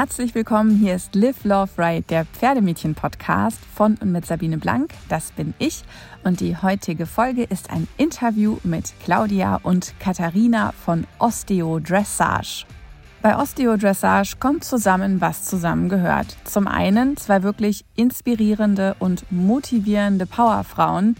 [0.00, 4.94] Herzlich willkommen, hier ist Live Love Ride, der Pferdemädchen-Podcast von und mit Sabine Blank.
[5.10, 5.82] Das bin ich.
[6.24, 12.64] Und die heutige Folge ist ein Interview mit Claudia und Katharina von Osteo Dressage.
[13.20, 16.34] Bei Osteo Dressage kommt zusammen, was zusammengehört.
[16.44, 21.14] Zum einen zwei wirklich inspirierende und motivierende Powerfrauen,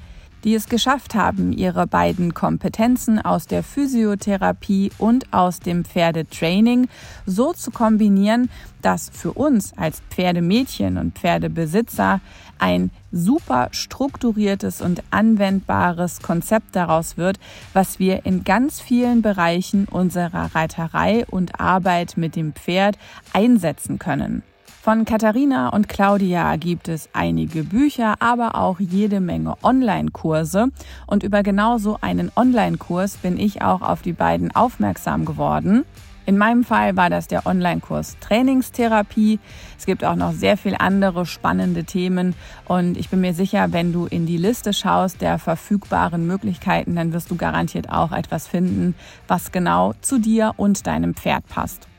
[0.45, 6.89] die es geschafft haben, ihre beiden Kompetenzen aus der Physiotherapie und aus dem Pferdetraining
[7.27, 8.51] so zu kombinieren,
[8.83, 12.21] dass für uns als Pferdemädchen und Pferdebesitzer
[12.59, 17.39] ein super strukturiertes und anwendbares Konzept daraus wird,
[17.73, 22.99] was wir in ganz vielen Bereichen unserer Reiterei und Arbeit mit dem Pferd
[23.33, 24.43] einsetzen können.
[24.83, 30.69] Von Katharina und Claudia gibt es einige Bücher, aber auch jede Menge Online-Kurse.
[31.07, 35.85] Und über genau so einen Online-Kurs bin ich auch auf die beiden aufmerksam geworden.
[36.25, 39.39] In meinem Fall war das der Online-Kurs Trainingstherapie.
[39.79, 43.93] Es gibt auch noch sehr viele andere spannende Themen und ich bin mir sicher, wenn
[43.93, 48.95] du in die Liste schaust der verfügbaren Möglichkeiten, dann wirst du garantiert auch etwas finden,
[49.29, 51.90] was genau zu dir und deinem Pferd passt.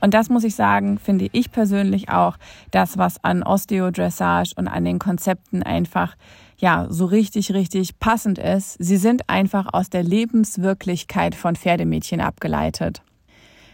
[0.00, 2.36] Und das muss ich sagen, finde ich persönlich auch
[2.70, 6.16] das, was an Osteodressage und an den Konzepten einfach
[6.58, 8.76] ja, so richtig, richtig passend ist.
[8.78, 13.02] Sie sind einfach aus der Lebenswirklichkeit von Pferdemädchen abgeleitet.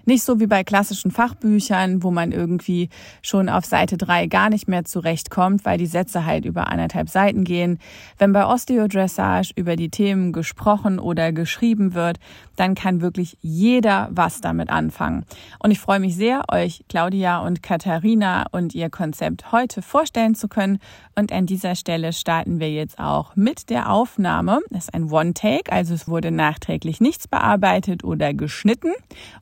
[0.05, 2.89] Nicht so wie bei klassischen Fachbüchern, wo man irgendwie
[3.23, 7.45] schon auf Seite drei gar nicht mehr zurechtkommt, weil die Sätze halt über anderthalb Seiten
[7.45, 7.79] gehen.
[8.19, 12.19] Wenn bei Osteodressage über die Themen gesprochen oder geschrieben wird,
[12.57, 15.25] dann kann wirklich jeder was damit anfangen.
[15.59, 20.49] Und ich freue mich sehr, euch Claudia und Katharina und ihr Konzept heute vorstellen zu
[20.49, 20.79] können.
[21.15, 24.61] Und an dieser Stelle starten wir jetzt auch mit der Aufnahme.
[24.71, 28.93] Das ist ein One-Take, also es wurde nachträglich nichts bearbeitet oder geschnitten.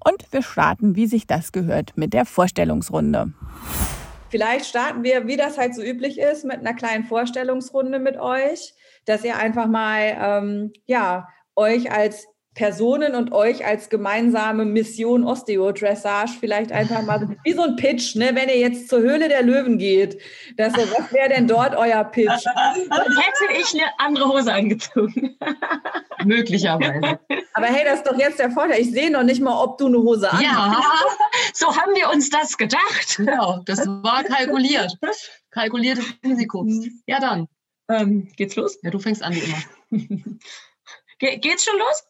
[0.05, 3.33] Und wir starten, wie sich das gehört, mit der Vorstellungsrunde.
[4.31, 8.75] Vielleicht starten wir, wie das halt so üblich ist, mit einer kleinen Vorstellungsrunde mit euch,
[9.05, 12.27] dass ihr einfach mal ähm, ja euch als
[12.61, 18.33] Personen und euch als gemeinsame Mission Osteodressage vielleicht einfach mal wie so ein Pitch, ne?
[18.35, 20.21] wenn ihr jetzt zur Höhle der Löwen geht.
[20.59, 22.45] Das, was wäre denn dort euer Pitch?
[22.45, 25.39] Dann hätte ich eine andere Hose angezogen.
[26.27, 27.19] Möglicherweise.
[27.55, 28.83] Aber hey, das ist doch jetzt der Vorteil.
[28.83, 30.45] Ich sehe noch nicht mal, ob du eine Hose anhast.
[30.45, 30.83] Ja,
[31.55, 33.17] so haben wir uns das gedacht.
[33.17, 34.99] Genau, das war kalkuliert.
[35.51, 36.67] Kalkuliertes Risiko.
[37.07, 37.49] Ja, dann.
[37.89, 38.79] Ähm, geht's los?
[38.83, 40.39] Ja, du fängst an wie immer.
[41.19, 42.05] Ge geht's schon los?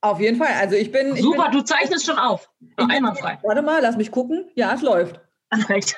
[0.00, 0.52] Auf jeden Fall.
[0.54, 1.16] Also ich bin.
[1.16, 2.50] Super, ich bin, du zeichnest schon auf.
[2.76, 3.38] Einwandfrei.
[3.42, 4.50] Warte mal, lass mich gucken.
[4.54, 5.20] Ja, es läuft.
[5.50, 5.96] Perfekt.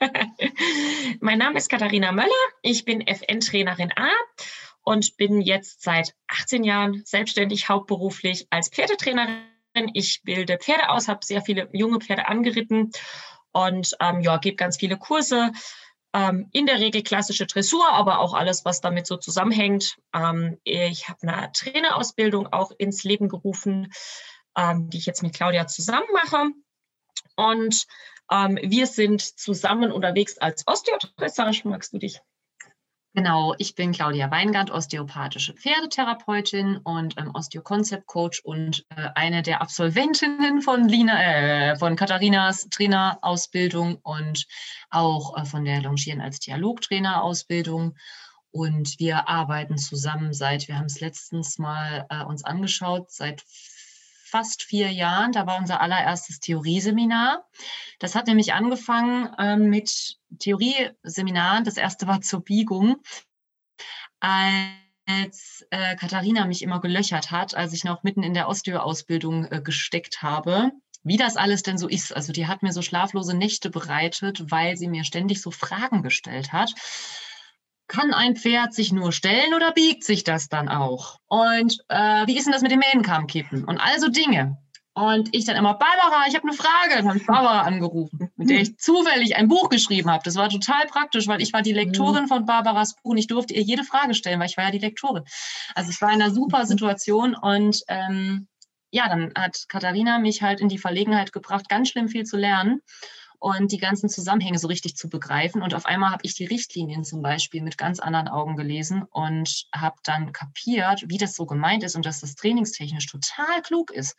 [1.20, 2.30] mein Name ist Katharina Möller.
[2.62, 4.08] Ich bin FN-Trainerin A
[4.82, 9.42] und bin jetzt seit 18 Jahren selbstständig hauptberuflich als Pferdetrainerin.
[9.92, 12.92] Ich bilde Pferde aus, habe sehr viele junge Pferde angeritten
[13.52, 15.52] und ähm, ja, gebe ganz viele Kurse
[16.14, 19.96] ähm, in der Regel klassische Dressur, aber auch alles, was damit so zusammenhängt.
[20.14, 23.92] Ähm, ich habe eine Trainerausbildung auch ins Leben gerufen,
[24.56, 26.50] ähm, die ich jetzt mit Claudia zusammen mache.
[27.36, 27.84] Und
[28.30, 31.62] ähm, wir sind zusammen unterwegs als Osteodressage.
[31.64, 32.20] Magst du dich
[33.16, 40.62] Genau, ich bin Claudia Weingart, osteopathische Pferdetherapeutin und ähm, Osteo-Concept-Coach und äh, eine der Absolventinnen
[40.62, 44.46] von Lina, äh, von Katharinas Trainerausbildung und
[44.90, 47.94] auch äh, von der Longieren als Dialogtrainerausbildung.
[48.50, 53.44] Und wir arbeiten zusammen seit, wir haben es letztens mal äh, uns angeschaut, seit
[54.24, 55.32] fast vier Jahren.
[55.32, 57.48] Da war unser allererstes Theorieseminar.
[57.98, 61.64] Das hat nämlich angefangen äh, mit Theorieseminaren.
[61.64, 62.96] Das erste war zur Biegung.
[64.20, 69.60] Als äh, Katharina mich immer gelöchert hat, als ich noch mitten in der Osteo-Ausbildung äh,
[69.62, 72.16] gesteckt habe, wie das alles denn so ist.
[72.16, 76.52] Also die hat mir so schlaflose Nächte bereitet, weil sie mir ständig so Fragen gestellt
[76.52, 76.74] hat
[77.88, 81.18] kann ein Pferd sich nur stellen oder biegt sich das dann auch?
[81.26, 83.64] Und äh, wie ist denn das mit dem Mähnenkammkippen?
[83.64, 84.58] Und also Dinge.
[84.96, 86.94] Und ich dann immer, Barbara, ich habe eine Frage.
[86.94, 90.22] Dann habe ich Barbara angerufen, mit der ich zufällig ein Buch geschrieben habe.
[90.24, 93.54] Das war total praktisch, weil ich war die Lektorin von Barbaras Buch und ich durfte
[93.54, 95.24] ihr jede Frage stellen, weil ich war ja die Lektorin.
[95.74, 98.46] Also ich war in einer super Situation und ähm,
[98.92, 102.80] ja, dann hat Katharina mich halt in die Verlegenheit gebracht, ganz schlimm viel zu lernen
[103.44, 105.60] und die ganzen Zusammenhänge so richtig zu begreifen.
[105.60, 109.66] Und auf einmal habe ich die Richtlinien zum Beispiel mit ganz anderen Augen gelesen und
[109.74, 114.16] habe dann kapiert, wie das so gemeint ist und dass das trainingstechnisch total klug ist.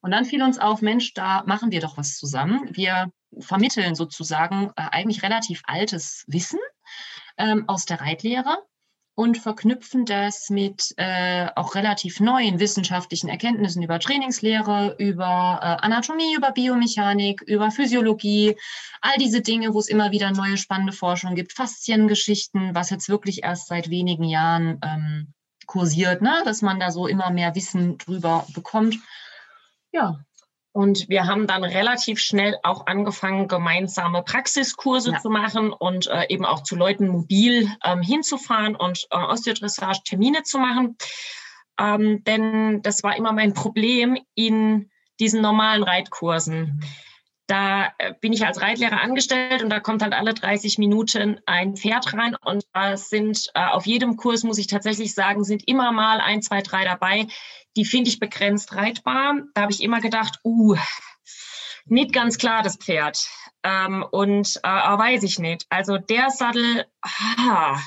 [0.00, 2.68] Und dann fiel uns auf, Mensch, da machen wir doch was zusammen.
[2.72, 6.58] Wir vermitteln sozusagen äh, eigentlich relativ altes Wissen
[7.38, 8.58] ähm, aus der Reitlehre
[9.16, 16.34] und verknüpfen das mit äh, auch relativ neuen wissenschaftlichen Erkenntnissen über Trainingslehre, über äh, Anatomie,
[16.36, 18.56] über Biomechanik, über Physiologie,
[19.00, 23.44] all diese Dinge, wo es immer wieder neue spannende Forschung gibt, Fasziengeschichten, was jetzt wirklich
[23.44, 25.34] erst seit wenigen Jahren ähm,
[25.66, 26.42] kursiert, ne?
[26.44, 28.96] dass man da so immer mehr Wissen drüber bekommt.
[29.92, 30.18] Ja,
[30.74, 35.20] und wir haben dann relativ schnell auch angefangen, gemeinsame Praxiskurse ja.
[35.20, 40.42] zu machen und äh, eben auch zu Leuten mobil ähm, hinzufahren und äh, Osteodressage Termine
[40.42, 40.96] zu machen.
[41.78, 44.90] Ähm, denn das war immer mein Problem in
[45.20, 46.82] diesen normalen Reitkursen.
[47.46, 51.76] Da äh, bin ich als Reitlehrer angestellt und da kommt halt alle 30 Minuten ein
[51.76, 55.92] Pferd rein und da sind äh, auf jedem Kurs, muss ich tatsächlich sagen, sind immer
[55.92, 57.28] mal ein, zwei, drei dabei,
[57.76, 59.42] die finde ich begrenzt reitbar.
[59.54, 60.76] Da habe ich immer gedacht, uh,
[61.86, 63.26] nicht ganz klar das Pferd.
[63.62, 65.66] Ähm, und äh, weiß ich nicht.
[65.70, 67.78] Also der Sattel, ah,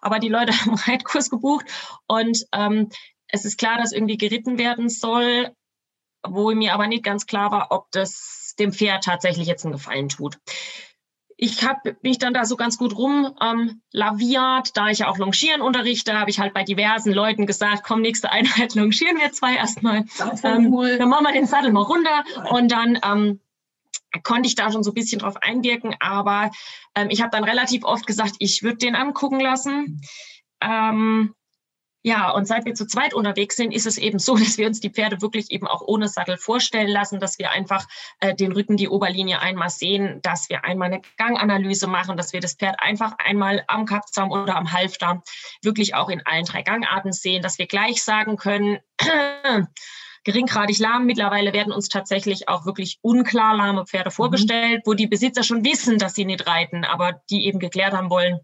[0.00, 1.66] aber die Leute haben Reitkurs gebucht
[2.06, 2.88] und ähm,
[3.28, 5.50] es ist klar, dass irgendwie geritten werden soll,
[6.26, 10.08] wo mir aber nicht ganz klar war, ob das dem Pferd tatsächlich jetzt einen Gefallen
[10.08, 10.38] tut
[11.36, 15.18] ich habe mich dann da so ganz gut rum ähm, laviert, da ich ja auch
[15.18, 19.56] Longieren unterrichte, habe ich halt bei diversen Leuten gesagt, komm, nächste Einheit longieren wir zwei
[19.56, 20.04] erstmal.
[20.42, 20.98] Ähm, cool.
[20.98, 23.40] Dann machen wir den Sattel mal runter und dann ähm,
[24.22, 26.50] konnte ich da schon so ein bisschen drauf einwirken, aber
[26.94, 30.00] ähm, ich habe dann relativ oft gesagt, ich würde den angucken lassen.
[30.60, 31.34] Ähm,
[32.06, 34.78] ja, und seit wir zu zweit unterwegs sind, ist es eben so, dass wir uns
[34.78, 37.86] die Pferde wirklich eben auch ohne Sattel vorstellen lassen, dass wir einfach
[38.20, 42.40] äh, den Rücken, die Oberlinie einmal sehen, dass wir einmal eine Ganganalyse machen, dass wir
[42.40, 45.22] das Pferd einfach einmal am Kappzaum oder am Halfter
[45.62, 48.80] wirklich auch in allen drei Gangarten sehen, dass wir gleich sagen können,
[50.24, 51.06] geringgradig lahm.
[51.06, 54.90] Mittlerweile werden uns tatsächlich auch wirklich unklar lahme Pferde vorgestellt, mhm.
[54.90, 58.40] wo die Besitzer schon wissen, dass sie nicht reiten, aber die eben geklärt haben wollen,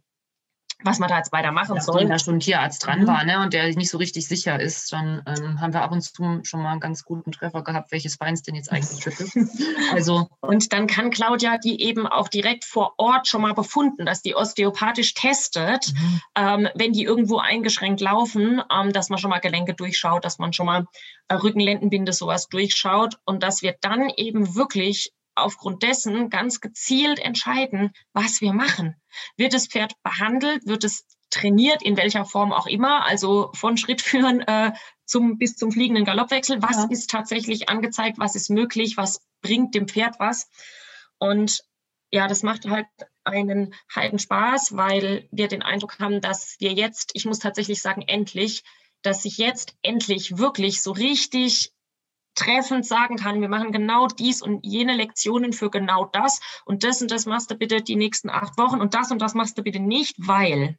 [0.84, 2.00] was man da jetzt weiter machen ja, soll.
[2.00, 3.06] Wenn da schon ein Tierarzt dran mhm.
[3.06, 6.02] war ne, und der nicht so richtig sicher ist, dann ähm, haben wir ab und
[6.02, 9.36] zu schon mal einen ganz guten Treffer gehabt, welches Bein es denn jetzt eigentlich ist.
[9.92, 14.22] also und dann kann Claudia die eben auch direkt vor Ort schon mal befunden, dass
[14.22, 16.20] die osteopathisch testet, mhm.
[16.36, 20.52] ähm, wenn die irgendwo eingeschränkt laufen, ähm, dass man schon mal Gelenke durchschaut, dass man
[20.52, 20.86] schon mal
[21.28, 27.92] äh, Rückenlendenbinde sowas durchschaut und dass wir dann eben wirklich aufgrund dessen ganz gezielt entscheiden,
[28.12, 28.96] was wir machen.
[29.36, 30.66] Wird das Pferd behandelt?
[30.66, 33.06] Wird es trainiert, in welcher Form auch immer?
[33.06, 34.72] Also von Schrittführen äh,
[35.04, 36.62] zum, bis zum fliegenden Galoppwechsel.
[36.62, 36.86] Was ja.
[36.90, 38.18] ist tatsächlich angezeigt?
[38.18, 38.96] Was ist möglich?
[38.96, 40.48] Was bringt dem Pferd was?
[41.18, 41.62] Und
[42.12, 42.86] ja, das macht halt
[43.24, 48.02] einen halben Spaß, weil wir den Eindruck haben, dass wir jetzt, ich muss tatsächlich sagen,
[48.02, 48.64] endlich,
[49.02, 51.72] dass sich jetzt endlich wirklich so richtig
[52.34, 57.02] treffend sagen kann, wir machen genau dies und jene Lektionen für genau das und das
[57.02, 59.62] und das machst du bitte die nächsten acht Wochen und das und das machst du
[59.62, 60.76] bitte nicht, weil.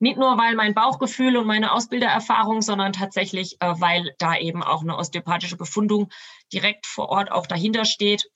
[0.00, 4.82] Nicht nur, weil mein Bauchgefühl und meine Ausbildererfahrung, sondern tatsächlich, äh, weil da eben auch
[4.82, 6.10] eine osteopathische Befundung
[6.52, 8.28] direkt vor Ort auch dahinter steht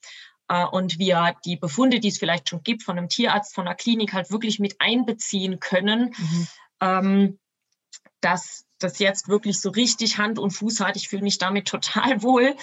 [0.47, 3.75] äh, und wir die Befunde, die es vielleicht schon gibt, von einem Tierarzt, von einer
[3.75, 6.15] Klinik halt wirklich mit einbeziehen können.
[6.17, 6.47] Mhm.
[6.81, 7.39] Ähm,
[8.21, 10.95] dass das jetzt wirklich so richtig Hand und Fuß hat.
[10.95, 12.55] Ich fühle mich damit total wohl.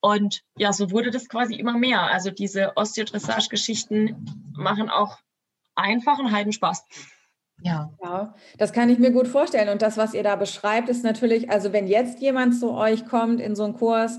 [0.00, 2.02] Und ja, so wurde das quasi immer mehr.
[2.02, 5.18] Also diese Osteodressage-Geschichten machen auch
[5.74, 6.84] einfach einen halben Spaß.
[7.62, 7.92] Ja.
[8.02, 9.68] ja, das kann ich mir gut vorstellen.
[9.68, 13.40] Und das, was ihr da beschreibt, ist natürlich, also wenn jetzt jemand zu euch kommt
[13.40, 14.18] in so einen Kurs,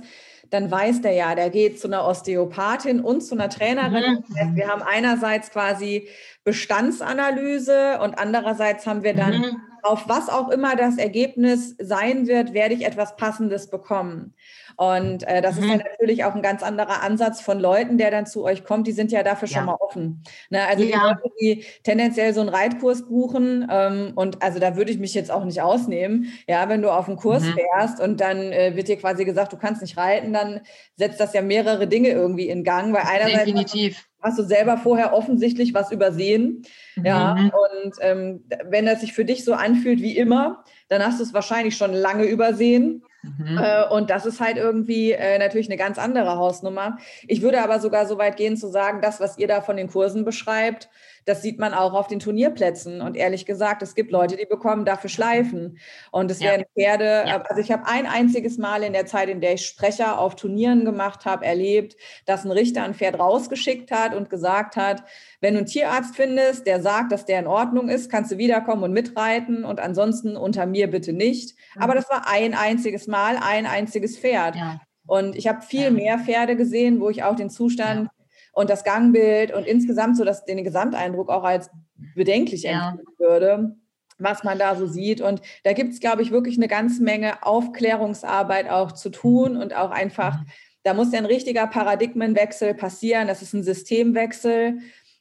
[0.52, 4.24] dann weiß der ja, der geht zu einer Osteopathin und zu einer Trainerin.
[4.28, 4.56] Mhm.
[4.56, 6.08] Wir haben einerseits quasi
[6.44, 12.54] Bestandsanalyse und andererseits haben wir dann mhm auf was auch immer das Ergebnis sein wird,
[12.54, 14.34] werde ich etwas Passendes bekommen.
[14.78, 15.64] Und äh, das mhm.
[15.64, 18.88] ist ja natürlich auch ein ganz anderer Ansatz von Leuten, der dann zu euch kommt.
[18.88, 19.58] Die sind ja dafür ja.
[19.58, 20.24] schon mal offen.
[20.50, 20.66] Ne?
[20.68, 20.90] Also ja.
[20.90, 25.14] die Leute, die tendenziell so einen Reitkurs buchen ähm, und also da würde ich mich
[25.14, 26.34] jetzt auch nicht ausnehmen.
[26.48, 27.54] Ja, wenn du auf einen Kurs mhm.
[27.54, 30.62] fährst und dann äh, wird dir quasi gesagt, du kannst nicht reiten, dann
[30.96, 35.14] setzt das ja mehrere Dinge irgendwie in Gang, weil einerseits Definitiv hast du selber vorher
[35.14, 36.64] offensichtlich was übersehen.
[36.96, 37.06] Mhm.
[37.06, 41.24] Ja, und ähm, wenn das sich für dich so anfühlt wie immer, dann hast du
[41.24, 43.04] es wahrscheinlich schon lange übersehen.
[43.24, 43.58] Mhm.
[43.58, 46.98] Äh, und das ist halt irgendwie äh, natürlich eine ganz andere Hausnummer.
[47.28, 49.90] Ich würde aber sogar so weit gehen zu sagen, das, was ihr da von den
[49.90, 50.90] Kursen beschreibt,
[51.26, 53.02] das sieht man auch auf den Turnierplätzen.
[53.02, 55.80] Und ehrlich gesagt, es gibt Leute, die bekommen dafür Schleifen.
[56.12, 56.52] Und es ja.
[56.52, 57.42] werden Pferde, ja.
[57.42, 60.86] also ich habe ein einziges Mal in der Zeit, in der ich Sprecher auf Turnieren
[60.86, 65.04] gemacht habe, erlebt, dass ein Richter ein Pferd rausgeschickt hat und gesagt hat,
[65.42, 68.84] wenn du einen Tierarzt findest, der sagt, dass der in Ordnung ist, kannst du wiederkommen
[68.84, 71.56] und mitreiten und ansonsten unter mir bitte nicht.
[71.76, 71.82] Mhm.
[71.82, 74.56] Aber das war ein einziges Mal, ein einziges Pferd.
[74.56, 74.80] Ja.
[75.08, 78.10] Und ich habe viel mehr Pferde gesehen, wo ich auch den Zustand
[78.56, 81.70] und das Gangbild und insgesamt so dass den Gesamteindruck auch als
[82.16, 82.90] bedenklich ja.
[82.90, 83.76] empfinden würde.
[84.18, 85.20] was man da so sieht.
[85.20, 89.76] Und da gibt es, glaube ich, wirklich eine ganze Menge Aufklärungsarbeit auch zu tun und
[89.76, 90.46] auch einfach, mhm.
[90.84, 93.28] da muss ja ein richtiger Paradigmenwechsel passieren.
[93.28, 94.80] Das ist ein Systemwechsel,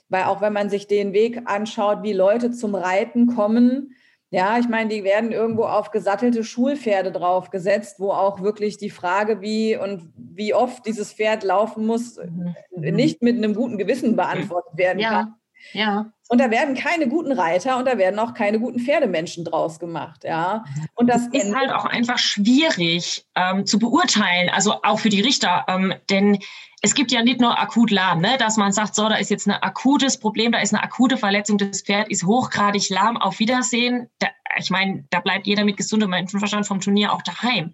[0.08, 3.96] weil auch wenn man sich den Weg anschaut, wie Leute zum Reiten kommen,
[4.30, 9.40] ja, ich meine, die werden irgendwo auf gesattelte Schulpferde draufgesetzt, wo auch wirklich die Frage,
[9.40, 12.54] wie und wie oft dieses Pferd laufen muss, mhm.
[12.74, 15.10] nicht mit einem guten Gewissen beantwortet werden ja.
[15.10, 15.34] kann.
[15.72, 16.12] Ja.
[16.28, 20.24] Und da werden keine guten Reiter und da werden auch keine guten Pferdemenschen draus gemacht,
[20.24, 20.64] ja.
[20.94, 25.64] Und das ist halt auch einfach schwierig ähm, zu beurteilen, also auch für die Richter,
[25.68, 26.38] ähm, denn
[26.84, 29.48] es gibt ja nicht nur akut lahm, ne, dass man sagt, so, da ist jetzt
[29.48, 34.10] ein akutes Problem, da ist eine akute Verletzung, das Pferd ist hochgradig lahm, auf Wiedersehen.
[34.18, 37.72] Da, ich meine, da bleibt jeder mit gesundem Menschenverstand vom Turnier auch daheim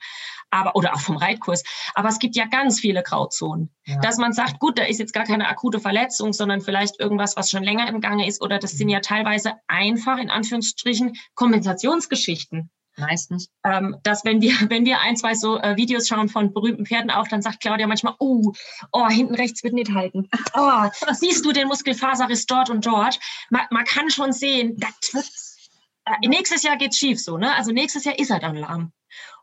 [0.52, 1.62] aber oder auch vom Reitkurs.
[1.94, 4.00] Aber es gibt ja ganz viele Grauzonen, ja.
[4.00, 7.50] dass man sagt, gut, da ist jetzt gar keine akute Verletzung, sondern vielleicht irgendwas, was
[7.50, 12.70] schon länger im Gange ist, oder das sind ja teilweise einfach in Anführungsstrichen Kompensationsgeschichten.
[12.96, 13.48] Meistens.
[13.64, 17.10] Ähm, dass wenn wir, wenn wir ein, zwei so äh, Videos schauen von berühmten Pferden
[17.10, 18.52] auch, dann sagt Claudia manchmal, oh,
[18.92, 20.28] oh, hinten rechts wird nicht halten.
[20.54, 23.18] Oh, siehst du den Muskelfaserriss dort und dort?
[23.50, 25.30] Man, man kann schon sehen, das wird,
[26.04, 27.54] äh, nächstes Jahr geht's schief so, ne?
[27.54, 28.92] Also nächstes Jahr ist er dann lahm.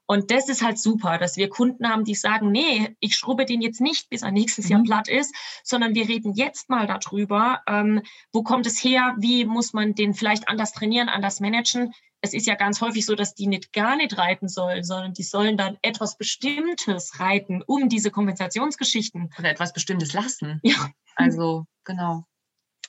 [0.09, 3.61] Und das ist halt super, dass wir Kunden haben, die sagen, nee, ich schrubbe den
[3.61, 4.71] jetzt nicht, bis er nächstes mhm.
[4.71, 8.01] Jahr platt ist, sondern wir reden jetzt mal darüber, ähm,
[8.31, 11.93] wo kommt es her, wie muss man den vielleicht anders trainieren, anders managen.
[12.21, 15.24] Es ist ja ganz häufig so, dass die nicht gar nicht reiten sollen, sondern die
[15.24, 19.31] sollen dann etwas Bestimmtes reiten, um diese Kompensationsgeschichten.
[19.38, 20.59] Oder etwas Bestimmtes lassen.
[20.63, 20.89] Ja.
[21.15, 22.25] Also, genau.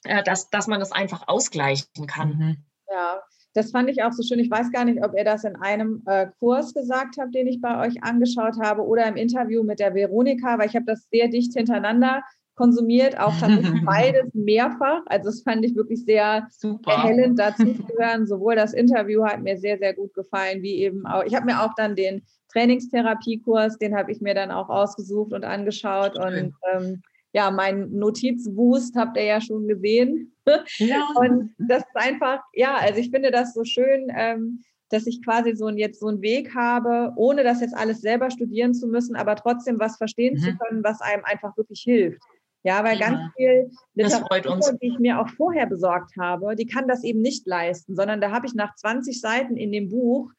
[0.05, 2.29] Äh, dass, dass man das einfach ausgleichen kann.
[2.31, 2.57] Mhm.
[2.91, 3.23] Ja,
[3.55, 4.39] das fand ich auch so schön.
[4.39, 7.61] Ich weiß gar nicht, ob ihr das in einem äh, Kurs gesagt habt, den ich
[7.61, 11.29] bei euch angeschaut habe oder im Interview mit der Veronika, weil ich habe das sehr
[11.29, 12.23] dicht hintereinander
[12.59, 15.03] konsumiert, auch tatsächlich beides mehrfach.
[15.07, 16.91] Also das fand ich wirklich sehr Super.
[16.93, 18.27] erhellend dazu zu hören.
[18.27, 21.63] Sowohl das Interview hat mir sehr, sehr gut gefallen, wie eben auch, ich habe mir
[21.63, 22.23] auch dann den
[22.53, 26.47] Trainingstherapiekurs, den habe ich mir dann auch ausgesucht und angeschaut Schön.
[26.47, 30.35] und ähm, ja, mein Notizboost habt ihr ja schon gesehen.
[30.79, 31.07] Ja.
[31.17, 35.55] Und das ist einfach, ja, also ich finde das so schön, ähm, dass ich quasi
[35.55, 39.15] so ein, jetzt so einen Weg habe, ohne das jetzt alles selber studieren zu müssen,
[39.15, 40.39] aber trotzdem was verstehen mhm.
[40.39, 42.23] zu können, was einem einfach wirklich hilft.
[42.65, 43.09] Ja, weil ja.
[43.09, 47.47] ganz viel Literatur, die ich mir auch vorher besorgt habe, die kann das eben nicht
[47.47, 50.31] leisten, sondern da habe ich nach 20 Seiten in dem Buch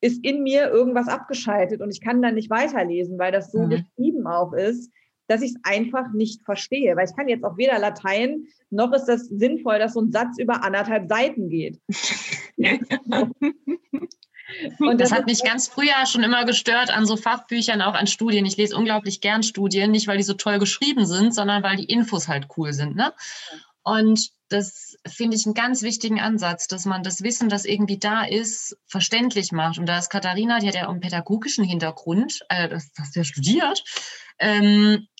[0.00, 3.70] ist in mir irgendwas abgeschaltet und ich kann dann nicht weiterlesen, weil das so mhm.
[3.70, 4.92] geschrieben auch ist,
[5.26, 6.96] dass ich es einfach nicht verstehe.
[6.96, 10.38] Weil ich kann jetzt auch weder Latein, noch ist das sinnvoll, dass so ein Satz
[10.38, 11.80] über anderthalb Seiten geht.
[14.78, 18.46] Und das, hat mich ganz früher schon immer gestört an so Fachbüchern, auch an Studien.
[18.46, 21.84] Ich lese unglaublich gern Studien, nicht weil die so toll geschrieben sind, sondern weil die
[21.84, 22.94] Infos halt cool sind.
[22.96, 23.12] Ne?
[23.82, 28.24] Und das finde ich einen ganz wichtigen Ansatz, dass man das Wissen, das irgendwie da
[28.24, 29.78] ist, verständlich macht.
[29.78, 33.20] Und da ist Katharina, die hat ja auch einen pädagogischen Hintergrund, äh, das hast du
[33.20, 33.84] ja studiert,
[34.38, 34.62] ähm,
[35.02, 35.15] äh,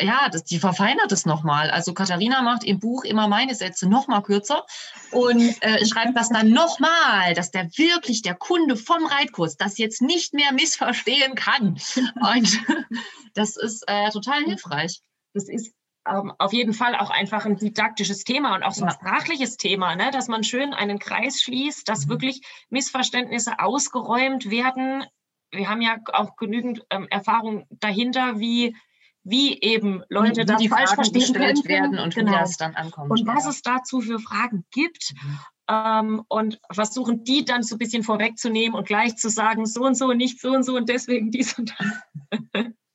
[0.00, 1.70] ja, das, die verfeinert es nochmal.
[1.70, 4.64] Also Katharina macht im Buch immer meine Sätze nochmal kürzer
[5.10, 10.02] und äh, schreibt das dann nochmal, dass der wirklich der Kunde vom Reitkurs das jetzt
[10.02, 11.80] nicht mehr missverstehen kann.
[12.20, 12.60] Und
[13.34, 15.00] das ist äh, total hilfreich.
[15.34, 15.72] Das ist
[16.06, 19.96] ähm, auf jeden Fall auch einfach ein didaktisches Thema und auch so ein sprachliches Thema,
[19.96, 20.10] ne?
[20.10, 22.10] dass man schön einen Kreis schließt, dass mhm.
[22.10, 25.04] wirklich Missverständnisse ausgeräumt werden.
[25.50, 28.76] Wir haben ja auch genügend ähm, Erfahrung dahinter, wie
[29.24, 31.64] wie eben Leute das falsch verstehen können.
[31.64, 32.32] werden und genau.
[32.32, 33.10] wie das dann ankommt.
[33.10, 35.14] Und was es dazu für Fragen gibt.
[35.22, 35.38] Mhm.
[35.70, 39.96] Ähm, und versuchen die dann so ein bisschen vorwegzunehmen und gleich zu sagen, so und
[39.96, 42.72] so, nicht so und so und deswegen dies und das.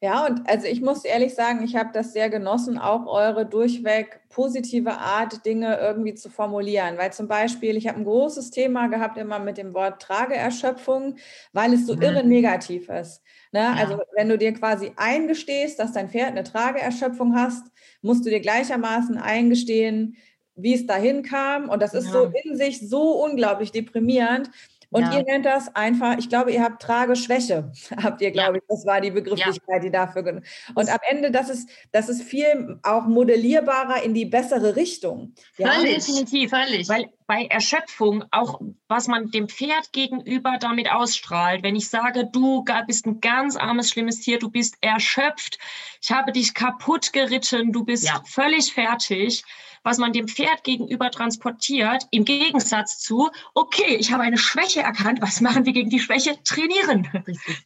[0.00, 4.20] Ja, und also ich muss ehrlich sagen, ich habe das sehr genossen, auch eure durchweg
[4.28, 6.98] positive Art, Dinge irgendwie zu formulieren.
[6.98, 11.16] Weil zum Beispiel, ich habe ein großes Thema gehabt immer mit dem Wort Trageerschöpfung,
[11.52, 12.02] weil es so mhm.
[12.02, 13.22] irre negativ ist.
[13.50, 13.60] Ne?
[13.60, 13.74] Ja.
[13.74, 17.66] Also wenn du dir quasi eingestehst, dass dein Pferd eine Trageerschöpfung hast,
[18.00, 20.16] musst du dir gleichermaßen eingestehen,
[20.54, 21.68] wie es dahin kam.
[21.68, 22.12] Und das ist ja.
[22.12, 24.48] so in sich so unglaublich deprimierend.
[24.90, 25.18] Und ja.
[25.18, 28.62] ihr nennt das einfach, ich glaube, ihr habt Trageschwäche, habt ihr, glaube ja.
[28.62, 28.62] ich.
[28.68, 29.78] Das war die Begrifflichkeit, ja.
[29.80, 30.42] die dafür.
[30.74, 35.34] Und am Ende, das ist, das ist viel auch modellierbarer in die bessere Richtung.
[35.54, 36.88] Völlig, definitiv, völlig.
[36.88, 42.64] Weil bei Erschöpfung auch, was man dem Pferd gegenüber damit ausstrahlt, wenn ich sage, du
[42.86, 45.58] bist ein ganz armes, schlimmes Tier, du bist erschöpft,
[46.00, 49.44] ich habe dich kaputt geritten, du bist völlig fertig
[49.82, 55.20] was man dem Pferd gegenüber transportiert, im Gegensatz zu, okay, ich habe eine Schwäche erkannt,
[55.20, 56.36] was machen wir gegen die Schwäche?
[56.44, 57.08] Trainieren.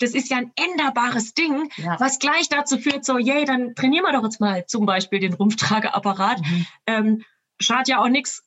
[0.01, 1.97] Das ist ja ein änderbares Ding, ja.
[1.99, 5.35] was gleich dazu führt, so, yay, dann trainieren wir doch jetzt mal zum Beispiel den
[5.35, 6.41] Rumpftrageapparat.
[6.41, 6.67] Mhm.
[6.87, 7.25] Ähm,
[7.61, 8.43] schadet ja auch nichts,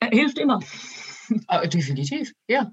[0.00, 0.60] äh, hilft immer.
[1.46, 2.72] Ah, definitiv, ja.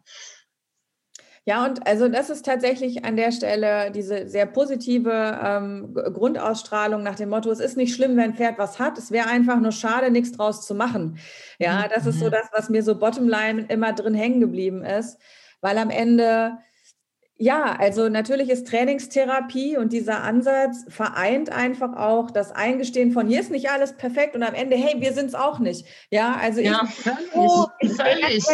[1.47, 7.15] Ja, und also das ist tatsächlich an der Stelle diese sehr positive ähm, Grundausstrahlung nach
[7.15, 9.71] dem Motto, es ist nicht schlimm, wenn ein Pferd was hat, es wäre einfach nur
[9.71, 11.19] schade, nichts draus zu machen.
[11.59, 11.91] Ja, mhm.
[11.93, 12.31] das ist so mhm.
[12.31, 15.19] das, was mir so bottomline immer drin hängen geblieben ist,
[15.61, 16.57] weil am Ende
[17.37, 23.41] ja, also natürlich ist Trainingstherapie und dieser Ansatz vereint einfach auch das Eingestehen von hier
[23.41, 25.85] ist nicht alles perfekt und am Ende, hey, wir sind es auch nicht.
[26.09, 27.91] Ja, also ja, ich, oh, ich,
[28.29, 28.45] ich,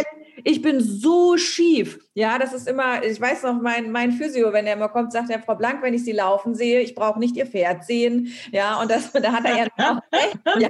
[0.44, 2.00] ich bin so schief.
[2.14, 5.30] Ja, das ist immer, ich weiß noch, mein, mein Physio, wenn er immer kommt, sagt
[5.30, 8.34] er, Frau Blank, wenn ich Sie laufen sehe, ich brauche nicht Ihr Pferd sehen.
[8.52, 10.38] Ja, und das, da hat er ja auch recht.
[10.60, 10.70] Ja.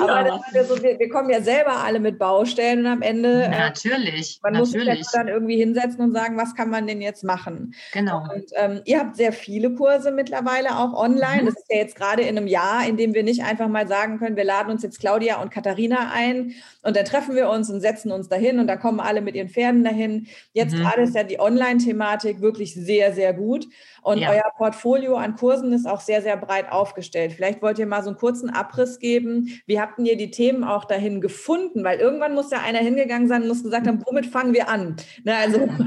[0.00, 0.64] Aber ja.
[0.64, 3.42] So, wir, wir, kommen ja selber alle mit Baustellen und am Ende.
[3.44, 4.40] Äh, natürlich.
[4.42, 4.98] man natürlich.
[4.98, 7.74] muss sich dann irgendwie hinsetzen und sagen, was kann man denn jetzt machen?
[7.92, 8.22] Genau.
[8.32, 11.42] Und ähm, ihr habt sehr viele Kurse mittlerweile auch online.
[11.42, 11.46] Mhm.
[11.46, 14.18] Das ist ja jetzt gerade in einem Jahr, in dem wir nicht einfach mal sagen
[14.18, 17.80] können, wir laden uns jetzt Claudia und Katharina ein und dann treffen wir uns und
[17.80, 20.28] setzen uns dahin und da kommen alle mit ihren Pferden dahin.
[20.52, 20.80] Jetzt mhm.
[20.80, 23.66] gerade ist ja die Online-Thematik wirklich sehr, sehr gut.
[24.02, 24.30] Und ja.
[24.30, 27.32] euer Portfolio an Kursen ist auch sehr, sehr breit aufgestellt.
[27.32, 29.60] Vielleicht wollt ihr mal so einen kurzen Abriss geben.
[29.66, 31.84] Wie habt ihr die Themen auch dahin gefunden?
[31.84, 34.96] Weil irgendwann muss ja einer hingegangen sein und muss gesagt haben, womit fangen wir an?
[35.24, 35.68] Na, also.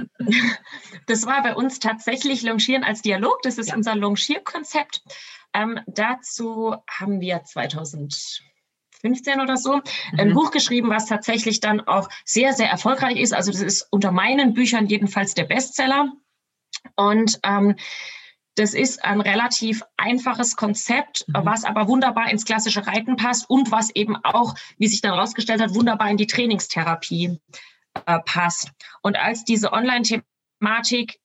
[1.05, 3.41] Das war bei uns tatsächlich Longieren als Dialog.
[3.41, 3.75] Das ist ja.
[3.75, 5.01] unser Longierkonzept.
[5.53, 8.52] Ähm, dazu haben wir 2000
[9.03, 9.81] 15 oder so,
[10.17, 10.33] ein mhm.
[10.33, 13.33] Buch geschrieben, was tatsächlich dann auch sehr, sehr erfolgreich ist.
[13.33, 16.11] Also das ist unter meinen Büchern jedenfalls der Bestseller.
[16.95, 17.75] Und ähm,
[18.55, 21.33] das ist ein relativ einfaches Konzept, mhm.
[21.43, 25.61] was aber wunderbar ins klassische Reiten passt und was eben auch, wie sich dann herausgestellt
[25.61, 27.39] hat, wunderbar in die Trainingstherapie
[28.05, 28.71] äh, passt.
[29.01, 31.19] Und als diese Online-Thematik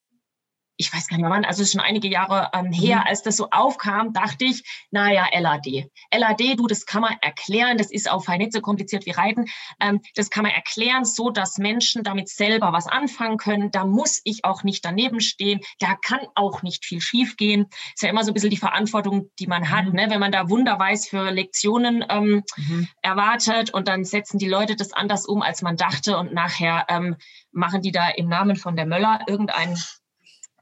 [0.78, 3.02] ich weiß gar nicht mehr wann, also schon einige Jahre ähm, her, mhm.
[3.08, 5.90] als das so aufkam, dachte ich, naja, LAD.
[6.14, 9.46] LAD, du, das kann man erklären, das ist auch nicht so kompliziert wie Reiten,
[9.80, 13.72] ähm, das kann man erklären, so dass Menschen damit selber was anfangen können.
[13.72, 17.66] Da muss ich auch nicht daneben stehen, da kann auch nicht viel schiefgehen.
[17.94, 19.94] Ist ja immer so ein bisschen die Verantwortung, die man hat, mhm.
[19.94, 20.06] ne?
[20.10, 22.88] wenn man da wunderweiß für Lektionen ähm, mhm.
[23.02, 27.16] erwartet und dann setzen die Leute das anders um, als man dachte und nachher ähm,
[27.50, 29.76] machen die da im Namen von der Möller irgendeinen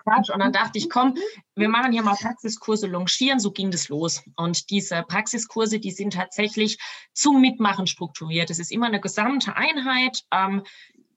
[0.07, 0.31] Quatsch.
[0.31, 1.15] Und dann dachte ich, komm,
[1.57, 3.41] wir machen hier mal Praxiskurse Longieren.
[3.41, 4.23] So ging das los.
[4.37, 6.79] Und diese Praxiskurse, die sind tatsächlich
[7.13, 8.51] zum Mitmachen strukturiert.
[8.51, 10.23] Es ist immer eine gesamte Einheit.
[10.33, 10.63] Ähm,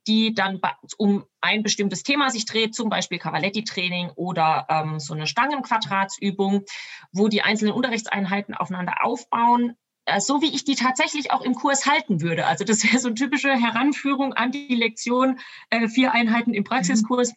[0.08, 0.60] die dann
[0.98, 6.64] um ein bestimmtes Thema sich dreht, zum Beispiel Cavaletti-Training oder ähm, so eine Stangenquadratsübung,
[7.12, 9.76] wo die einzelnen Unterrichtseinheiten aufeinander aufbauen,
[10.06, 12.48] äh, so wie ich die tatsächlich auch im Kurs halten würde.
[12.48, 15.38] Also das wäre so eine typische Heranführung an die Lektion,
[15.70, 17.30] äh, vier Einheiten im Praxiskurs.
[17.30, 17.36] Mhm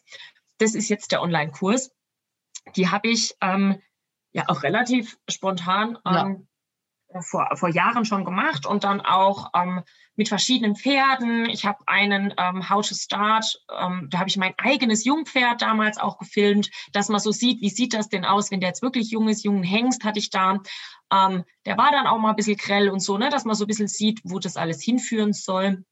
[0.63, 1.91] das ist jetzt der Online-Kurs.
[2.75, 3.81] Die habe ich ähm,
[4.31, 6.47] ja auch relativ spontan ähm,
[7.13, 7.21] ja.
[7.21, 9.83] vor, vor Jahren schon gemacht und dann auch ähm,
[10.15, 11.49] mit verschiedenen Pferden.
[11.49, 15.97] Ich habe einen ähm, How to Start, ähm, da habe ich mein eigenes Jungpferd damals
[15.97, 19.11] auch gefilmt, dass man so sieht, wie sieht das denn aus, wenn der jetzt wirklich
[19.11, 19.43] jung ist.
[19.43, 20.59] Jungen Hengst hatte ich da.
[21.11, 23.65] Ähm, der war dann auch mal ein bisschen grell und so, ne, dass man so
[23.65, 25.83] ein bisschen sieht, wo das alles hinführen soll.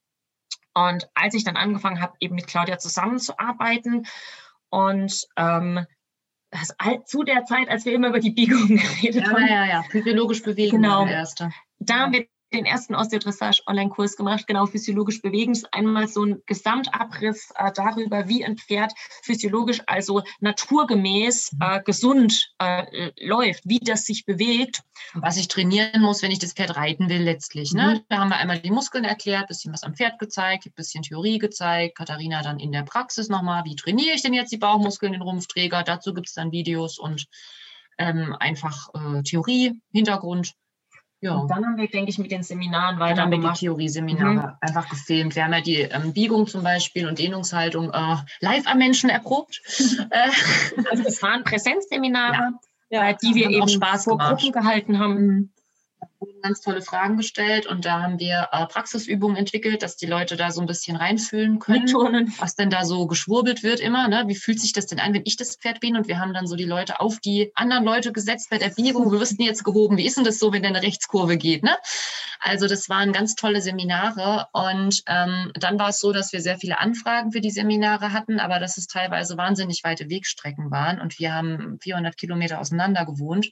[0.74, 4.08] Und als ich dann angefangen habe, eben mit Claudia zusammenzuarbeiten
[4.72, 5.86] und ähm,
[6.50, 9.48] das, zu der Zeit, als wir immer über die Biegung geredet ja, haben.
[9.48, 10.82] Ja, ja, ja, physiologisch bewegen.
[10.82, 11.06] Genau.
[11.06, 11.52] Der erste.
[11.80, 15.58] Da haben wir den ersten Osteodressage-Online-Kurs gemacht, genau physiologisch bewegen.
[15.72, 21.60] Einmal so ein Gesamtabriss äh, darüber, wie ein Pferd physiologisch, also naturgemäß, mhm.
[21.62, 24.82] äh, gesund äh, läuft, wie das sich bewegt.
[25.14, 27.74] Was ich trainieren muss, wenn ich das Pferd reiten will, letztlich.
[27.74, 27.96] Ne?
[27.96, 28.06] Mhm.
[28.10, 31.40] Da haben wir einmal die Muskeln erklärt, bisschen was am Pferd gezeigt, ein bisschen Theorie
[31.40, 31.98] gezeigt.
[31.98, 35.84] Katharina dann in der Praxis nochmal, wie trainiere ich denn jetzt die Bauchmuskeln, den Rumpfträger.
[35.84, 37.26] Dazu gibt es dann Videos und
[37.98, 40.54] ähm, einfach äh, Theorie, Hintergrund.
[41.22, 41.36] Ja.
[41.36, 44.54] Und dann haben wir, denke ich, mit den Seminaren weiter haben wir die Theorieseminare mhm.
[44.60, 45.36] einfach gefilmt.
[45.36, 49.62] Wir haben ja die ähm, Biegung zum Beispiel und Dehnungshaltung äh, live am Menschen erprobt.
[50.10, 50.30] Äh,
[50.90, 52.54] also das waren Präsenzseminare,
[52.90, 53.10] ja.
[53.10, 55.54] Ja, die wir eben Spaß vor Gruppen gehalten haben.
[56.20, 60.36] Wurden ganz tolle Fragen gestellt und da haben wir äh, Praxisübungen entwickelt, dass die Leute
[60.36, 62.34] da so ein bisschen reinfühlen können, Mitturnen.
[62.38, 64.08] was denn da so geschwurbelt wird immer.
[64.08, 64.24] Ne?
[64.28, 65.96] Wie fühlt sich das denn an, wenn ich das Pferd bin?
[65.96, 69.12] Und wir haben dann so die Leute auf die anderen Leute gesetzt bei der Biegung.
[69.12, 69.98] Wie wirst du jetzt gehoben?
[69.98, 71.64] Wie ist denn das so, wenn eine Rechtskurve geht?
[71.64, 71.76] Ne?
[72.40, 76.58] Also das waren ganz tolle Seminare und ähm, dann war es so, dass wir sehr
[76.58, 81.20] viele Anfragen für die Seminare hatten, aber dass es teilweise wahnsinnig weite Wegstrecken waren und
[81.20, 83.52] wir haben 400 Kilometer auseinander gewohnt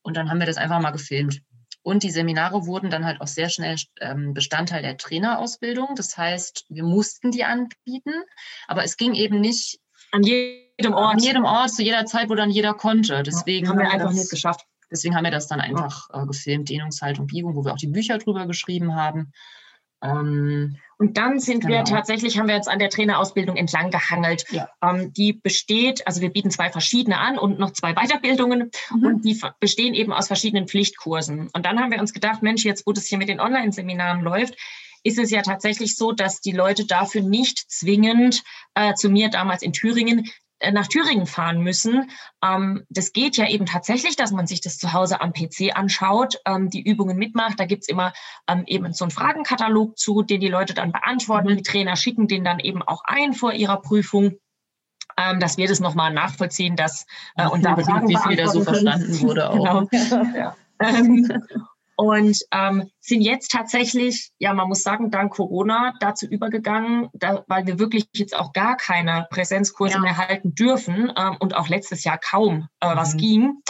[0.00, 1.42] und dann haben wir das einfach mal gefilmt.
[1.82, 5.94] Und die Seminare wurden dann halt auch sehr schnell ähm, Bestandteil der Trainerausbildung.
[5.96, 8.12] Das heißt, wir mussten die anbieten,
[8.68, 9.80] aber es ging eben nicht
[10.12, 11.14] an jedem Ort.
[11.14, 13.22] An jedem Ort, zu jeder Zeit, wo dann jeder konnte.
[13.22, 14.66] Deswegen haben wir einfach das, nicht geschafft.
[14.90, 18.18] Deswegen haben wir das dann einfach äh, gefilmt, Dehnungshaltung, Biegung, wo wir auch die Bücher
[18.18, 19.32] drüber geschrieben haben.
[20.02, 21.78] Ähm, und dann sind genau.
[21.78, 24.44] wir tatsächlich, haben wir uns an der Trainerausbildung entlang gehangelt.
[24.50, 24.68] Ja.
[24.82, 29.06] Ähm, die besteht, also wir bieten zwei verschiedene an und noch zwei Weiterbildungen mhm.
[29.06, 31.50] und die bestehen eben aus verschiedenen Pflichtkursen.
[31.52, 34.54] Und dann haben wir uns gedacht, Mensch, jetzt wo das hier mit den Online-Seminaren läuft,
[35.04, 38.42] ist es ja tatsächlich so, dass die Leute dafür nicht zwingend
[38.74, 40.30] äh, zu mir damals in Thüringen
[40.70, 42.10] nach Thüringen fahren müssen.
[42.44, 46.36] Ähm, das geht ja eben tatsächlich, dass man sich das zu Hause am PC anschaut,
[46.46, 47.58] ähm, die Übungen mitmacht.
[47.58, 48.12] Da gibt's immer
[48.48, 51.52] ähm, eben so einen Fragenkatalog zu, den die Leute dann beantworten.
[51.52, 51.56] Mhm.
[51.56, 54.36] Die Trainer schicken den dann eben auch ein vor ihrer Prüfung.
[55.18, 57.04] Ähm, dass wir das nochmal nachvollziehen, dass
[57.36, 59.86] äh, und da wie viel da so verstanden wurde auch.
[59.90, 60.24] Genau.
[60.34, 60.56] ja.
[61.96, 67.66] Und ähm, sind jetzt tatsächlich, ja, man muss sagen, dank Corona dazu übergegangen, da, weil
[67.66, 70.00] wir wirklich jetzt auch gar keine Präsenzkurse ja.
[70.00, 73.18] mehr halten dürfen ähm, und auch letztes Jahr kaum äh, was mhm.
[73.18, 73.62] ging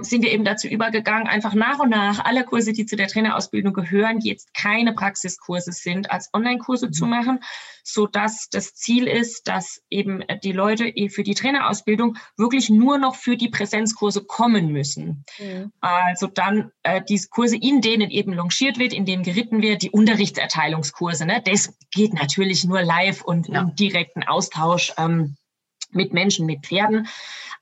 [0.00, 3.74] sind wir eben dazu übergegangen, einfach nach und nach alle Kurse, die zu der Trainerausbildung
[3.74, 6.92] gehören, die jetzt keine Praxiskurse sind, als Online-Kurse mhm.
[6.92, 7.40] zu machen,
[7.82, 12.96] so dass das Ziel ist, dass eben die Leute eh für die Trainerausbildung wirklich nur
[12.96, 15.24] noch für die Präsenzkurse kommen müssen.
[15.38, 15.70] Mhm.
[15.80, 19.90] Also dann äh, die Kurse, in denen eben longiert wird, in denen geritten wird, die
[19.90, 23.60] Unterrichtserteilungskurse, ne, das geht natürlich nur live und ja.
[23.60, 25.36] im direkten Austausch ähm,
[25.94, 27.06] mit Menschen, mit Pferden.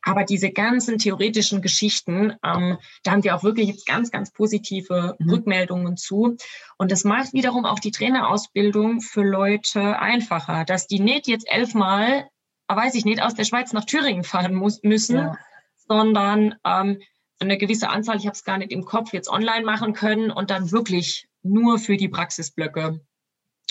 [0.02, 5.16] Aber diese ganzen theoretischen Geschichten, ähm, da haben wir auch wirklich jetzt ganz, ganz positive
[5.18, 5.30] mhm.
[5.30, 6.36] Rückmeldungen zu.
[6.76, 12.28] Und das macht wiederum auch die Trainerausbildung für Leute einfacher, dass die nicht jetzt elfmal,
[12.66, 15.38] weiß ich nicht, aus der Schweiz nach Thüringen fahren muss, müssen, ja.
[15.86, 17.00] sondern ähm,
[17.38, 20.50] eine gewisse Anzahl, ich habe es gar nicht im Kopf, jetzt online machen können und
[20.50, 23.00] dann wirklich nur für die Praxisblöcke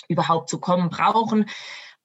[0.07, 1.45] überhaupt zu kommen brauchen.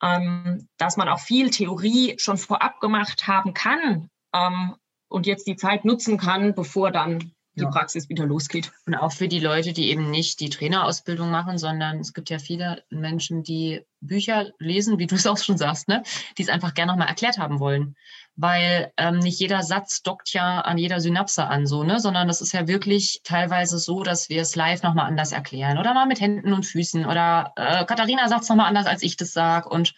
[0.03, 4.77] Ähm, dass man auch viel Theorie schon vorab gemacht haben kann, ähm,
[5.09, 7.71] und jetzt die Zeit nutzen kann, bevor dann die ja.
[7.71, 8.71] Praxis wieder losgeht.
[8.87, 12.39] Und auch für die Leute, die eben nicht die Trainerausbildung machen, sondern es gibt ja
[12.39, 16.03] viele Menschen, die Bücher lesen, wie du es auch schon sagst, ne?
[16.37, 17.97] die es einfach gerne nochmal erklärt haben wollen.
[18.39, 21.99] Weil ähm, nicht jeder Satz dockt ja an jeder Synapse an, so, ne?
[21.99, 25.95] sondern das ist ja wirklich teilweise so, dass wir es live nochmal anders erklären oder
[25.95, 29.33] mal mit Händen und Füßen oder äh, Katharina sagt es nochmal anders, als ich das
[29.33, 29.95] sage und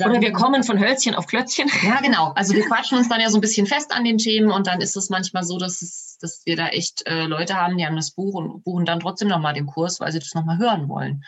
[0.00, 1.70] oder wir kommen von Hölzchen auf Klötzchen.
[1.82, 2.32] Ja, genau.
[2.34, 4.80] Also wir quatschen uns dann ja so ein bisschen fest an den Themen und dann
[4.80, 7.96] ist es manchmal so, dass, es, dass wir da echt äh, Leute haben, die haben
[7.96, 11.24] das Buch und buchen dann trotzdem nochmal den Kurs, weil sie das nochmal hören wollen.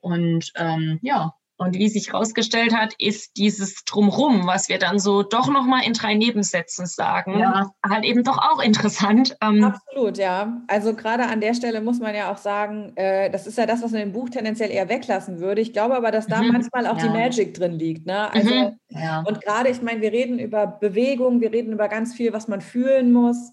[0.00, 5.22] Und ähm, ja, und wie sich herausgestellt hat, ist dieses Drumrum, was wir dann so
[5.22, 7.70] doch nochmal in drei Nebensätzen sagen, ja.
[7.88, 9.36] halt eben doch auch interessant.
[9.40, 10.62] Ähm Absolut, ja.
[10.66, 13.82] Also gerade an der Stelle muss man ja auch sagen, äh, das ist ja das,
[13.82, 15.60] was man im Buch tendenziell eher weglassen würde.
[15.60, 16.52] Ich glaube aber, dass da mhm.
[16.52, 17.04] manchmal auch ja.
[17.04, 18.06] die Magic drin liegt.
[18.06, 18.32] Ne?
[18.32, 18.78] Also, mhm.
[18.88, 19.22] ja.
[19.26, 22.60] Und gerade, ich meine, wir reden über Bewegung, wir reden über ganz viel, was man
[22.60, 23.52] fühlen muss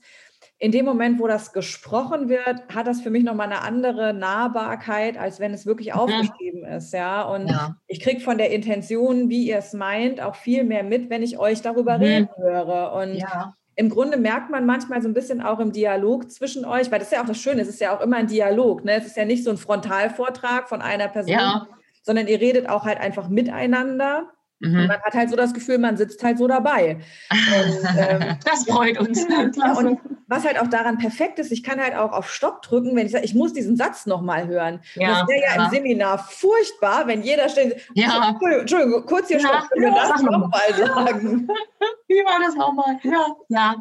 [0.61, 5.17] in dem Moment, wo das gesprochen wird, hat das für mich nochmal eine andere Nahbarkeit,
[5.17, 5.99] als wenn es wirklich mhm.
[5.99, 6.93] aufgeschrieben ist.
[6.93, 7.77] Ja, und ja.
[7.87, 11.39] ich kriege von der Intention, wie ihr es meint, auch viel mehr mit, wenn ich
[11.39, 12.03] euch darüber mhm.
[12.03, 12.93] reden höre.
[12.93, 13.55] Und ja.
[13.73, 17.07] im Grunde merkt man manchmal so ein bisschen auch im Dialog zwischen euch, weil das
[17.07, 18.85] ist ja auch das Schöne, es ist ja auch immer ein Dialog.
[18.85, 18.97] Ne?
[18.97, 21.67] Es ist ja nicht so ein Frontalvortrag von einer Person, ja.
[22.03, 24.29] sondern ihr redet auch halt einfach miteinander.
[24.61, 24.87] Mhm.
[24.87, 26.99] Man hat halt so das Gefühl, man sitzt halt so dabei.
[27.29, 29.25] Und, ähm, das freut uns.
[29.77, 33.05] und was halt auch daran perfekt ist, ich kann halt auch auf Stopp drücken, wenn
[33.05, 34.79] ich sage, ich muss diesen Satz nochmal hören.
[34.95, 37.81] Ja, das wäre ja, ja, im Seminar furchtbar, wenn jeder steht.
[37.95, 38.37] Ja.
[38.59, 41.47] Entschuldigung, kurz hier Stopp, können wir das nochmal sagen.
[42.07, 42.99] Wie war das nochmal?
[43.03, 43.27] Ja.
[43.49, 43.75] ja.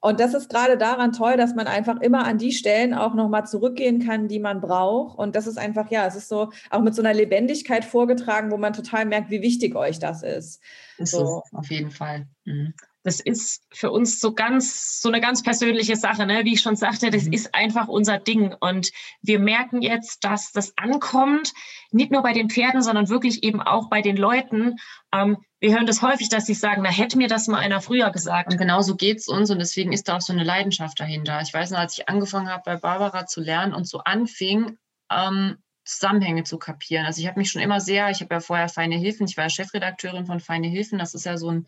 [0.00, 3.46] Und das ist gerade daran toll, dass man einfach immer an die Stellen auch nochmal
[3.46, 5.18] zurückgehen kann, die man braucht.
[5.18, 8.56] Und das ist einfach, ja, es ist so auch mit so einer Lebendigkeit vorgetragen, wo
[8.56, 10.62] man total merkt, wie wichtig euch das ist.
[10.98, 11.42] Ist so.
[11.44, 12.26] es, auf jeden Fall.
[12.44, 16.44] Mhm das ist für uns so ganz, so eine ganz persönliche Sache, ne?
[16.44, 17.32] Wie ich schon sagte, das mhm.
[17.32, 18.54] ist einfach unser Ding.
[18.60, 18.90] Und
[19.22, 21.52] wir merken jetzt, dass das ankommt,
[21.92, 24.76] nicht nur bei den Pferden, sondern wirklich eben auch bei den Leuten.
[25.12, 28.10] Ähm, wir hören das häufig, dass sie sagen, na, hätte mir das mal einer früher
[28.10, 28.52] gesagt.
[28.52, 31.40] Und genau so geht's uns und deswegen ist da auch so eine Leidenschaft dahinter.
[31.40, 34.78] Ich weiß noch, als ich angefangen habe, bei Barbara zu lernen und so anfing,
[35.10, 37.06] ähm, Zusammenhänge zu kapieren.
[37.06, 39.44] Also ich habe mich schon immer sehr, ich habe ja vorher Feine Hilfen, ich war
[39.44, 41.66] ja Chefredakteurin von Feine Hilfen, das ist ja so ein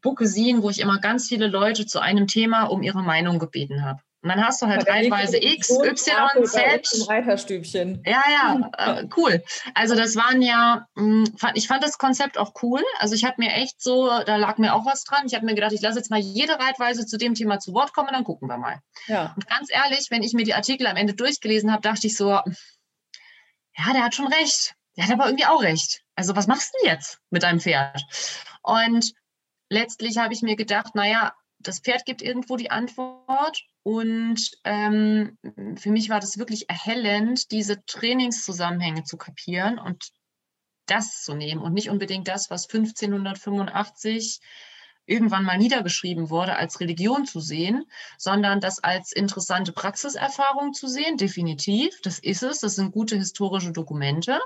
[0.00, 4.00] Bookesin, wo ich immer ganz viele Leute zu einem Thema um ihre Meinung gebeten habe.
[4.20, 7.08] Und dann hast du halt teilweise X, Y, Z.
[7.08, 8.02] Reiterstübchen.
[8.04, 9.44] Ja, ja, äh, cool.
[9.74, 12.82] Also das waren ja, hm, ich fand das Konzept auch cool.
[12.98, 15.22] Also ich habe mir echt so, da lag mir auch was dran.
[15.26, 17.94] Ich habe mir gedacht, ich lasse jetzt mal jede Reitweise zu dem Thema zu Wort
[17.94, 18.80] kommen, dann gucken wir mal.
[19.06, 19.34] Ja.
[19.36, 22.30] Und ganz ehrlich, wenn ich mir die Artikel am Ende durchgelesen habe, dachte ich so,
[22.30, 24.74] ja, der hat schon recht.
[24.96, 26.02] Der hat aber irgendwie auch recht.
[26.16, 28.02] Also was machst du jetzt mit deinem Pferd?
[28.62, 29.12] Und
[29.68, 33.62] letztlich habe ich mir gedacht, naja, das Pferd gibt irgendwo die Antwort.
[33.82, 35.38] Und ähm,
[35.76, 40.10] für mich war das wirklich erhellend, diese Trainingszusammenhänge zu kapieren und
[40.86, 44.40] das zu nehmen und nicht unbedingt das, was 1585
[45.06, 47.84] irgendwann mal niedergeschrieben wurde, als Religion zu sehen,
[48.18, 51.98] sondern das als interessante Praxiserfahrung zu sehen, definitiv.
[52.02, 54.38] Das ist es, das sind gute historische Dokumente.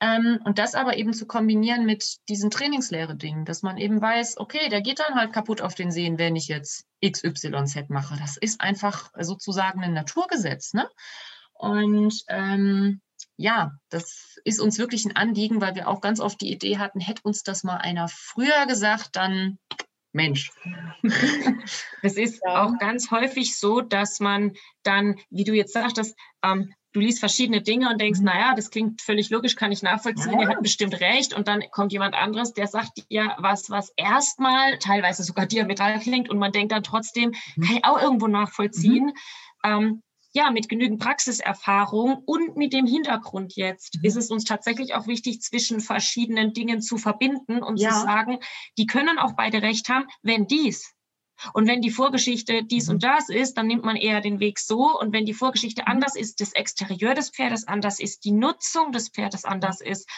[0.00, 4.68] Ähm, und das aber eben zu kombinieren mit diesen Trainingslehre-Dingen, dass man eben weiß, okay,
[4.70, 8.16] der geht dann halt kaputt auf den Seen, wenn ich jetzt XYZ mache.
[8.18, 10.72] Das ist einfach sozusagen ein Naturgesetz.
[10.72, 10.88] Ne?
[11.52, 13.02] Und ähm,
[13.36, 17.00] ja, das ist uns wirklich ein Anliegen, weil wir auch ganz oft die Idee hatten,
[17.00, 19.58] hätte uns das mal einer früher gesagt, dann
[20.12, 20.50] Mensch.
[22.02, 27.00] Es ist auch ganz häufig so, dass man dann, wie du jetzt sagtest, ähm, du
[27.00, 28.26] liest verschiedene Dinge und denkst, mhm.
[28.26, 30.38] naja, das klingt völlig logisch, kann ich nachvollziehen, ja.
[30.38, 31.34] der hat bestimmt recht.
[31.34, 36.28] Und dann kommt jemand anderes, der sagt dir was, was erstmal teilweise sogar diametral klingt
[36.28, 37.62] und man denkt dann trotzdem, mhm.
[37.62, 39.06] kann ich auch irgendwo nachvollziehen.
[39.06, 39.12] Mhm.
[39.64, 44.04] Ähm, ja, mit genügend Praxiserfahrung und mit dem Hintergrund jetzt mhm.
[44.04, 47.90] ist es uns tatsächlich auch wichtig, zwischen verschiedenen Dingen zu verbinden und ja.
[47.90, 48.38] zu sagen,
[48.78, 50.94] die können auch beide recht haben, wenn dies.
[51.52, 52.94] Und wenn die Vorgeschichte dies mhm.
[52.94, 54.98] und das ist, dann nimmt man eher den Weg so.
[54.98, 55.92] Und wenn die Vorgeschichte mhm.
[55.92, 60.08] anders ist, das Exterieur des Pferdes anders ist, die Nutzung des Pferdes anders ist,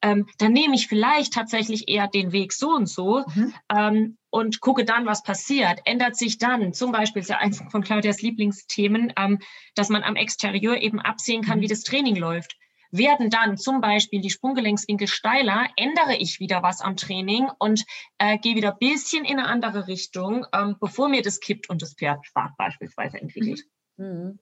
[0.00, 3.54] ähm, dann nehme ich vielleicht tatsächlich eher den Weg so und so mhm.
[3.74, 5.80] ähm, und gucke dann, was passiert.
[5.84, 9.40] Ändert sich dann, zum Beispiel ist ja eins von Claudias Lieblingsthemen, ähm,
[9.74, 11.62] dass man am Exterieur eben absehen kann, mhm.
[11.62, 12.56] wie das Training läuft.
[12.90, 17.84] Werden dann zum Beispiel die Sprunggelenkswinkel steiler, ändere ich wieder was am Training und
[18.18, 21.82] äh, gehe wieder ein bisschen in eine andere Richtung, ähm, bevor mir das kippt und
[21.82, 23.64] das Pferd schwach beispielsweise entwickelt.
[23.96, 24.06] Mhm.
[24.06, 24.38] mhm.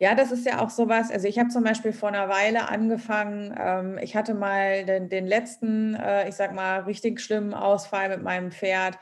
[0.00, 1.10] Ja, das ist ja auch sowas.
[1.10, 5.26] Also ich habe zum Beispiel vor einer Weile angefangen, ähm, ich hatte mal den, den
[5.26, 8.98] letzten, äh, ich sag mal, richtig schlimmen Ausfall mit meinem Pferd.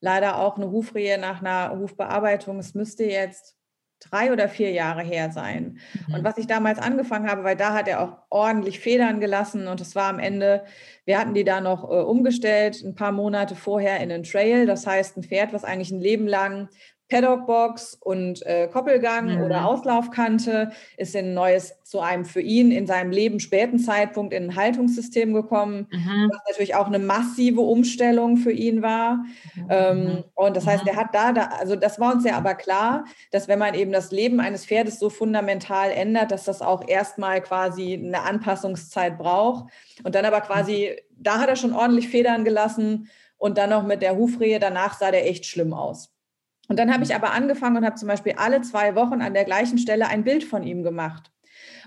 [0.00, 2.58] Leider auch eine Hufrehe nach einer Hufbearbeitung.
[2.58, 3.55] Es müsste jetzt
[4.00, 5.78] drei oder vier Jahre her sein.
[6.06, 6.14] Mhm.
[6.14, 9.80] Und was ich damals angefangen habe, weil da hat er auch ordentlich Federn gelassen und
[9.80, 10.64] es war am Ende,
[11.04, 14.66] wir hatten die da noch äh, umgestellt, ein paar Monate vorher in einen Trail.
[14.66, 16.68] Das heißt, ein Pferd, was eigentlich ein Leben lang
[17.08, 19.42] Paddockbox und äh, Koppelgang mhm.
[19.44, 24.44] oder Auslaufkante ist ein neues zu einem für ihn in seinem Leben späten Zeitpunkt in
[24.50, 26.30] ein Haltungssystem gekommen, mhm.
[26.32, 29.24] was natürlich auch eine massive Umstellung für ihn war.
[29.54, 29.66] Mhm.
[29.70, 30.90] Ähm, und das heißt, mhm.
[30.90, 33.92] er hat da, da, also das war uns ja aber klar, dass wenn man eben
[33.92, 39.70] das Leben eines Pferdes so fundamental ändert, dass das auch erstmal quasi eine Anpassungszeit braucht.
[40.02, 41.22] Und dann aber quasi, mhm.
[41.22, 45.12] da hat er schon ordentlich Federn gelassen und dann noch mit der Hufrehe, danach sah
[45.12, 46.15] der echt schlimm aus.
[46.68, 49.44] Und dann habe ich aber angefangen und habe zum Beispiel alle zwei Wochen an der
[49.44, 51.30] gleichen Stelle ein Bild von ihm gemacht.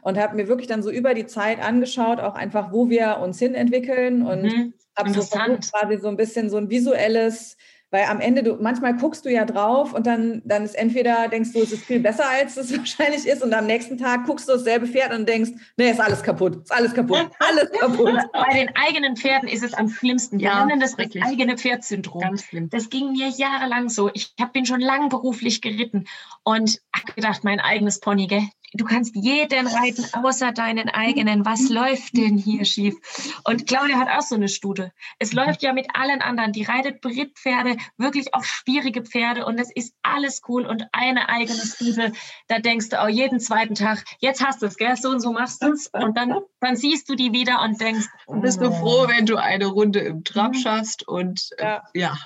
[0.02, 3.38] Und habe mir wirklich dann so über die Zeit angeschaut, auch einfach, wo wir uns
[3.38, 7.58] hin entwickeln und mhm, habe so quasi so ein bisschen so ein visuelles
[7.92, 11.54] weil am Ende, du, manchmal guckst du ja drauf und dann, dann ist entweder, denkst
[11.54, 13.42] du, es ist viel besser, als es wahrscheinlich ist.
[13.42, 16.72] Und am nächsten Tag guckst du dasselbe Pferd und denkst, nee, ist alles kaputt, ist
[16.72, 18.20] alles kaputt, alles kaputt.
[18.34, 20.40] Bei den eigenen Pferden ist es am schlimmsten.
[20.40, 21.24] Wir ja, nennen das wirklich.
[21.24, 22.22] eigene Pferdsyndrom.
[22.22, 22.70] Ganz schlimm.
[22.70, 24.12] Das ging mir jahrelang so.
[24.14, 26.06] Ich hab, bin schon lang beruflich geritten
[26.44, 28.44] und habe gedacht, mein eigenes Pony, gell?
[28.74, 31.46] Du kannst jeden reiten, außer deinen eigenen.
[31.46, 32.96] Was läuft denn hier schief?
[33.44, 34.92] Und Claudia hat auch so eine Stute.
[35.18, 36.52] Es läuft ja mit allen anderen.
[36.52, 41.60] Die reitet Brittpferde, wirklich auch schwierige Pferde und es ist alles cool und eine eigene
[41.60, 42.14] Stute.
[42.48, 44.96] Da denkst du auch jeden zweiten Tag, jetzt hast du es, gell?
[44.96, 45.88] So und so machst du es.
[45.88, 48.36] Und dann, dann siehst du die wieder und denkst, oh.
[48.36, 50.60] bist du froh, wenn du eine Runde im Trab mhm.
[50.60, 51.84] schaffst und äh, ja.
[51.94, 52.18] ja,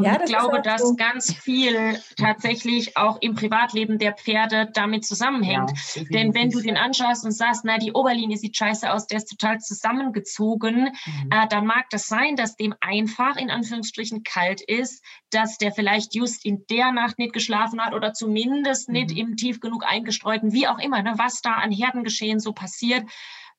[0.00, 0.96] Ja, ich glaube, dass so.
[0.96, 5.70] ganz viel tatsächlich auch im Privatleben der Pferde damit zusammenhängt.
[5.94, 9.18] Ja, Denn wenn du den anschaust und sagst, na, die Oberlinie sieht scheiße aus, der
[9.18, 11.30] ist total zusammengezogen, mhm.
[11.30, 16.14] äh, dann mag das sein, dass dem einfach in Anführungsstrichen kalt ist, dass der vielleicht
[16.14, 18.94] just in der Nacht nicht geschlafen hat oder zumindest mhm.
[18.94, 23.08] nicht im tief genug eingestreuten, wie auch immer, ne, was da an Herdengeschehen so passiert.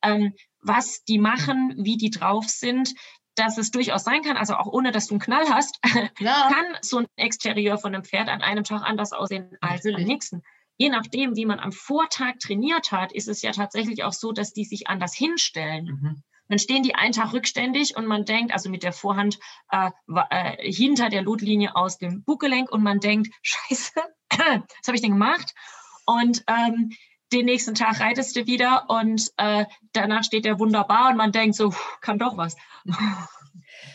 [0.03, 0.33] Ähm,
[0.67, 2.95] was die machen, wie die drauf sind,
[3.35, 5.79] dass es durchaus sein kann, also auch ohne, dass du einen Knall hast,
[6.19, 6.49] ja.
[6.51, 10.05] kann so ein Exterieur von einem Pferd an einem Tag anders aussehen als Natürlich.
[10.05, 10.43] am nächsten.
[10.77, 14.51] Je nachdem, wie man am Vortag trainiert hat, ist es ja tatsächlich auch so, dass
[14.51, 15.85] die sich anders hinstellen.
[15.85, 16.23] Mhm.
[16.47, 19.39] Dann stehen die einen Tag rückständig und man denkt, also mit der Vorhand
[19.71, 19.89] äh,
[20.29, 23.93] äh, hinter der Lotlinie aus dem Buggelenk und man denkt, scheiße,
[24.29, 25.53] was habe ich denn gemacht?
[26.05, 26.91] Und ähm,
[27.33, 31.55] den nächsten Tag reitest du wieder und äh, danach steht der wunderbar und man denkt
[31.55, 32.55] so, kann doch was.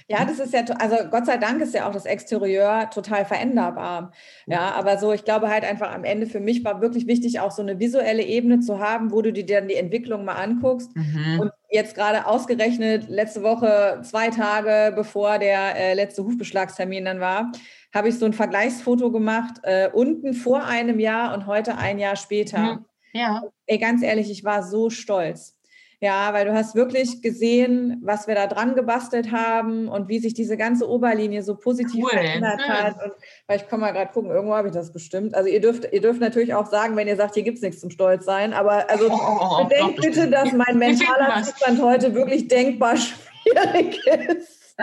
[0.08, 4.10] Ja, das ist ja, also Gott sei Dank ist ja auch das Exterieur total veränderbar.
[4.46, 7.52] Ja, aber so, ich glaube halt einfach am Ende für mich war wirklich wichtig, auch
[7.52, 10.94] so eine visuelle Ebene zu haben, wo du dir dann die Entwicklung mal anguckst.
[10.96, 11.38] Mhm.
[11.40, 17.52] Und jetzt gerade ausgerechnet, letzte Woche, zwei Tage bevor der äh, letzte Hufbeschlagstermin dann war,
[17.94, 22.16] habe ich so ein Vergleichsfoto gemacht, äh, unten vor einem Jahr und heute ein Jahr
[22.16, 22.58] später.
[22.58, 22.84] Mhm.
[23.12, 23.42] Ja.
[23.66, 25.56] Ey, ganz ehrlich, ich war so stolz.
[26.02, 30.32] Ja, weil du hast wirklich gesehen, was wir da dran gebastelt haben und wie sich
[30.32, 32.10] diese ganze Oberlinie so positiv Cool.
[32.10, 33.04] verändert hat.
[33.04, 33.12] Und
[33.46, 35.34] weil ich kann mal gerade gucken, irgendwo habe ich das bestimmt.
[35.34, 37.80] Also ihr dürft, ihr dürft natürlich auch sagen, wenn ihr sagt, hier gibt es nichts
[37.82, 38.54] zum Stolz sein.
[38.54, 41.42] Aber also Oh, oh, oh, bedenkt doch, bitte, dass mein mentaler.
[41.42, 44.74] Zustand heute wirklich denkbar schwierig ist.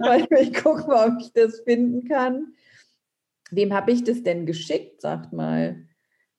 [0.00, 2.48] weil ich gucke mal, ob ich das finden kann.
[3.52, 5.86] Wem habe ich das denn geschickt, sagt mal.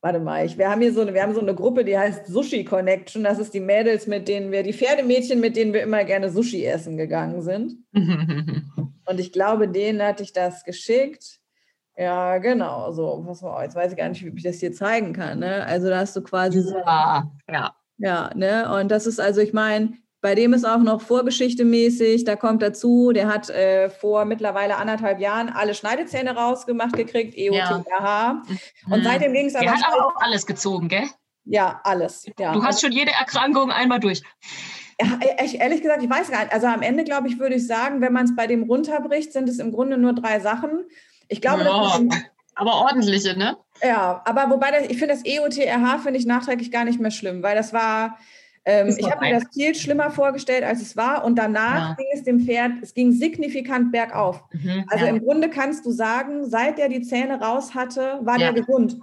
[0.05, 2.27] Warte mal, ich, wir, haben hier so eine, wir haben so eine Gruppe, die heißt
[2.27, 3.23] Sushi Connection.
[3.23, 6.63] Das ist die Mädels, mit denen wir, die Pferdemädchen, mit denen wir immer gerne Sushi
[6.63, 7.73] essen gegangen sind.
[7.91, 11.39] Und ich glaube, denen hatte ich das geschickt.
[11.97, 12.91] Ja, genau.
[12.91, 15.39] So, was war, jetzt weiß ich gar nicht, wie ich das hier zeigen kann.
[15.39, 15.65] Ne?
[15.65, 17.75] Also da hast du quasi so, Ja, ja.
[17.97, 18.79] ja, ne?
[18.79, 19.93] Und das ist also, ich meine,
[20.25, 22.23] bei dem ist auch noch Vorgeschichte mäßig.
[22.23, 27.49] Da kommt dazu, der hat äh, vor mittlerweile anderthalb Jahren alle Schneidezähne rausgemacht gekriegt, E
[27.49, 27.85] EOTH.
[28.89, 31.03] Und seitdem ging es Der aber, hat aber auch alles gezogen, gell?
[31.43, 32.25] ja, alles.
[32.39, 32.53] Ja.
[32.53, 34.23] Du hast schon jede Erkrankung einmal durch.
[34.99, 36.53] Ja, ich, ehrlich gesagt, ich weiß gar nicht.
[36.53, 39.47] Also am Ende, glaube ich, würde ich sagen, wenn man es bei dem runterbricht, sind
[39.47, 40.85] es im Grunde nur drei Sachen.
[41.27, 41.99] Ich glaube, Ja.
[41.99, 42.19] mit dem,
[42.55, 43.57] Aber ordentliche, ne?
[43.83, 47.11] ja, aber wobei das, ich finde das E EOTRH finde ich nachträglich gar nicht mehr
[47.11, 48.17] schlimm, weil das war,
[48.65, 51.23] ähm, ich habe mir das viel schlimmer vorgestellt, als es war.
[51.23, 51.95] Und danach Ja.
[51.95, 54.41] ging es dem Pferd, es ging signifikant bergauf.
[54.51, 55.11] Mhm, Also ja.
[55.11, 58.51] im Grunde kannst du sagen, seit der die Zähne raus hatte, war Ja.
[58.51, 58.99] der gesund.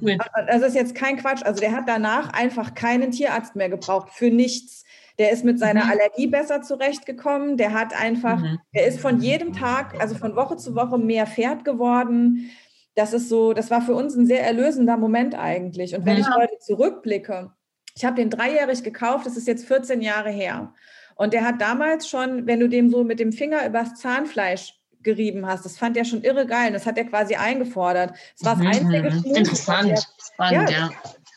[0.00, 0.16] Cool.
[0.48, 1.42] Das ist jetzt kein Quatsch.
[1.44, 4.84] Also der hat danach einfach keinen Tierarzt mehr gebraucht für nichts.
[5.18, 5.90] Der ist mit seiner Mhm.
[5.90, 7.58] Allergie besser zurechtgekommen.
[7.58, 8.58] Der hat einfach, Mhm.
[8.74, 12.50] der ist von jedem Tag, also von Woche zu Woche mehr Pferd geworden.
[12.94, 15.94] Das ist so, das war für uns ein sehr erlösender Moment eigentlich.
[15.94, 17.50] Und wenn ich heute zurückblicke,
[17.94, 20.72] ich habe den dreijährig gekauft, das ist jetzt 14 Jahre her.
[21.14, 25.46] Und der hat damals schon, wenn du dem so mit dem Finger übers Zahnfleisch gerieben
[25.46, 26.68] hast, das fand er schon irre geil.
[26.68, 28.12] Und das hat er quasi eingefordert.
[28.38, 28.66] Das war das Mhm.
[28.88, 30.08] einzige Schmuck, er Interessant.
[30.32, 30.76] Spannend, Ja.
[30.78, 30.90] ja.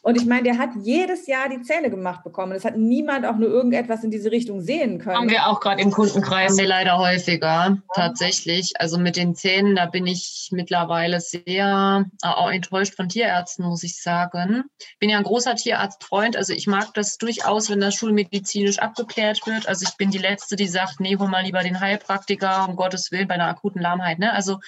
[0.05, 2.51] Und ich meine, der hat jedes Jahr die Zähne gemacht bekommen.
[2.51, 5.29] Es hat niemand auch nur irgendetwas in diese Richtung sehen Haben können.
[5.31, 6.51] wir auch gerade im Kundenkreis.
[6.51, 8.73] Haben wir leider häufiger, tatsächlich.
[8.79, 13.81] Also mit den Zähnen, da bin ich mittlerweile sehr äh, auch enttäuscht von Tierärzten, muss
[13.81, 14.65] ich sagen.
[14.99, 19.67] Bin ja ein großer Tierarztfreund, also ich mag das durchaus, wenn das schulmedizinisch abgeklärt wird.
[19.67, 23.11] Also ich bin die Letzte, die sagt, nee, hol mal lieber den Heilpraktiker, um Gottes
[23.11, 24.19] Willen, bei einer akuten Lahmheit.
[24.19, 24.31] Ne?
[24.31, 24.59] Also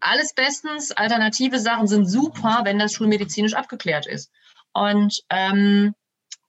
[0.00, 4.30] alles bestens, alternative Sachen sind super, wenn das schulmedizinisch abgeklärt ist.
[4.72, 5.94] Und ähm,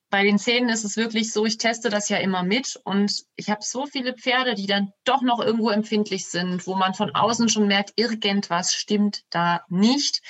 [0.10, 3.50] bei den Zähnen ist es wirklich so, ich teste das ja immer mit und ich
[3.50, 7.50] habe so viele Pferde, die dann doch noch irgendwo empfindlich sind, wo man von außen
[7.50, 10.22] schon merkt, irgendwas stimmt da nicht.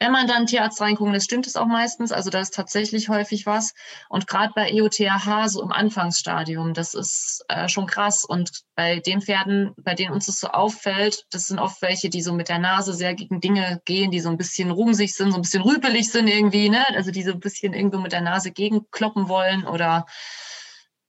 [0.00, 3.46] Wenn man dann Tierarzt reinguckt, das stimmt es auch meistens, also da ist tatsächlich häufig
[3.46, 3.74] was.
[4.08, 5.00] Und gerade bei EOTH,
[5.46, 8.24] so im Anfangsstadium, das ist äh, schon krass.
[8.24, 12.22] Und bei den Pferden, bei denen uns das so auffällt, das sind oft welche, die
[12.22, 15.36] so mit der Nase sehr gegen Dinge gehen, die so ein bisschen rumsig sind, so
[15.36, 16.84] ein bisschen rüpelig sind irgendwie, ne?
[16.94, 20.06] Also die so ein bisschen irgendwo mit der Nase gegenkloppen wollen oder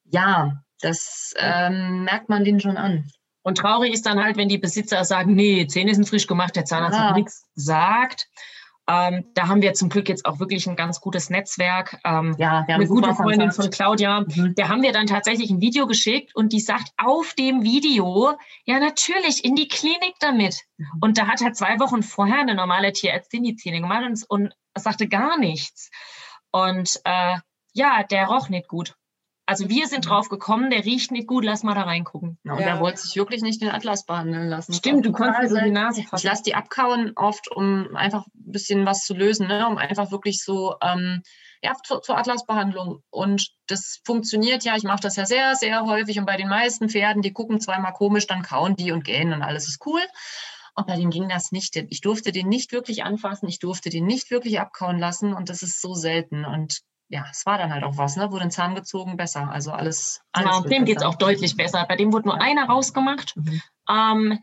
[0.06, 3.10] ja, das ähm, merkt man denen schon an.
[3.42, 6.66] Und traurig ist dann halt, wenn die Besitzer sagen, nee, Zähne sind frisch gemacht, der
[6.66, 7.10] Zahnarzt Ja.
[7.10, 8.28] hat nichts gesagt.
[8.88, 12.00] Ähm, da haben wir zum Glück jetzt auch wirklich ein ganz gutes Netzwerk.
[12.04, 14.56] Ähm, Ja, wir eine gute Freundin von Claudia, Mhm.
[14.56, 18.80] der haben wir dann tatsächlich ein Video geschickt und die sagt auf dem Video, ja
[18.80, 20.58] natürlich, in die Klinik damit.
[20.78, 20.88] Mhm.
[21.02, 24.54] Und da hat halt zwei Wochen vorher eine normale Tierärztin die Zähne gemacht und, und
[24.76, 25.92] sagte gar nichts.
[26.52, 27.38] Und äh,
[27.80, 28.96] ja, der roch nicht gut.
[29.46, 30.10] Also wir sind Mhm.
[30.10, 32.38] drauf gekommen, der riecht nicht gut, lass mal da reingucken.
[32.44, 32.65] Ja, und Ja.
[32.68, 34.74] der wollte sich wirklich nicht den Atlas behandeln lassen.
[34.74, 35.72] Stimmt, du konntest so die.
[35.72, 36.28] Nase Ich fassen.
[36.28, 39.68] lasse die abkauen oft, um einfach ein bisschen was zu lösen, ne?
[39.68, 41.24] um einfach wirklich so ähm,
[41.63, 43.02] ja, zur, zur Atlasbehandlung.
[43.10, 46.88] Und das funktioniert ja, ich mache das ja sehr, sehr häufig und bei den meisten
[46.88, 50.02] Pferden, die gucken zweimal komisch, dann kauen die und gähnen und alles ist cool.
[50.76, 51.76] Und bei dem ging das nicht.
[51.76, 55.63] Ich durfte den nicht wirklich anfassen, ich durfte den nicht wirklich abkauen lassen und das
[55.63, 56.46] ist so selten.
[56.46, 58.32] Und ja, es war dann halt auch was, ne?
[58.32, 59.50] Wurde ein Zahn gezogen, besser.
[59.52, 60.22] Also alles.
[60.32, 61.84] alles Ja, wird dem geht es auch deutlich besser.
[61.88, 63.36] Bei dem wurde nur einer rausgemacht.
[63.36, 63.62] Mhm.
[63.90, 64.40] Ähm,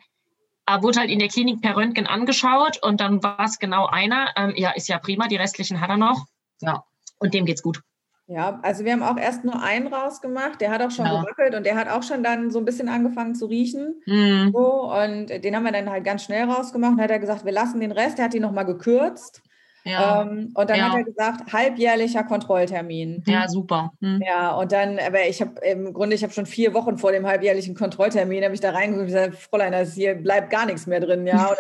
[0.67, 4.33] er wurde halt in der Klinik per Röntgen angeschaut und dann war es genau einer.
[4.37, 6.27] Ähm, ja, ist ja prima, die restlichen hat er noch.
[6.61, 6.83] Ja.
[7.19, 7.81] Und dem geht's gut.
[8.27, 10.61] Ja, also wir haben auch erst nur einen rausgemacht.
[10.61, 11.21] Der hat auch schon Ja.
[11.21, 14.03] gewackelt und der hat auch schon dann so ein bisschen angefangen zu riechen.
[14.07, 14.51] Mhm.
[14.53, 16.95] So, und den haben wir dann halt ganz schnell rausgemacht.
[16.95, 18.19] Und hat er gesagt, wir lassen den Rest.
[18.19, 19.43] Der hat ihn nochmal gekürzt.
[19.87, 20.23] Ja.
[20.23, 20.89] Ähm, und dann Ja.
[20.91, 23.23] hat er gesagt, halbjährlicher Kontrolltermin.
[23.27, 23.93] ja, super.
[24.01, 24.21] Mhm.
[24.27, 27.27] Ja, und dann, aber ich habe im Grunde, ich habe schon vier Wochen vor dem
[27.27, 30.87] halbjährlichen Kontrolltermin, habe ich da reingeguckt und gesagt, Fräulein, da ist hier bleibt gar nichts
[30.87, 31.51] mehr drin, ja.
[31.51, 31.59] Und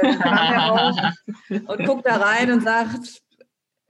[1.68, 3.22] und guckt da rein und sagt,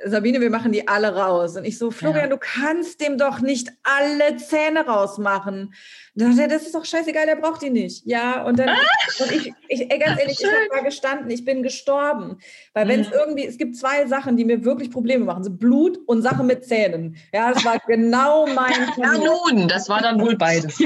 [0.05, 1.57] Sabine, wir machen die alle raus.
[1.57, 2.29] Und ich so, Florian, ja.
[2.29, 5.73] du kannst dem doch nicht alle Zähne rausmachen.
[6.15, 8.05] Da dachte er, das ist doch scheißegal, der braucht die nicht.
[8.05, 8.77] Ja, und dann, ah,
[9.21, 10.49] und ich, ich ey, ganz ehrlich, schön.
[10.51, 12.39] ich habe da gestanden, ich bin gestorben.
[12.75, 13.15] Weil wenn es mhm.
[13.15, 16.67] irgendwie, es gibt zwei Sachen, die mir wirklich Probleme machen, so Blut und Sache mit
[16.67, 17.17] Zähnen.
[17.33, 20.79] Ja, das war genau mein Ja, nun, das war dann wohl beides.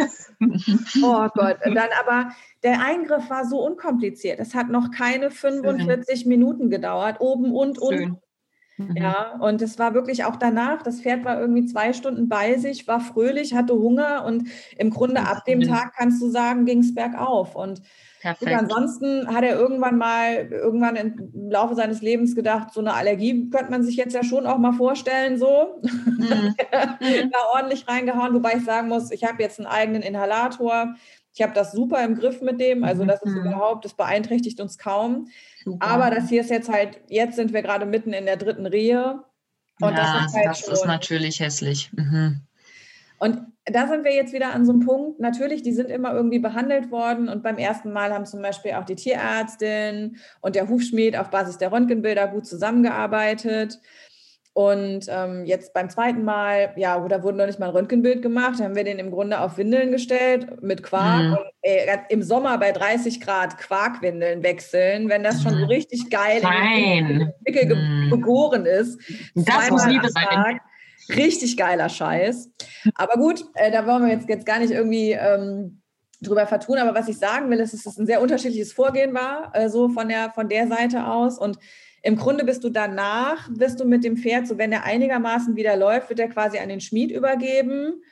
[1.02, 1.58] oh Gott.
[1.66, 2.30] Und dann aber,
[2.62, 4.38] der Eingriff war so unkompliziert.
[4.38, 6.28] Es hat noch keine 45 Schön.
[6.28, 8.20] Minuten gedauert, oben und unten.
[8.88, 8.96] Mhm.
[8.96, 12.88] Ja, und es war wirklich auch danach, das Pferd war irgendwie zwei Stunden bei sich,
[12.88, 16.94] war fröhlich, hatte Hunger und im Grunde ab dem Tag kannst du sagen, ging es
[16.94, 17.54] bergauf.
[17.54, 17.82] Und
[18.20, 18.52] Perfekt.
[18.52, 23.70] ansonsten hat er irgendwann mal, irgendwann im Laufe seines Lebens gedacht, so eine Allergie könnte
[23.70, 25.80] man sich jetzt ja schon auch mal vorstellen, so.
[25.82, 26.54] Mhm.
[26.70, 30.94] da ordentlich reingehauen, wobei ich sagen muss, ich habe jetzt einen eigenen Inhalator.
[31.32, 33.46] Ich habe das super im Griff mit dem, also das ist mhm.
[33.46, 35.28] überhaupt, das beeinträchtigt uns kaum.
[35.64, 35.86] Super.
[35.86, 39.22] Aber das hier ist jetzt halt, jetzt sind wir gerade mitten in der dritten Rehe.
[39.80, 41.90] Und ja, das, ist, halt das ist natürlich hässlich.
[41.92, 42.40] Mhm.
[43.18, 45.20] Und da sind wir jetzt wieder an so einem Punkt.
[45.20, 47.28] Natürlich, die sind immer irgendwie behandelt worden.
[47.28, 51.58] Und beim ersten Mal haben zum Beispiel auch die Tierärztin und der Hufschmied auf Basis
[51.58, 53.78] der Röntgenbilder gut zusammengearbeitet.
[54.52, 58.60] Und ähm, jetzt beim zweiten Mal, ja, da wurde noch nicht mal ein Röntgenbild gemacht,
[58.60, 61.22] haben wir den im Grunde auf Windeln gestellt mit Quark.
[61.22, 61.32] Mhm.
[61.32, 65.64] Und, ey, im Sommer bei 30 Grad Quarkwindeln wechseln, wenn das schon so mhm.
[65.64, 67.32] richtig geil Nein.
[67.44, 68.10] Wickel mhm.
[68.10, 69.00] gegoren ist.
[69.36, 70.60] Das muss Liebe sein.
[71.16, 72.50] Richtig geiler Scheiß.
[72.94, 75.80] Aber gut, äh, da wollen wir jetzt, jetzt gar nicht irgendwie ähm,
[76.20, 76.78] drüber vertun.
[76.78, 79.88] Aber was ich sagen will, ist, dass es ein sehr unterschiedliches Vorgehen war, äh, so
[79.88, 81.38] von der, von der Seite aus.
[81.38, 81.58] Und
[82.02, 85.76] im Grunde bist du danach, wirst du mit dem Pferd, so wenn er einigermaßen wieder
[85.76, 88.02] läuft, wird er quasi an den Schmied übergeben.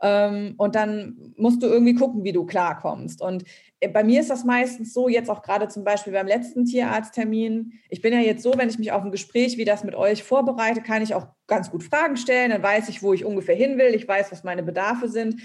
[0.00, 3.20] Ähm, und dann musst du irgendwie gucken, wie du klarkommst.
[3.20, 3.44] Und
[3.80, 7.72] äh, bei mir ist das meistens so, jetzt auch gerade zum Beispiel beim letzten Tierarzttermin.
[7.88, 10.22] Ich bin ja jetzt so, wenn ich mich auf ein Gespräch wie das mit euch
[10.22, 12.50] vorbereite, kann ich auch ganz gut Fragen stellen.
[12.50, 13.94] Dann weiß ich, wo ich ungefähr hin will.
[13.94, 15.40] Ich weiß, was meine Bedarfe sind.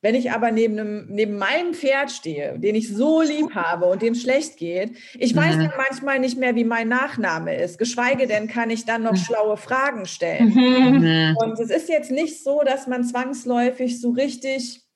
[0.00, 4.00] Wenn ich aber neben, einem, neben meinem Pferd stehe, den ich so lieb habe und
[4.00, 5.60] dem schlecht geht, ich weiß mhm.
[5.60, 7.78] dann manchmal nicht mehr, wie mein Nachname ist.
[7.78, 9.16] Geschweige denn kann ich dann noch mhm.
[9.16, 10.54] schlaue Fragen stellen.
[10.54, 11.36] Mhm.
[11.36, 14.87] Und es ist jetzt nicht so, dass man zwangsläufig so richtig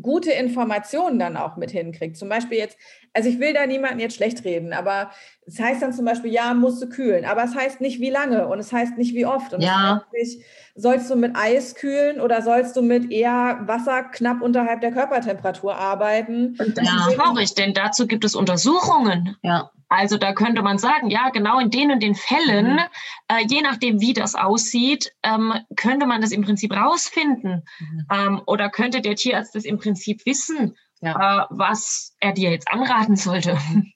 [0.00, 2.16] gute Informationen dann auch mit hinkriegt.
[2.16, 2.78] Zum Beispiel jetzt,
[3.12, 5.10] also ich will da niemanden jetzt schlecht reden, aber
[5.46, 8.46] es heißt dann zum Beispiel, ja, musst du kühlen, aber es heißt nicht wie lange
[8.46, 9.52] und es heißt nicht wie oft.
[9.52, 9.68] Und ja.
[9.68, 14.40] es heißt nicht, sollst du mit Eis kühlen oder sollst du mit eher Wasser knapp
[14.40, 16.56] unterhalb der Körpertemperatur arbeiten?
[16.58, 17.08] Und das ja.
[17.08, 19.36] ist traurig, denn dazu gibt es Untersuchungen.
[19.42, 19.70] Ja.
[19.92, 22.80] Also da könnte man sagen, ja, genau in den und den Fällen, mhm.
[23.28, 27.62] äh, je nachdem, wie das aussieht, ähm, könnte man das im Prinzip rausfinden.
[27.78, 28.06] Mhm.
[28.10, 31.42] Ähm, oder könnte der Tierarzt das im Prinzip wissen, ja.
[31.42, 33.58] äh, was er dir jetzt anraten sollte.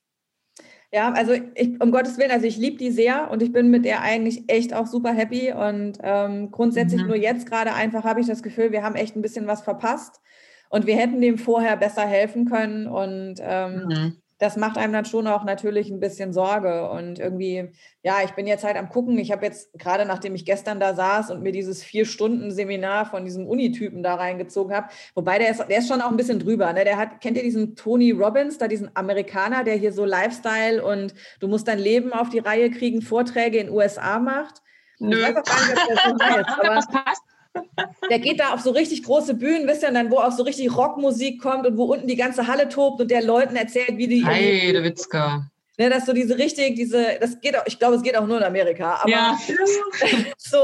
[0.92, 3.84] Ja, also ich, um Gottes Willen, also ich liebe die sehr und ich bin mit
[3.84, 5.52] der eigentlich echt auch super happy.
[5.52, 7.08] Und ähm, grundsätzlich mhm.
[7.08, 10.20] nur jetzt gerade einfach habe ich das Gefühl, wir haben echt ein bisschen was verpasst
[10.70, 12.86] und wir hätten dem vorher besser helfen können.
[12.86, 16.90] Und ähm, mhm das macht einem dann schon auch natürlich ein bisschen Sorge.
[16.90, 17.70] Und irgendwie,
[18.02, 19.18] ja, ich bin jetzt halt am Gucken.
[19.18, 23.46] Ich habe jetzt gerade, nachdem ich gestern da saß und mir dieses Vier-Stunden-Seminar von diesem
[23.46, 26.72] Unitypen da reingezogen habe, wobei der ist, der ist schon auch ein bisschen drüber.
[26.72, 26.84] Ne?
[26.84, 31.14] Der hat, kennt ihr diesen Tony Robbins, da diesen Amerikaner, der hier so Lifestyle und
[31.40, 34.62] du musst dein Leben auf die Reihe kriegen, Vorträge in USA macht?
[34.98, 35.16] Nö.
[35.16, 37.22] Ich weiß auch gar nicht, ob das so heißt, aber das passt
[38.10, 40.42] der geht da auf so richtig große Bühnen, wisst ihr, und dann, wo auch so
[40.42, 44.08] richtig Rockmusik kommt und wo unten die ganze Halle tobt und der Leuten erzählt, wie
[44.08, 44.24] die.
[44.24, 45.50] Hey, der Witzka.
[45.78, 48.38] Ne, dass so diese richtig, diese, das geht auch, ich glaube, es geht auch nur
[48.38, 49.38] in Amerika, aber ja.
[50.38, 50.58] so,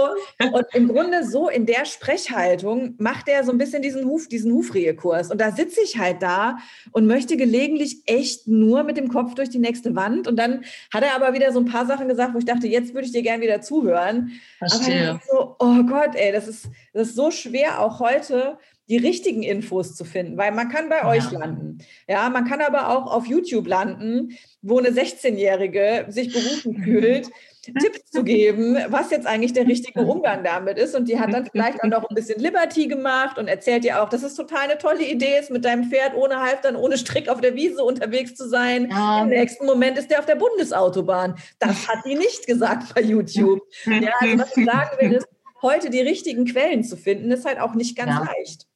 [0.52, 4.52] und im Grunde so in der Sprechhaltung macht er so ein bisschen diesen Huf, diesen
[4.52, 5.30] Hufrehekurs.
[5.30, 6.56] Und da sitze ich halt da
[6.92, 10.28] und möchte gelegentlich echt nur mit dem Kopf durch die nächste Wand.
[10.28, 12.94] Und dann hat er aber wieder so ein paar Sachen gesagt, wo ich dachte, jetzt
[12.94, 14.32] würde ich dir gerne wieder zuhören.
[14.58, 15.10] Verstehe.
[15.10, 18.56] Aber so, oh Gott, ey, das ist, das ist so schwer, auch heute
[18.88, 21.08] die richtigen Infos zu finden, weil man kann bei ja.
[21.08, 21.78] euch landen.
[22.08, 27.28] Ja, man kann aber auch auf YouTube landen, wo eine 16-Jährige sich berufen fühlt,
[27.62, 30.96] Tipps zu geben, was jetzt eigentlich der richtige Umgang damit ist.
[30.96, 34.08] Und die hat dann vielleicht auch noch ein bisschen Liberty gemacht und erzählt dir auch,
[34.08, 37.40] dass es total eine tolle Idee ist, mit deinem Pferd ohne Halftern, ohne Strick auf
[37.40, 38.90] der Wiese unterwegs zu sein.
[38.90, 39.22] Ja.
[39.22, 41.36] Im nächsten Moment ist der auf der Bundesautobahn.
[41.60, 43.60] Das hat die nicht gesagt bei YouTube.
[43.86, 45.28] Ja, also was ich sagen will, ist,
[45.62, 48.24] heute die richtigen Quellen zu finden, ist halt auch nicht ganz ja.
[48.24, 48.66] leicht.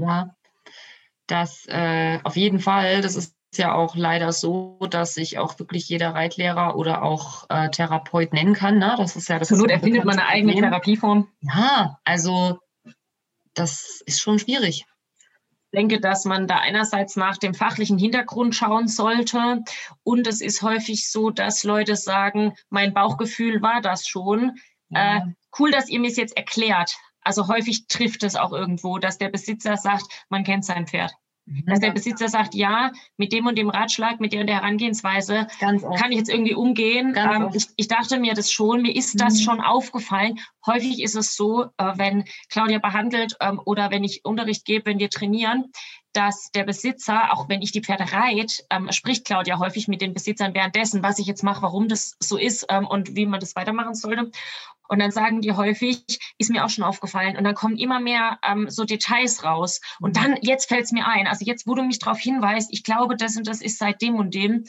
[0.00, 0.34] Ja,
[1.26, 3.00] das äh, auf jeden Fall.
[3.02, 7.68] Das ist ja auch leider so, dass sich auch wirklich jeder Reitlehrer oder auch äh,
[7.70, 8.78] Therapeut nennen kann.
[8.78, 8.94] Ne?
[8.96, 9.50] Das ist ja das.
[9.50, 11.28] Absolut, erfindet man eine eigene Therapieform.
[11.40, 12.58] Ja, also
[13.54, 14.86] das ist schon schwierig.
[15.72, 19.62] Ich denke, dass man da einerseits nach dem fachlichen Hintergrund schauen sollte.
[20.02, 24.56] Und es ist häufig so, dass Leute sagen, mein Bauchgefühl war das schon
[24.88, 25.18] ja.
[25.18, 25.20] äh,
[25.58, 26.96] cool, dass ihr mir es jetzt erklärt.
[27.22, 31.12] Also häufig trifft es auch irgendwo, dass der Besitzer sagt, man kennt sein Pferd.
[31.66, 35.48] Dass der Besitzer sagt, ja, mit dem und dem Ratschlag, mit der und der Herangehensweise
[35.58, 37.14] kann ich jetzt irgendwie umgehen.
[37.16, 39.44] Ähm, ich, ich, dachte mir das schon, mir ist das mhm.
[39.44, 40.38] schon aufgefallen.
[40.64, 45.00] Häufig ist es so, äh, wenn Claudia behandelt ähm, oder wenn ich Unterricht gebe, wenn
[45.00, 45.72] wir trainieren,
[46.12, 50.12] dass der Besitzer, auch wenn ich die Pferde reite, ähm, spricht Claudia häufig mit den
[50.12, 53.56] Besitzern währenddessen, was ich jetzt mache, warum das so ist ähm, und wie man das
[53.56, 54.30] weitermachen sollte.
[54.88, 56.04] Und dann sagen die häufig,
[56.36, 57.36] ist mir auch schon aufgefallen.
[57.36, 59.80] Und dann kommen immer mehr ähm, so Details raus.
[60.00, 61.28] Und dann, jetzt fällt es mir ein.
[61.28, 64.16] Also jetzt, wo du mich darauf hinweist, ich glaube, das und das ist seit dem
[64.16, 64.64] und dem.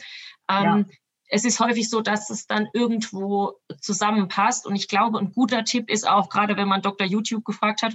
[0.48, 0.96] Ähm, ja.
[1.34, 4.66] Es ist häufig so, dass es dann irgendwo zusammenpasst.
[4.66, 7.06] Und ich glaube, ein guter Tipp ist auch, gerade wenn man Dr.
[7.06, 7.94] YouTube gefragt hat,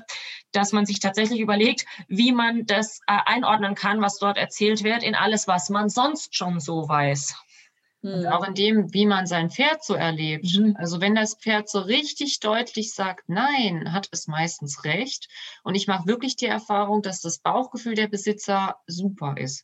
[0.51, 5.03] dass man sich tatsächlich überlegt, wie man das äh, einordnen kann, was dort erzählt wird,
[5.03, 7.35] in alles, was man sonst schon so weiß.
[8.01, 8.25] Und mhm.
[8.25, 10.57] auch in dem, wie man sein Pferd so erlebt.
[10.57, 10.75] Mhm.
[10.79, 15.27] Also wenn das Pferd so richtig deutlich sagt, nein, hat es meistens recht.
[15.63, 19.63] Und ich mache wirklich die Erfahrung, dass das Bauchgefühl der Besitzer super ist.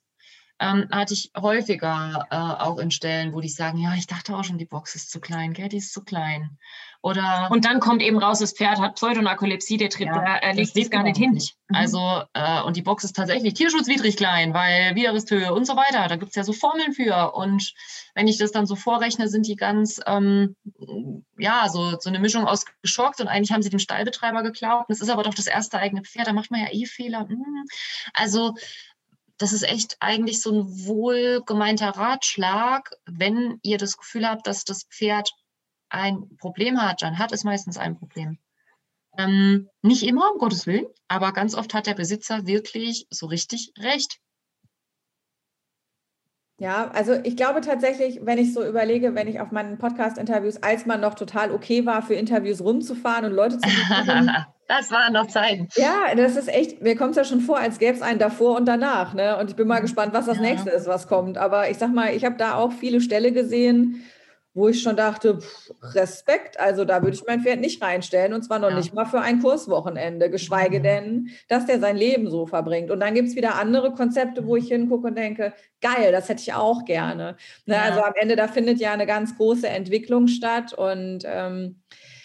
[0.64, 4.46] Ähm, hatte ich häufiger äh, auch in Stellen, wo die sagen, ja, ich dachte auch
[4.46, 6.58] schon, die Box ist zu klein, gell, die ist zu klein.
[7.02, 10.74] Oder und dann kommt eben raus, das Pferd hat Pseudonarkolepsie, der Trieb, ja, er legt
[10.74, 11.32] sich gar nicht hin.
[11.32, 11.58] Nicht.
[11.68, 11.76] Mhm.
[11.76, 16.08] Also, äh, und die Box ist tatsächlich tierschutzwidrig klein, weil Widerrisshöhe und so weiter.
[16.08, 17.34] Da gibt es ja so Formeln für.
[17.36, 17.74] Und
[18.16, 20.56] wenn ich das dann so vorrechne, sind die ganz, ähm,
[21.38, 24.86] ja, so, so eine Mischung aus geschockt und eigentlich haben sie dem Stallbetreiber geklaut.
[24.88, 27.28] Das ist aber doch das erste eigene Pferd, da macht man ja eh Fehler.
[27.28, 27.66] Hm.
[28.14, 28.56] Also,
[29.38, 34.84] das ist echt eigentlich so ein wohlgemeinter Ratschlag, wenn ihr das Gefühl habt, dass das
[34.84, 35.32] Pferd
[35.90, 38.40] ein Problem hat, dann hat es meistens ein Problem.
[39.18, 43.74] Ähm, nicht immer, um Gottes Willen, aber ganz oft hat der Besitzer wirklich so richtig
[43.78, 44.20] recht.
[46.60, 50.86] Ja, also ich glaube tatsächlich, wenn ich so überlege, wenn ich auf meinen Podcast-Interviews, als
[50.86, 53.70] man noch total okay war, für Interviews rumzufahren und Leute zu
[54.68, 55.68] Das waren noch Zeiten.
[55.76, 58.58] Ja, das ist echt, mir kommt es ja schon vor, als gäbe es einen davor
[58.58, 59.14] und danach.
[59.14, 59.38] Ne?
[59.38, 59.84] Und ich bin mal mhm.
[59.84, 60.44] gespannt, was das ja.
[60.44, 61.38] nächste ist, was kommt.
[61.38, 64.04] Aber ich sag mal, ich habe da auch viele Ställe gesehen,
[64.56, 68.44] wo ich schon dachte, pff, Respekt, also da würde ich mein Pferd nicht reinstellen und
[68.44, 68.76] zwar noch ja.
[68.76, 70.84] nicht mal für ein Kurswochenende, geschweige mhm.
[70.84, 72.92] denn, dass der sein Leben so verbringt.
[72.92, 76.42] Und dann gibt es wieder andere Konzepte, wo ich hingucke und denke, geil, das hätte
[76.42, 77.36] ich auch gerne.
[77.66, 77.82] Ne, ja.
[77.82, 81.82] Also am Ende, da findet ja eine ganz große Entwicklung statt und ähm,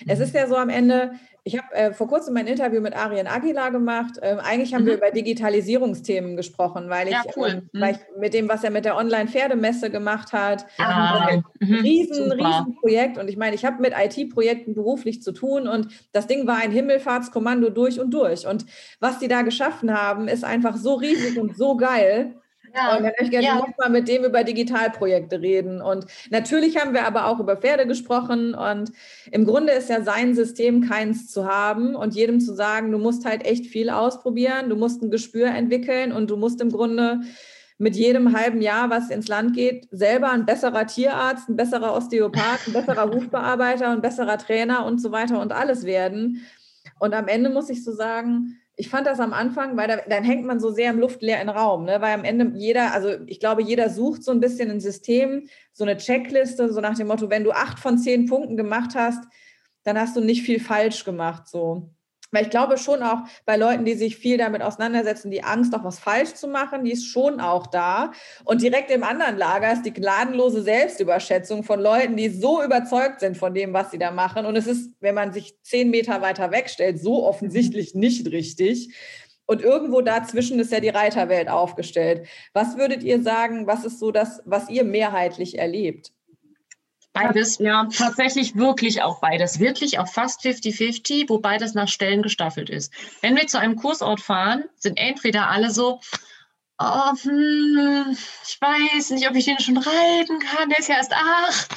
[0.06, 1.12] es ist ja so am Ende,
[1.48, 4.18] ich habe äh, vor kurzem ein Interview mit Arien Aguilar gemacht.
[4.20, 4.88] Ähm, eigentlich haben mhm.
[4.88, 7.48] wir über Digitalisierungsthemen gesprochen, weil ich, ja, cool.
[7.48, 7.80] ähm, mhm.
[7.80, 11.74] weil ich mit dem, was er mit der Online-Pferdemesse gemacht hat, ah, ein mhm.
[11.76, 13.16] riesen, riesen Projekt.
[13.16, 16.70] Und ich meine, ich habe mit IT-Projekten beruflich zu tun und das Ding war ein
[16.70, 18.46] Himmelfahrtskommando durch und durch.
[18.46, 18.66] Und
[19.00, 22.34] was die da geschaffen haben, ist einfach so riesig und so geil.
[22.78, 22.96] Ja.
[22.96, 23.54] Und dann möchte ich gerne ja.
[23.56, 25.80] nochmal mit dem über Digitalprojekte reden.
[25.80, 28.54] Und natürlich haben wir aber auch über Pferde gesprochen.
[28.54, 28.92] Und
[29.30, 33.24] im Grunde ist ja sein System, keins zu haben und jedem zu sagen, du musst
[33.24, 37.20] halt echt viel ausprobieren, du musst ein Gespür entwickeln und du musst im Grunde
[37.78, 42.66] mit jedem halben Jahr, was ins Land geht, selber ein besserer Tierarzt, ein besserer Osteopath,
[42.66, 46.44] ein besserer Hufbearbeiter, ein besserer Trainer und so weiter und alles werden.
[46.98, 50.22] Und am Ende muss ich so sagen, ich fand das am Anfang, weil da, dann
[50.22, 52.00] hängt man so sehr im luftleeren Raum, ne?
[52.00, 55.82] weil am Ende jeder, also ich glaube, jeder sucht so ein bisschen ein System, so
[55.82, 59.24] eine Checkliste, so nach dem Motto, wenn du acht von zehn Punkten gemacht hast,
[59.82, 61.90] dann hast du nicht viel falsch gemacht, so.
[62.30, 65.84] Weil ich glaube schon auch bei Leuten, die sich viel damit auseinandersetzen, die Angst, auch
[65.84, 68.12] was falsch zu machen, die ist schon auch da.
[68.44, 73.36] Und direkt im anderen Lager ist die gnadenlose Selbstüberschätzung von Leuten, die so überzeugt sind
[73.36, 74.44] von dem, was sie da machen.
[74.44, 78.94] Und es ist, wenn man sich zehn Meter weiter wegstellt, so offensichtlich nicht richtig.
[79.46, 82.28] Und irgendwo dazwischen ist ja die Reiterwelt aufgestellt.
[82.52, 86.12] Was würdet ihr sagen, was ist so das, was ihr mehrheitlich erlebt?
[87.18, 89.58] Beides, ja, tatsächlich wirklich auch beides.
[89.58, 92.92] Wirklich auch fast 50-50, wobei das nach Stellen gestaffelt ist.
[93.20, 96.00] Wenn wir zu einem Kursort fahren, sind entweder alle so,
[96.78, 98.16] oh, hm,
[98.46, 101.68] ich weiß nicht, ob ich den schon reiten kann, der ist ja erst acht.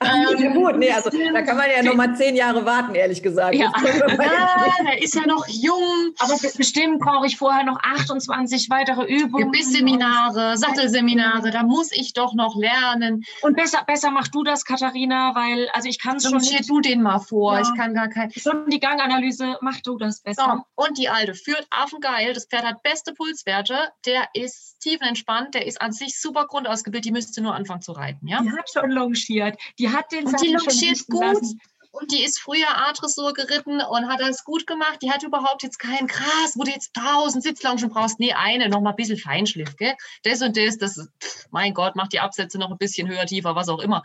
[0.00, 3.56] Ähm, gut, nee, also da kann man ja noch mal zehn Jahre warten, ehrlich gesagt.
[3.56, 3.82] Ja, ah,
[4.84, 6.14] der ist ja noch jung.
[6.20, 9.50] Aber bestimmt brauche ich vorher noch 28 weitere Übungen.
[9.50, 13.24] Gebissseminare, Sattelseminare, da muss ich doch noch lernen.
[13.42, 16.40] Und besser, besser mach du das, Katharina, weil, also ich kann es schon.
[16.40, 17.62] Stell du den mal vor, ja.
[17.62, 18.30] ich kann gar kein.
[18.30, 20.64] Schon die Ganganalyse, mach du das besser.
[20.76, 23.76] So, und die Alte führt affengeil, das Pferd hat beste Pulswerte,
[24.06, 28.26] der ist tiefenentspannt, der ist an sich super grundausgebildet, die müsste nur anfangen zu reiten,
[28.26, 28.40] ja?
[28.42, 31.20] Die hat schon longiert, die hat den Und die longiert gut.
[31.20, 31.60] Lassen.
[31.90, 34.98] Und die ist früher A-Dressur geritten und hat das gut gemacht.
[35.02, 38.20] Die hat überhaupt jetzt keinen krass, wo du jetzt tausend Sitzlongen brauchst.
[38.20, 39.94] Nee, eine, noch mal ein bisschen Feinschliff, gell?
[40.22, 41.08] Das und das, das,
[41.50, 44.02] mein Gott, macht die Absätze noch ein bisschen höher, tiefer, was auch immer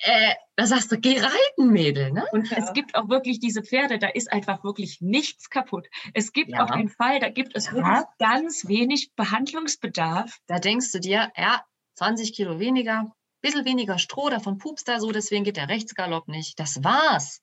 [0.00, 2.12] äh, da sagst du, geh reiten, Mädel.
[2.12, 2.24] Ne?
[2.32, 2.58] Und ja.
[2.58, 5.86] es gibt auch wirklich diese Pferde, da ist einfach wirklich nichts kaputt.
[6.14, 6.64] Es gibt ja.
[6.64, 7.72] auch den Fall, da gibt es ja.
[7.72, 10.38] wirklich ganz wenig Behandlungsbedarf.
[10.46, 11.62] Da denkst du dir, ja,
[11.94, 16.58] 20 Kilo weniger, bisschen weniger Stroh, davon pupst da so, deswegen geht der Rechtsgalopp nicht.
[16.60, 17.42] Das war's.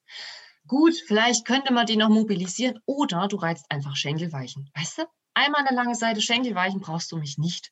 [0.68, 4.70] Gut, vielleicht könnte man die noch mobilisieren oder du reizt einfach Schenkelweichen.
[4.74, 5.04] Weißt du?
[5.34, 7.72] Einmal eine lange Seite Schenkelweichen brauchst du mich nicht.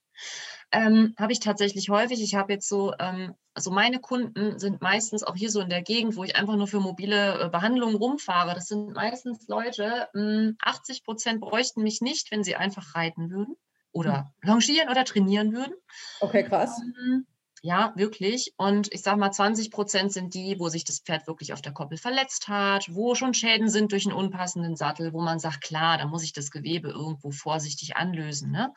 [0.73, 2.21] Ähm, habe ich tatsächlich häufig.
[2.21, 5.83] Ich habe jetzt so, ähm, also meine Kunden sind meistens auch hier so in der
[5.83, 8.55] Gegend, wo ich einfach nur für mobile äh, Behandlungen rumfahre.
[8.55, 13.29] Das sind meistens Leute, mh, hm, 80 Prozent bräuchten mich nicht, wenn sie einfach reiten
[13.29, 13.55] würden
[13.91, 14.49] oder hm.
[14.49, 15.75] longieren oder trainieren würden.
[16.21, 16.81] Okay, krass.
[16.81, 17.27] Ähm,
[17.65, 18.53] ja, wirklich.
[18.57, 21.71] Und ich sage mal, 20 Prozent sind die, wo sich das Pferd wirklich auf der
[21.71, 25.97] Koppel verletzt hat, wo schon Schäden sind durch einen unpassenden Sattel, wo man sagt, klar,
[25.97, 28.51] da muss ich das Gewebe irgendwo vorsichtig anlösen.
[28.51, 28.73] Ne?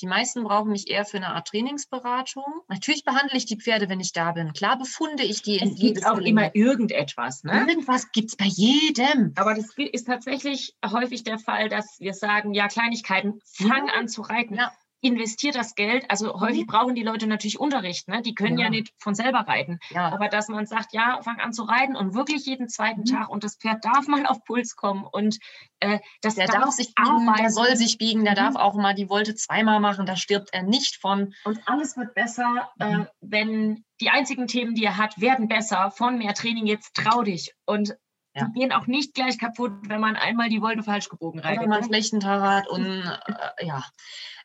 [0.00, 2.62] Die meisten brauchen mich eher für eine Art Trainingsberatung.
[2.68, 4.54] Natürlich behandle ich die Pferde, wenn ich da bin.
[4.54, 7.44] Klar befunde ich die in es gibt auch immer irgendetwas.
[7.44, 7.66] Ne?
[7.68, 9.34] Irgendwas gibt es bei jedem.
[9.36, 13.92] Aber das ist tatsächlich häufig der Fall, dass wir sagen, ja, Kleinigkeiten, fang ja.
[13.92, 14.54] an zu reiten.
[14.54, 14.72] Ja
[15.02, 16.06] investiert das Geld.
[16.08, 16.66] Also häufig mhm.
[16.66, 18.08] brauchen die Leute natürlich Unterricht.
[18.08, 18.22] Ne?
[18.22, 18.66] Die können ja.
[18.66, 19.80] ja nicht von selber reiten.
[19.90, 20.08] Ja.
[20.10, 23.06] Aber dass man sagt, ja, fang an zu reiten und wirklich jeden zweiten mhm.
[23.06, 25.38] Tag und das Pferd darf mal auf Puls kommen und
[25.80, 27.42] äh, das der darf, sich biegen, arbeiten.
[27.42, 28.36] der soll sich biegen, der mhm.
[28.36, 31.34] darf auch mal die Wolte zweimal machen, da stirbt er nicht von.
[31.44, 33.02] Und alles wird besser, äh, mhm.
[33.02, 36.66] äh, wenn die einzigen Themen, die er hat, werden besser von mehr Training.
[36.66, 37.96] Jetzt trau dich und
[38.34, 38.46] ja.
[38.46, 41.62] Die gehen auch nicht gleich kaputt, wenn man einmal die Wolte falsch gebogen reitet.
[41.62, 43.84] Wenn man einen schlechten Tag hat und äh, ja.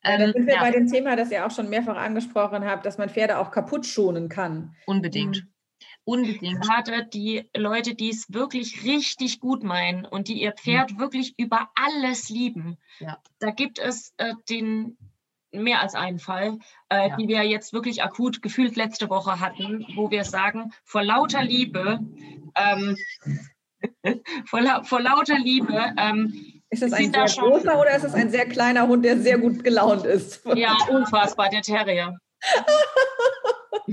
[0.04, 0.60] Ähm, da sind wir ja.
[0.62, 3.86] bei dem Thema, das ihr auch schon mehrfach angesprochen habt, dass man Pferde auch kaputt
[3.86, 4.76] schonen kann.
[4.86, 5.38] Unbedingt.
[5.38, 5.54] Mhm.
[6.04, 6.62] Unbedingt.
[6.62, 11.00] Gerade die Leute, die es wirklich richtig gut meinen und die ihr Pferd mhm.
[11.00, 12.78] wirklich über alles lieben.
[13.00, 13.22] Ja.
[13.40, 14.98] Da gibt es äh, den
[15.52, 16.60] mehr als einen Fall,
[16.90, 17.16] äh, ja.
[17.16, 22.00] die wir jetzt wirklich akut gefühlt letzte Woche hatten, wo wir sagen, vor lauter Liebe
[22.56, 22.96] ähm,
[24.46, 25.94] vor, la vor, lauter Liebe.
[25.98, 29.38] Ähm, ist das ein sehr großer oder ist es ein sehr kleiner Hund, der sehr
[29.38, 30.46] gut gelaunt ist?
[30.56, 32.18] Ja, unfassbar, der Terrier.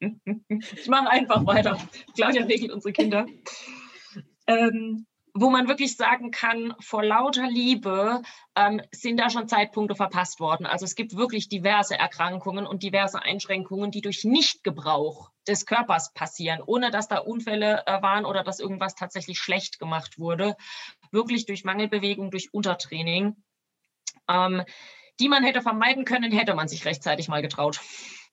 [0.00, 1.78] ich mache einfach weiter.
[2.14, 3.26] Claudia regelt unsere Kinder.
[4.46, 5.06] Ähm,
[5.38, 8.22] wo man wirklich sagen kann, vor lauter Liebe
[8.54, 10.64] ähm, sind da schon Zeitpunkte verpasst worden.
[10.64, 16.62] Also es gibt wirklich diverse Erkrankungen und diverse Einschränkungen, die durch Nichtgebrauch des Körpers passieren,
[16.64, 20.56] ohne dass da Unfälle äh, waren oder dass irgendwas tatsächlich schlecht gemacht wurde.
[21.12, 23.36] Wirklich durch Mangelbewegung, durch Untertraining.
[24.28, 24.62] Ähm,
[25.20, 27.80] die man hätte vermeiden können, hätte man sich rechtzeitig mal getraut.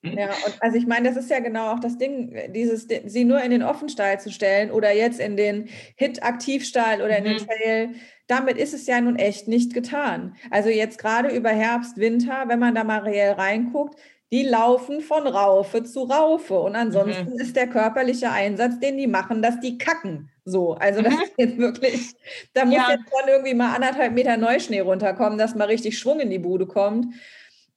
[0.04, 3.42] Ja, und also ich meine, das ist ja genau auch das Ding, dieses, sie nur
[3.42, 7.28] in den Offenstall zu stellen oder jetzt in den Hit-Aktivstall oder in mhm.
[7.28, 7.90] den Trail,
[8.26, 10.36] damit ist es ja nun echt nicht getan.
[10.50, 13.98] Also jetzt gerade über Herbst, Winter, wenn man da mal reell reinguckt,
[14.32, 16.58] die laufen von Raufe zu Raufe.
[16.58, 17.40] Und ansonsten mhm.
[17.40, 20.30] ist der körperliche Einsatz, den die machen, dass die kacken.
[20.44, 21.22] So, also das mhm.
[21.22, 22.14] ist jetzt wirklich,
[22.52, 22.90] da muss ja.
[22.90, 26.66] jetzt schon irgendwie mal anderthalb Meter Neuschnee runterkommen, dass mal richtig Schwung in die Bude
[26.66, 27.14] kommt.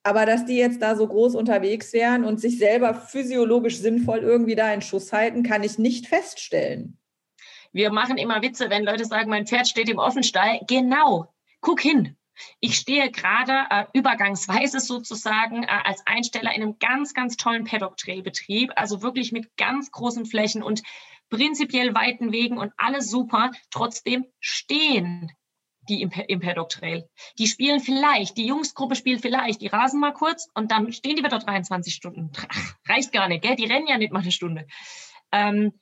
[0.08, 4.56] Aber dass die jetzt da so groß unterwegs wären und sich selber physiologisch sinnvoll irgendwie
[4.56, 6.98] da in Schuss halten, kann ich nicht feststellen.
[7.74, 10.62] Wir machen immer Witze, wenn Leute sagen, mein Pferd steht im Offenstall.
[10.66, 12.16] Genau, guck hin.
[12.62, 18.72] Ich stehe gerade äh, übergangsweise sozusagen äh, als Einsteller in einem ganz, ganz tollen Paddock-Trail-Betrieb,
[18.78, 20.84] also wirklich mit ganz großen Flächen und
[21.30, 23.52] prinzipiell weiten Wegen und alles super.
[23.72, 25.34] Trotzdem stehen
[25.90, 27.10] die im, im Paddock Trail.
[27.38, 31.24] Die spielen vielleicht, die Jungsgruppe spielt vielleicht, die rasen mal kurz und dann stehen die
[31.24, 32.32] wieder 23 Stunden.
[32.88, 33.56] Reicht gar nicht, gell?
[33.56, 34.68] Die rennen ja nicht mal eine Stunde.
[35.32, 35.74] Ähm,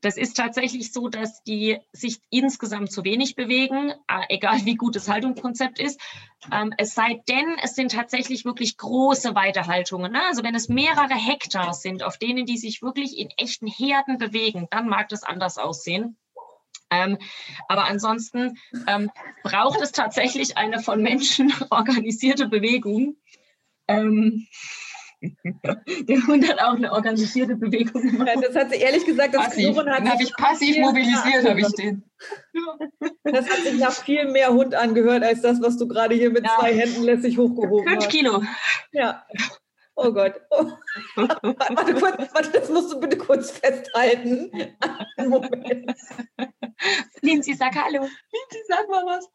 [0.00, 4.94] das ist tatsächlich so, dass die sich insgesamt zu wenig bewegen, äh, egal wie gut
[4.94, 6.00] das Haltungskonzept ist.
[6.52, 10.12] Ähm, es sei denn, es sind tatsächlich wirklich große Weidehaltungen.
[10.12, 10.22] Ne?
[10.26, 14.68] Also wenn es mehrere Hektar sind, auf denen die sich wirklich in echten Herden bewegen,
[14.70, 16.16] dann mag das anders aussehen.
[16.90, 17.18] Ähm,
[17.68, 19.10] aber ansonsten ähm,
[19.42, 23.16] braucht es tatsächlich eine von Menschen organisierte Bewegung.
[23.88, 24.46] Ähm,
[25.20, 28.38] der Hund hat auch eine organisierte Bewegung gemacht.
[28.40, 29.72] Das hat sie ehrlich gesagt, das passiv.
[29.72, 32.04] Knurren hat habe ich passiv mobilisiert, habe ich den.
[33.24, 36.44] Das hat sich nach viel mehr Hund angehört, als das, was du gerade hier mit
[36.44, 36.56] ja.
[36.58, 38.12] zwei Händen lässig hochgehoben Fünf hast.
[38.12, 38.42] Fünf Kilo.
[38.92, 39.26] Ja.
[40.00, 40.40] Oh Gott.
[40.50, 40.72] Oh.
[41.16, 44.50] Warte, kurz, warte, das musst du bitte kurz festhalten.
[45.18, 45.92] Moment.
[47.20, 48.02] Lindsay, sag Hallo.
[48.02, 49.28] Lindsay, sag mal was.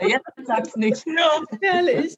[0.00, 1.04] Jetzt sag's nicht.
[1.06, 2.16] Ja, herrlich.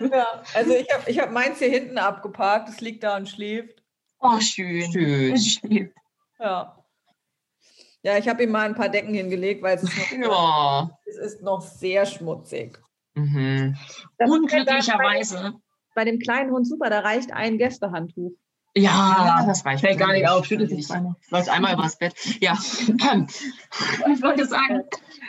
[0.00, 2.68] Ja, also ich habe ich hab meins hier hinten abgeparkt.
[2.68, 3.82] Es liegt da und schläft.
[4.20, 4.92] Oh, schön.
[4.92, 5.92] Schön.
[6.38, 6.84] Ja.
[8.02, 10.98] Ja, ich habe ihm mal ein paar Decken hingelegt, weil es ist noch, ja.
[11.06, 12.78] es ist noch sehr schmutzig.
[13.14, 13.76] Mhm.
[14.18, 15.54] Unglücklicherweise
[15.98, 18.30] bei dem kleinen Hund super, da reicht ein Gästehandtuch.
[18.76, 19.80] Ja, das reicht.
[19.80, 20.46] fällt gar nicht auf.
[20.46, 21.16] Schüttelt sich zweimal.
[21.30, 22.14] Läuft einmal übers Bett.
[22.40, 22.56] Ja.
[24.12, 24.82] Ich wollte sagen,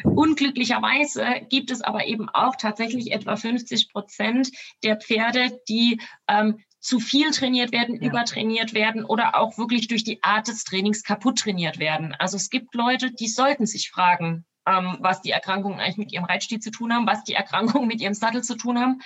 [0.04, 4.52] unglücklicherweise gibt es aber eben auch tatsächlich etwa 50 Prozent
[4.84, 8.10] der Pferde, die ähm, zu viel trainiert werden, Ja.
[8.10, 12.14] übertrainiert werden oder auch wirklich durch die Art des Trainings kaputt trainiert werden.
[12.20, 16.26] Also es gibt Leute, die sollten sich fragen, ähm, was die Erkrankungen eigentlich mit ihrem
[16.26, 19.00] Reitstil zu tun haben, was die Erkrankungen mit ihrem Sattel zu tun haben.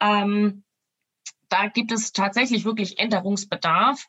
[0.00, 0.62] Ähm,
[1.50, 4.06] da gibt es tatsächlich wirklich Änderungsbedarf.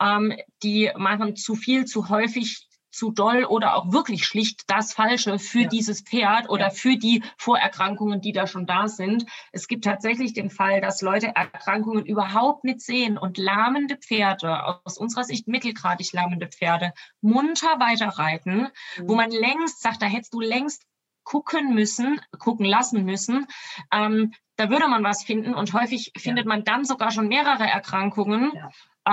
[0.00, 5.38] Ähm, die machen zu viel, zu häufig, zu doll oder auch wirklich schlicht das Falsche
[5.38, 5.68] für Ja.
[5.68, 6.70] dieses Pferd oder Ja.
[6.70, 9.26] für die Vorerkrankungen, die da schon da sind.
[9.52, 14.96] Es gibt tatsächlich den Fall, dass Leute Erkrankungen überhaupt nicht sehen und lahmende Pferde, aus
[14.96, 18.68] unserer Sicht mittelgradig lahmende Pferde, munter weiterreiten,
[19.04, 20.82] wo man längst sagt, da hättest du längst
[21.26, 23.46] gucken müssen, gucken lassen müssen.
[23.92, 28.52] Ähm, da würde man was finden und häufig findet man dann sogar schon mehrere Erkrankungen,
[28.54, 28.70] Ja.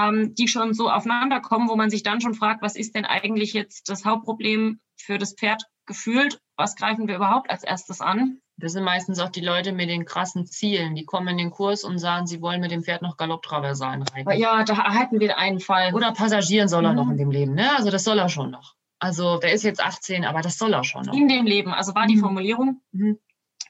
[0.07, 3.03] ähm, die schon so aufeinander kommen, wo man sich dann schon fragt, was ist denn
[3.03, 6.39] eigentlich jetzt das Hauptproblem für das Pferd gefühlt?
[6.55, 8.37] Was greifen wir überhaupt als erstes an?
[8.57, 10.93] Das sind meistens auch die Leute mit den krassen Zielen.
[10.93, 14.31] Die kommen in den Kurs und sagen, sie wollen mit dem Pferd noch Galopptraversalen reiten.
[14.39, 15.93] Ja, da hatten wir einen Fall.
[15.95, 16.95] Oder passagieren soll er Mhm.
[16.97, 17.55] noch in dem Leben.
[17.55, 17.75] Ne?
[17.75, 18.75] Also das soll er schon noch.
[19.03, 21.13] Also der ist jetzt 18, aber das soll er schon noch.
[21.13, 22.21] in dem Leben, also war die Mhm.
[22.21, 22.81] Formulierung.
[22.91, 23.19] Mhm.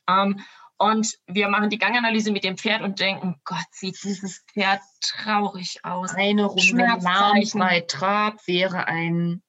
[0.08, 0.40] Ähm,
[0.78, 5.80] und wir machen die Ganganalyse mit dem Pferd und denken, Gott, sieht dieses Pferd traurig
[5.84, 6.14] aus.
[6.14, 7.60] Eine Runde Schmerzzeichen.
[7.60, 9.42] lahmfrei Trab wäre ein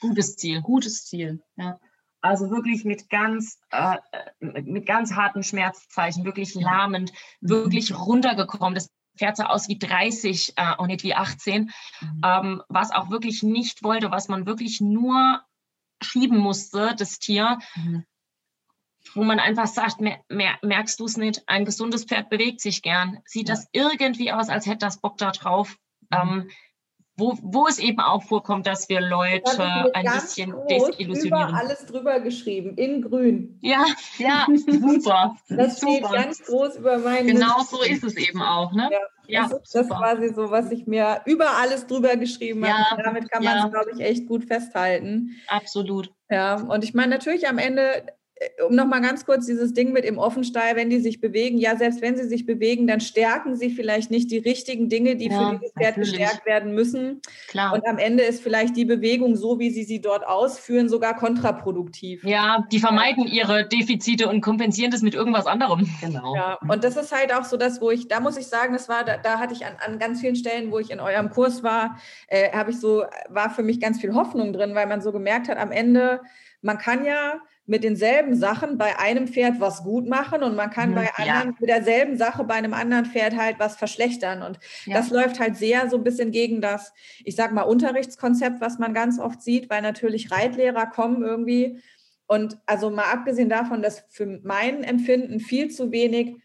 [0.00, 0.60] Gutes Ziel.
[0.60, 1.42] gutes Ziel.
[1.56, 1.80] Ja.
[2.20, 3.96] Also wirklich mit ganz, äh,
[4.40, 7.48] mit ganz harten Schmerzzeichen, wirklich lahmend, Mhm.
[7.48, 8.74] wirklich runtergekommen.
[8.74, 12.20] Das Pferd sah aus wie 30 äh, und nicht wie 18, Mhm.
[12.24, 15.42] ähm, was auch wirklich nicht wollte, was man wirklich nur
[16.02, 18.04] schieben musste, das Tier, Mhm.
[19.14, 22.82] wo man einfach sagt, mer mer merkst du es nicht, ein gesundes Pferd bewegt sich
[22.82, 23.18] gern.
[23.26, 23.54] Sieht Ja.
[23.54, 25.76] das irgendwie aus, als hätte das Bock da drauf?
[26.10, 26.18] Mhm.
[26.18, 26.50] Ähm,
[27.16, 31.48] wo, wo es eben auch vorkommt, dass wir Leute ein bisschen desillusionieren.
[31.48, 33.58] Über alles drüber geschrieben, in grün.
[33.62, 33.84] Ja,
[34.18, 35.36] ja, super.
[35.48, 36.14] Das steht super.
[36.14, 37.28] ganz groß über meinen.
[37.28, 38.72] Genau so ist es eben auch.
[38.72, 38.88] Ne?
[38.90, 38.98] Ja.
[39.26, 43.02] Ja, das ist quasi so, was ich mir über alles drüber geschrieben Ja, habe.
[43.02, 43.64] Damit kann man ja.
[43.64, 45.30] es, glaube ich, echt gut festhalten.
[45.48, 46.12] Absolut.
[46.28, 48.04] Ja, und ich meine natürlich am Ende,
[48.66, 52.02] um nochmal ganz kurz dieses Ding mit im Offenstall, wenn die sich bewegen, ja, selbst
[52.02, 55.58] wenn sie sich bewegen, dann stärken sie vielleicht nicht die richtigen Dinge, die Ja, für
[55.58, 57.20] dieses Pferd gestärkt werden müssen.
[57.48, 57.72] Klar.
[57.72, 62.24] Und am Ende ist vielleicht die Bewegung, so wie sie sie dort ausführen, sogar kontraproduktiv.
[62.24, 65.88] Ja, die vermeiden ihre Defizite und kompensieren das mit irgendwas anderem.
[66.00, 66.34] genau.
[66.34, 68.88] Ja, und das ist halt auch so das, wo ich, da muss ich sagen, das
[68.88, 71.62] war, da, da hatte ich an, an ganz vielen Stellen, wo ich in eurem Kurs
[71.62, 75.12] war, äh, habe ich so, war für mich ganz viel Hoffnung drin, weil man so
[75.12, 76.20] gemerkt hat, am Ende,
[76.62, 80.90] man kann ja mit denselben Sachen bei einem Pferd was gut machen und man kann
[80.90, 81.34] Mhm, bei ja.
[81.34, 84.42] anderen, mit derselben Sache bei einem anderen Pferd halt was verschlechtern.
[84.42, 84.96] Und Ja.
[84.96, 86.92] das läuft halt sehr so ein bisschen gegen das,
[87.24, 91.80] ich sag mal, Unterrichtskonzept, was man ganz oft sieht, weil natürlich Reitlehrer kommen irgendwie
[92.26, 96.36] und also mal abgesehen davon, dass für mein Empfinden viel zu wenig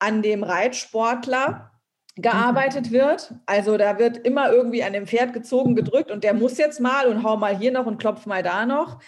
[0.00, 1.72] an dem Reitsportler
[2.16, 3.34] gearbeitet wird.
[3.46, 7.06] Also da wird immer irgendwie an dem Pferd gezogen, gedrückt und der muss jetzt mal
[7.06, 9.00] und hau mal hier noch und klopf mal da noch.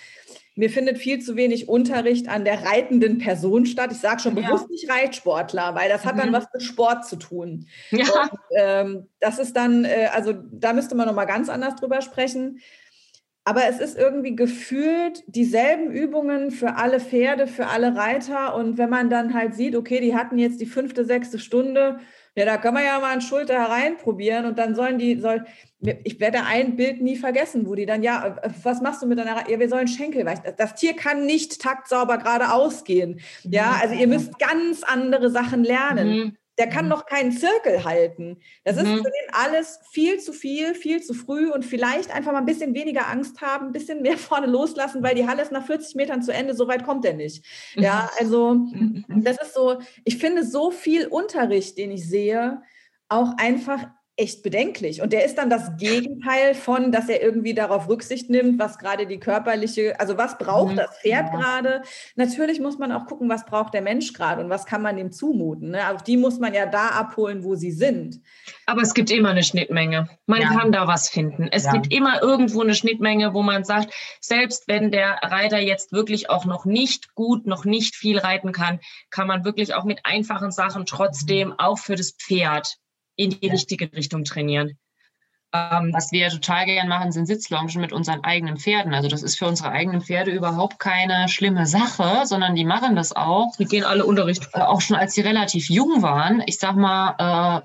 [0.61, 3.93] Mir findet viel zu wenig Unterricht an der reitenden Person statt.
[3.93, 4.43] Ich sage schon Ja.
[4.43, 6.35] bewusst nicht Reitsportler, weil das hat dann Mhm.
[6.35, 7.67] was mit Sport zu tun.
[7.91, 12.03] Ja, Und, ähm, das ist dann, äh, also da müsste man nochmal ganz anders drüber
[12.03, 12.61] sprechen.
[13.45, 18.55] Aber es ist irgendwie gefühlt dieselben Übungen für alle Pferde, für alle Reiter.
[18.55, 22.01] Und wenn man dann halt sieht, okay, die hatten jetzt die fünfte, sechste Stunde,
[22.37, 25.45] ja, da kann man ja mal einen Schulter hereinprobieren und dann sollen die, soll,
[25.81, 29.51] ich werde ein Bild nie vergessen, wo die dann, ja, was machst du mit deiner,
[29.51, 33.21] ja, wir sollen Schenkel, du, das Tier kann nicht taktsauber geradeaus gehen.
[33.43, 36.09] Ja, also ihr müsst ganz andere Sachen lernen.
[36.09, 36.37] Mhm.
[36.61, 38.39] Der kann noch keinen Zirkel halten.
[38.65, 38.99] Das ist Mhm.
[38.99, 42.75] für den alles viel zu viel, viel zu früh und vielleicht einfach mal ein bisschen
[42.75, 46.23] weniger Angst haben, ein bisschen mehr vorne loslassen, weil die Halle ist nach 40 Metern
[46.23, 47.45] zu Ende, so weit kommt er nicht.
[47.75, 49.05] Ja, also Mhm.
[49.25, 52.63] das ist so, ich finde so viel Unterricht, den ich sehe,
[53.09, 53.89] auch einfach
[54.21, 55.01] echt bedenklich.
[55.03, 59.07] Und der ist dann das Gegenteil von, dass er irgendwie darauf Rücksicht nimmt, was gerade
[59.07, 61.37] die körperliche, also was braucht Mhm, das Pferd ja.
[61.39, 61.83] gerade.
[62.17, 65.11] Natürlich muss man auch gucken, was braucht der Mensch gerade und was kann man ihm
[65.11, 65.71] zumuten.
[65.71, 65.91] Ne?
[65.91, 68.21] Auch die muss man ja da abholen, wo sie sind.
[68.67, 70.09] Aber es gibt immer eine Schnittmenge.
[70.27, 70.49] Man Ja.
[70.49, 71.49] kann da was finden.
[71.51, 71.73] Es Ja.
[71.73, 76.45] gibt immer irgendwo eine Schnittmenge, wo man sagt, selbst wenn der Reiter jetzt wirklich auch
[76.45, 80.85] noch nicht gut, noch nicht viel reiten kann, kann man wirklich auch mit einfachen Sachen
[80.85, 82.77] trotzdem auch für das Pferd
[83.17, 84.79] in die richtige Richtung trainieren.
[85.53, 88.95] Ähm, Was wir total gern machen, sind Sitzloungen mit unseren eigenen Pferden.
[88.95, 93.15] Also das ist für unsere eigenen Pferde überhaupt keine schlimme Sache, sondern die machen das
[93.15, 93.57] auch.
[93.57, 94.49] die gehen alle Unterricht.
[94.53, 96.43] Äh, auch schon als sie relativ jung waren.
[96.47, 97.17] Ich sag mal,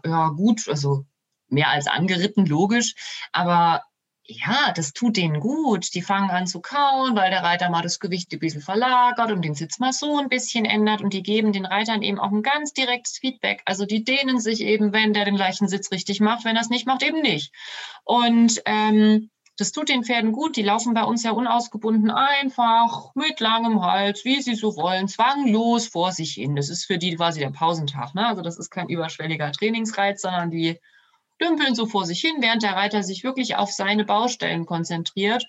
[0.04, 1.06] äh, ja gut, also
[1.48, 2.96] mehr als angeritten, logisch.
[3.32, 3.84] Aber
[4.28, 5.94] ja, das tut denen gut.
[5.94, 9.44] Die fangen an zu kauen, weil der Reiter mal das Gewicht ein bisschen verlagert und
[9.44, 11.02] den Sitz mal so ein bisschen ändert.
[11.02, 13.62] Und die geben den Reitern eben auch ein ganz direktes Feedback.
[13.66, 16.70] Also die dehnen sich eben, wenn der den gleichen Sitz richtig macht, wenn er es
[16.70, 17.54] nicht macht, eben nicht.
[18.04, 20.58] Und ähm, das tut den Pferden gut.
[20.58, 25.88] Die laufen bei uns ja unausgebunden einfach mit langem Hals, wie sie so wollen, zwanglos
[25.88, 26.56] vor sich hin.
[26.56, 28.16] Das ist für die quasi der Pausentag.
[28.16, 28.28] Ne?
[28.28, 30.80] Also das ist kein überschwelliger Trainingsreiz, sondern die
[31.42, 35.46] dümpeln so vor sich hin, während der Reiter sich wirklich auf seine Baustellen konzentriert.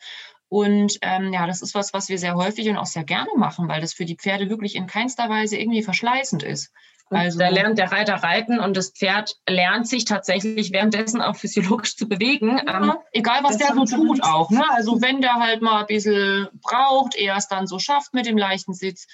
[0.49, 3.69] Und ähm, ja, das ist was, was wir sehr häufig und auch sehr gerne machen,
[3.69, 6.73] weil das für die Pferde wirklich in keinster Weise irgendwie verschleißend ist.
[7.09, 11.97] Also da lernt der Reiter reiten und das Pferd lernt sich tatsächlich währenddessen auch physiologisch
[11.97, 12.61] zu bewegen.
[12.67, 14.51] Ja, ähm, egal, was der so tut auch.
[14.51, 14.65] Ne?
[14.71, 18.37] Also wenn der halt mal ein bisschen braucht, er es dann so schafft mit dem
[18.37, 19.07] leichten Sitz.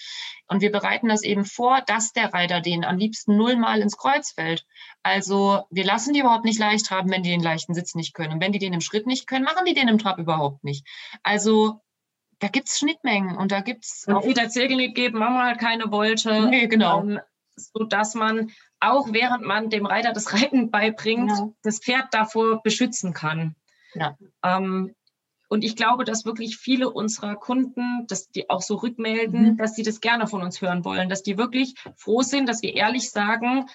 [0.49, 4.33] Und wir bereiten das eben vor, dass der Reiter den am liebsten nullmal ins Kreuz
[4.33, 4.65] fällt.
[5.03, 8.35] Also wir lassen die überhaupt nicht leicht haben, wenn die den leichten Sitz nicht können.
[8.35, 10.87] Und wenn die den im Schritt nicht können, machen die den im Trab überhaupt nicht.
[11.23, 11.81] Also
[12.39, 14.07] da gibt es Schnittmengen und da gibt es.
[14.09, 16.49] Auch wieder Zirkelnick geben, Mama halt keine wollte.
[16.49, 17.01] Nee, genau.
[17.01, 17.21] Ähm,
[17.57, 18.51] so dass man
[18.81, 21.51] auch während man dem Reiter das Reiten beibringt, ja.
[21.63, 23.55] das Pferd davor beschützen kann.
[23.95, 24.17] Ja.
[24.43, 24.95] Ähm,
[25.49, 29.57] und ich glaube, dass wirklich viele unserer Kunden, dass die auch so rückmelden, mhm.
[29.59, 32.75] dass sie das gerne von uns hören wollen, dass die wirklich froh sind, dass wir
[32.75, 33.67] ehrlich sagen,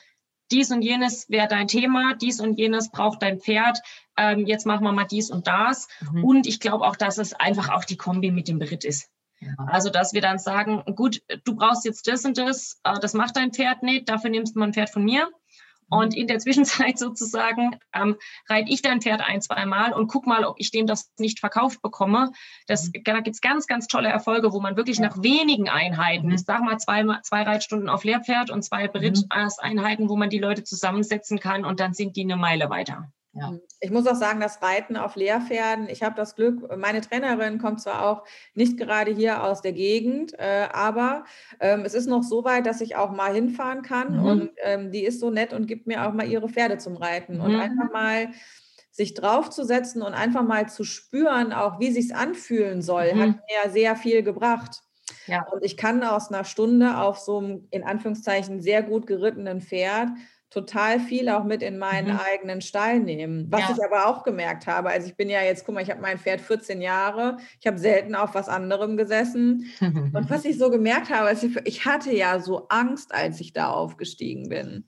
[0.50, 3.80] dies und jenes wäre dein Thema, dies und jenes braucht dein Pferd,
[4.18, 5.88] ähm, jetzt machen wir mal dies und das.
[6.12, 6.24] Mhm.
[6.24, 9.12] Und ich glaube auch, dass es einfach auch die Kombi mit dem Beritt ist.
[9.58, 13.38] Also, dass wir dann sagen, gut, du brauchst jetzt das und das, äh, das macht
[13.38, 15.26] dein Pferd nicht, dafür nimmst du mal ein Pferd von mir.
[15.90, 15.98] Mhm.
[15.98, 18.16] Und in der Zwischenzeit sozusagen ähm,
[18.50, 21.40] reite ich dein Pferd ein, zwei Mal und guck mal, ob ich dem das nicht
[21.40, 22.32] verkauft bekomme.
[22.68, 23.04] Das, mhm.
[23.04, 26.34] Da gibt's ganz, ganz tolle Erfolge, wo man wirklich nach wenigen Einheiten, mhm.
[26.34, 30.64] ich sag mal zwei, zwei Reitstunden auf Lehrpferd und zwei Beritteinheiten, wo man die Leute
[30.64, 33.12] zusammensetzen kann und dann sind die eine Meile weiter.
[33.40, 33.52] Ja.
[33.52, 33.62] Mhm.
[33.80, 37.82] Ich muss auch sagen, das Reiten auf Lehrpferden, ich habe das Glück, meine Trainerin kommt
[37.82, 38.24] zwar auch
[38.56, 41.26] nicht gerade hier aus der Gegend, äh, aber
[41.60, 44.26] ähm, es ist noch so weit, dass ich auch mal hinfahren kann mhm.
[44.26, 47.36] und ähm, die ist so nett und gibt mir auch mal ihre Pferde zum Reiten
[47.36, 47.42] mhm.
[47.42, 48.30] und einfach mal
[48.92, 53.20] sich draufzusetzen und einfach mal zu spüren, auch wie sich anfühlen soll, mhm.
[53.20, 54.82] hat mir sehr viel gebracht.
[55.28, 55.46] Ja.
[55.52, 60.10] Und ich kann aus einer Stunde auf so einem in Anführungszeichen sehr gut gerittenen Pferd
[60.50, 62.20] total viel auch mit in meinen mhm.
[62.20, 63.48] eigenen Stall nehmen.
[63.50, 63.76] Was ja.
[63.76, 66.18] ich aber auch gemerkt habe, also ich bin ja jetzt, guck mal, ich habe mein
[66.18, 69.66] Pferd 14 Jahre, ich habe selten auf was anderem gesessen.
[69.80, 73.70] Und was ich so gemerkt habe, ist, ich hatte ja so Angst, als ich da
[73.70, 74.86] aufgestiegen bin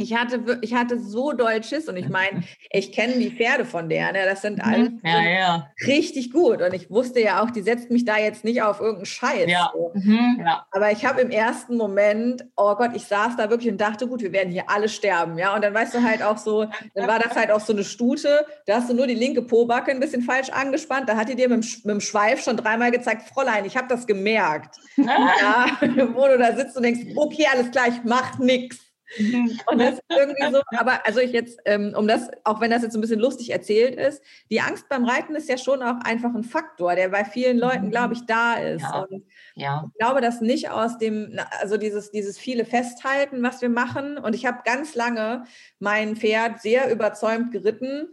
[0.00, 3.88] ich hatte, ich hatte so doll Schiss und ich meine, ich kenne die Pferde von
[3.88, 4.20] der, ne?
[4.24, 5.00] das sind alle mhm.
[5.02, 5.70] ja, ja.
[5.86, 9.06] richtig gut und ich wusste ja auch, die setzt mich da jetzt nicht auf irgendeinen
[9.06, 9.50] Scheiß.
[9.50, 9.72] Ja.
[9.72, 9.90] So.
[9.94, 10.46] Mhm.
[10.70, 14.22] Aber ich habe im ersten Moment, oh Gott, ich saß da wirklich und dachte, gut,
[14.22, 15.54] wir werden hier alle sterben, ja.
[15.54, 18.46] Und dann weißt du halt auch so, dann war das halt auch so eine Stute,
[18.66, 21.48] da hast du nur die linke Pobacke ein bisschen falsch angespannt, da hat die dir
[21.48, 24.76] mit, mit dem Schweif schon dreimal gezeigt, Fräulein, ich habe das gemerkt.
[24.96, 25.66] ja,
[26.14, 28.87] wo du da sitzt und denkst, okay, alles gleich, mach nix.
[29.66, 32.82] Und das ist irgendwie so, aber also ich jetzt, ähm, um das, auch wenn das
[32.82, 36.34] jetzt ein bisschen lustig erzählt ist, die Angst beim Reiten ist ja schon auch einfach
[36.34, 37.90] ein Faktor, der bei vielen Leuten, mhm.
[37.90, 38.82] glaube ich, da ist.
[38.82, 39.00] Ja.
[39.00, 39.84] Und ja.
[39.86, 44.18] ich glaube, dass nicht aus dem, also dieses, dieses viele Festhalten, was wir machen.
[44.18, 45.44] Und ich habe ganz lange
[45.78, 48.08] mein Pferd sehr überzeugt geritten,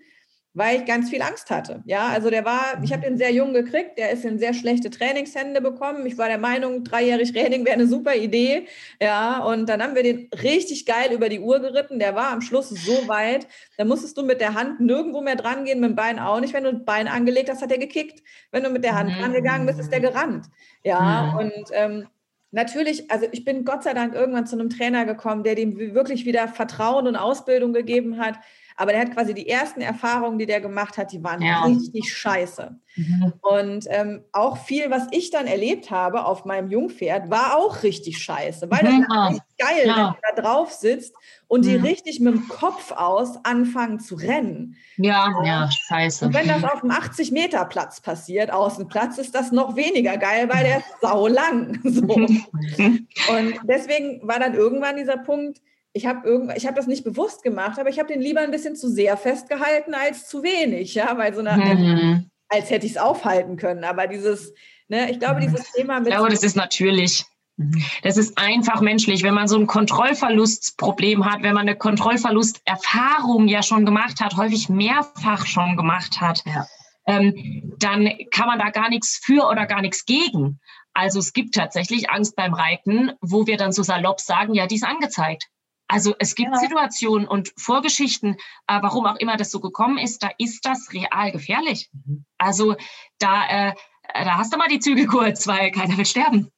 [0.56, 1.84] weil ich ganz viel Angst hatte.
[1.86, 4.90] Ja, also der war, ich habe den sehr jung gekriegt, der ist in sehr schlechte
[4.90, 6.06] Trainingshände bekommen.
[6.06, 8.66] Ich war der Meinung, dreijährig Training wäre eine super Idee.
[9.02, 12.00] Ja, und dann haben wir den richtig geil über die Uhr geritten.
[12.00, 13.48] Der war am Schluss so weit,
[13.78, 16.54] da musstest du mit der Hand nirgendwo mehr dran gehen, mit dem Bein auch nicht.
[16.54, 18.24] Wenn du das Bein angelegt hast, hat er gekickt.
[18.52, 19.22] Wenn du mit der Hand mhm.
[19.22, 20.46] rangegangen bist, ist der gerannt.
[20.84, 21.38] Ja, mhm.
[21.38, 22.08] und ähm,
[22.52, 26.26] natürlich, also ich bin Gott sei Dank irgendwann zu einem Trainer gekommen, der dem wirklich
[26.26, 28.36] wieder Vertrauen und Ausbildung gegeben hat
[28.78, 31.64] aber der hat quasi die ersten Erfahrungen, die der gemacht hat, die waren ja.
[31.64, 32.78] richtig scheiße.
[32.98, 33.34] Mhm.
[33.42, 38.18] Und ähm, auch viel, was ich dann erlebt habe auf meinem Jungpferd, war auch richtig
[38.18, 39.06] scheiße, weil mhm.
[39.10, 39.96] das ist geil, ja.
[39.96, 41.14] wenn du da drauf sitzt
[41.48, 41.86] und die mhm.
[41.86, 44.76] richtig mit dem Kopf aus anfangen zu rennen.
[44.98, 46.26] Ja, ja, ja scheiße.
[46.26, 50.78] Und wenn das auf einem 80-Meter-Platz passiert, Außenplatz, ist das noch weniger geil, weil der
[50.80, 51.80] ist sau lang.
[51.96, 52.02] So.
[52.08, 55.62] und deswegen war dann irgendwann dieser Punkt,
[55.96, 58.52] ich habe irgend, ich habe das nicht bewusst gemacht, aber ich habe den lieber ein
[58.52, 62.30] bisschen zu sehr festgehalten als zu wenig, ja, weil so eine, mhm.
[62.50, 63.86] als hätte ich es aufhalten können.
[63.86, 64.54] Aber dieses,
[64.90, 66.10] ne, ich glaube, dieses Thema mit.
[66.10, 67.24] Ich glaube, das ist natürlich.
[67.56, 67.82] Mhm.
[68.04, 69.24] Das ist einfach menschlich.
[69.24, 74.68] Wenn man so ein Kontrollverlustproblem hat, wenn man eine Kontrollverlusterfahrung ja schon gemacht hat, häufig
[74.68, 76.68] mehrfach schon gemacht hat, ja.
[77.08, 80.60] ähm, dann kann man da gar nichts für oder gar nichts gegen.
[80.94, 84.76] Also es gibt tatsächlich Angst beim Reiten, wo wir dann so salopp sagen, ja, die
[84.76, 85.48] ist angezeigt.
[85.88, 86.58] Also es gibt ja.
[86.58, 88.36] Situationen und Vorgeschichten,
[88.68, 91.90] äh, warum auch immer das so gekommen ist, da ist das real gefährlich.
[91.94, 92.26] Mhm.
[92.38, 92.76] Also
[93.20, 93.74] da, äh,
[94.14, 96.52] da hast du mal die Zügel kurz, weil keiner will sterben.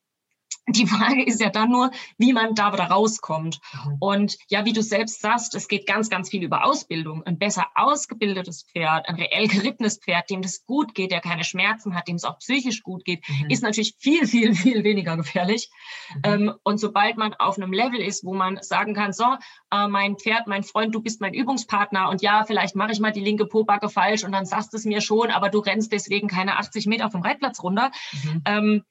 [0.68, 3.60] Die Frage ist ja dann nur, wie man da wieder rauskommt.
[3.72, 3.96] Mhm.
[4.00, 7.22] Und ja, wie du selbst sagst, es geht ganz, ganz viel über Ausbildung.
[7.24, 11.94] Ein besser ausgebildetes Pferd, ein reell gerittenes Pferd, dem das gut geht, der keine Schmerzen
[11.94, 13.50] hat, dem es auch psychisch gut geht, mhm.
[13.50, 15.70] ist natürlich viel, viel, viel weniger gefährlich.
[16.14, 16.20] Mhm.
[16.24, 19.24] Ähm, und sobald man auf einem Level ist, wo man sagen kann, so,
[19.70, 23.12] äh, mein Pferd, mein Freund, du bist mein Übungspartner und ja, vielleicht mache ich mal
[23.12, 26.28] die linke Pobacke falsch und dann sagst du es mir schon, aber du rennst deswegen
[26.28, 27.90] keine 80 Meter vom Reitplatz runter.
[28.12, 28.42] Mhm.
[28.44, 28.84] Ähm,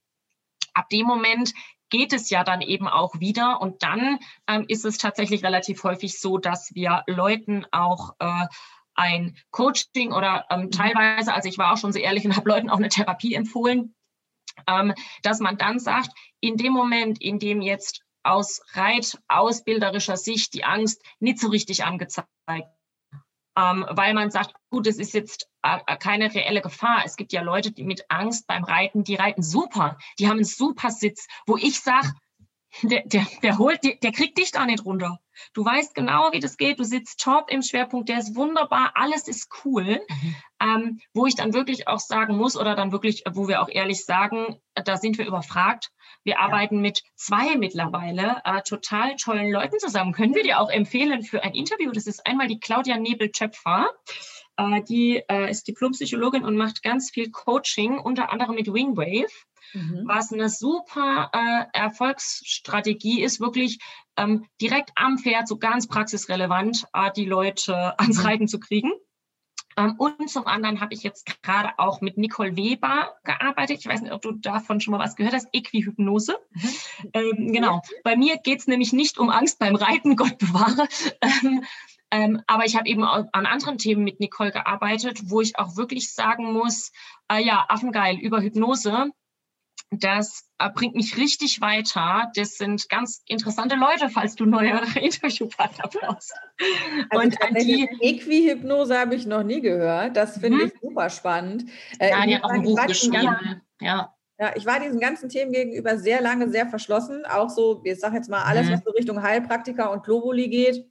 [0.78, 1.54] ab dem Moment
[1.90, 3.62] geht es ja dann eben auch wieder.
[3.62, 8.48] Und dann ähm, ist es tatsächlich relativ häufig so, dass wir Leuten auch äh,
[8.96, 10.72] ein Coaching oder ähm, mhm.
[10.72, 13.96] teilweise, also ich war auch schon so ehrlich und habe Leuten auch eine Therapie empfohlen,
[14.68, 16.10] ähm, dass man dann sagt,
[16.40, 22.28] in dem Moment, in dem jetzt aus reitausbilderischer Sicht die Angst nicht so richtig angezeigt
[23.58, 27.01] ähm, weil man sagt, gut, es ist jetzt äh, äh, keine reelle Gefahr.
[27.05, 30.45] Es gibt ja Leute, die mit Angst beim Reiten, die reiten super, die haben einen
[30.45, 32.12] super Sitz, wo ich sage,
[32.84, 35.20] der, der, der holt, der, der kriegt dich da nicht runter.
[35.53, 36.80] Du weißt genau, wie das geht.
[36.80, 40.01] Du sitzt top im Schwerpunkt, der ist wunderbar, alles ist cool.
[40.07, 40.36] Mhm.
[40.59, 44.05] Ähm, wo ich dann wirklich auch sagen muss oder dann wirklich, wo wir auch ehrlich
[44.05, 45.91] sagen, da sind wir überfragt.
[46.24, 46.39] Wir ja.
[46.39, 50.13] arbeiten mit zwei mittlerweile äh, total tollen Leuten zusammen.
[50.13, 51.91] Können wir dir auch empfehlen für ein Interview?
[51.91, 53.91] Das ist einmal die Claudia Nebel-Töpfer.
[54.57, 59.32] Äh, die äh, ist Diplompsychologin und macht ganz viel Coaching, unter anderem mit Wingwave.
[59.74, 60.03] Mhm.
[60.05, 63.80] Was eine super äh, Erfolgsstrategie ist, wirklich
[64.15, 68.26] ähm, direkt am Pferd so ganz praxisrelevant äh, die Leute ans mhm.
[68.26, 68.91] Reiten zu kriegen.
[69.78, 73.80] Ähm, und zum anderen habe ich jetzt gerade auch mit Nicole Weber gearbeitet.
[73.80, 75.47] Ich weiß nicht, ob du davon schon mal was gehört hast.
[75.53, 76.36] Equihypnose.
[76.51, 76.70] Mhm.
[77.13, 77.82] Ähm, genau.
[78.03, 80.88] Bei mir geht es nämlich nicht um Angst beim Reiten, Gott bewahre.
[81.22, 81.63] Ähm,
[82.09, 86.13] ähm, aber ich habe eben an anderen Themen mit Nicole gearbeitet, wo ich auch wirklich
[86.13, 86.91] sagen muss,
[87.30, 89.11] äh, ja, Affengeil über Hypnose
[89.92, 92.32] das äh, bringt mich richtig weiter.
[92.36, 96.34] Das sind ganz interessante Leute, falls du neue Interviewpartner brauchst.
[97.10, 100.18] Also und an die Equihypnose habe ich noch nie gehört.
[100.18, 100.66] Das finde mhm.
[100.66, 101.66] ich super spannend.
[102.00, 103.62] Äh, ja, die hat auch ein Buch geschrieben.
[103.80, 104.14] Ja.
[104.40, 107.26] Ja, ich war diesen ganzen Themen gegenüber sehr lange sehr verschlossen.
[107.26, 108.74] Auch so, ich sage jetzt mal alles, mhm.
[108.74, 110.86] was so Richtung Heilpraktiker und Globuli geht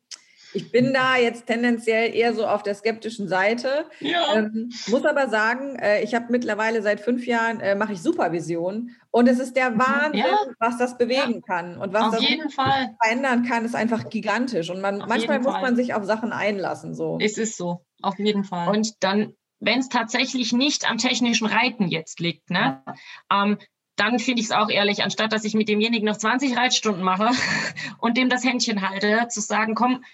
[0.56, 3.84] ich bin da jetzt tendenziell eher so auf der skeptischen Seite.
[4.00, 4.34] Ja.
[4.34, 8.90] Ähm, muss aber sagen, äh, ich habe mittlerweile seit fünf Jahren äh, mache ich Supervision
[9.10, 9.78] und es ist der mhm.
[9.78, 10.38] Wahnsinn, ja.
[10.58, 11.40] was das bewegen ja.
[11.46, 14.70] kann und was auf das verändern kann, ist einfach gigantisch.
[14.70, 16.94] Und man, manchmal muss man sich auf Sachen einlassen.
[16.94, 17.18] So.
[17.20, 18.74] Es ist so, auf jeden Fall.
[18.74, 22.82] Und dann, wenn es tatsächlich nicht am technischen Reiten jetzt liegt, ne?
[23.30, 23.58] Ähm,
[23.96, 27.30] dann finde ich es auch ehrlich, anstatt dass ich mit demjenigen noch 20 Reitstunden mache
[27.98, 30.04] und dem das Händchen halte, zu sagen, komm,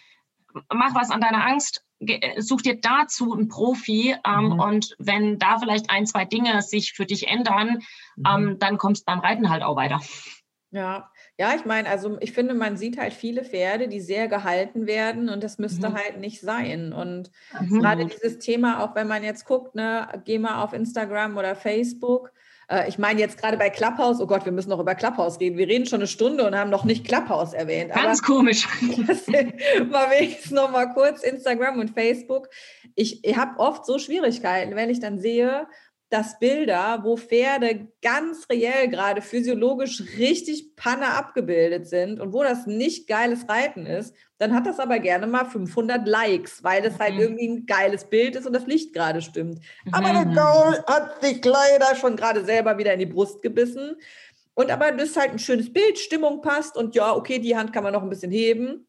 [0.72, 1.84] mach was an deiner Angst,
[2.38, 4.61] such dir dazu einen Profi ähm, mhm.
[4.61, 7.82] und wenn da vielleicht ein, zwei Dinge sich für dich ändern,
[8.16, 8.24] mhm.
[8.26, 10.00] ähm, dann kommst du beim Reiten halt auch weiter.
[10.70, 14.86] Ja, ja, ich meine, also ich finde, man sieht halt viele Pferde, die sehr gehalten
[14.86, 15.94] werden und das müsste mhm.
[15.94, 16.94] halt nicht sein.
[16.94, 17.30] Und
[17.61, 17.80] mhm.
[17.80, 22.32] gerade dieses Thema, auch wenn man jetzt guckt, ne, geh mal auf Instagram oder Facebook,
[22.73, 25.59] äh, ich meine jetzt gerade bei Clubhouse, oh Gott, wir müssen noch über Clubhouse reden.
[25.59, 27.93] Wir reden schon eine Stunde und haben noch nicht Clubhouse erwähnt.
[27.93, 28.66] Ganz Aber komisch.
[29.91, 32.49] mal wenigstens noch mal kurz Instagram und Facebook.
[32.95, 35.66] Ich, ich habe oft so Schwierigkeiten, wenn ich dann sehe,
[36.12, 42.66] dass Bilder, wo Pferde ganz reell gerade physiologisch richtig Panne abgebildet sind und wo das
[42.66, 47.14] nicht geiles Reiten ist, dann hat das aber gerne mal 500 Likes, weil das halt
[47.14, 47.20] mhm.
[47.20, 49.60] irgendwie ein geiles Bild ist und das Licht gerade stimmt.
[49.86, 49.94] Mhm.
[49.94, 53.96] Aber der Gaul hat sich leider schon gerade selber wieder in die Brust gebissen.
[54.52, 57.72] Und aber das ist halt ein schönes Bild, Stimmung passt und ja, okay, die Hand
[57.72, 58.86] kann man noch ein bisschen heben.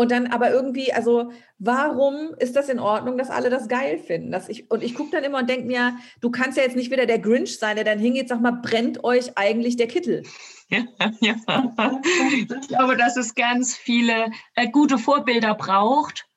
[0.00, 4.32] Und dann aber irgendwie, also warum ist das in Ordnung, dass alle das geil finden?
[4.32, 6.90] Dass ich, und ich gucke dann immer und denke mir, du kannst ja jetzt nicht
[6.90, 10.22] wieder der Grinch sein, der dann hingeht, sag mal, brennt euch eigentlich der Kittel?
[10.70, 10.84] Ja,
[11.20, 11.34] ja.
[12.32, 16.28] Ich glaube, dass es ganz viele äh, gute Vorbilder braucht,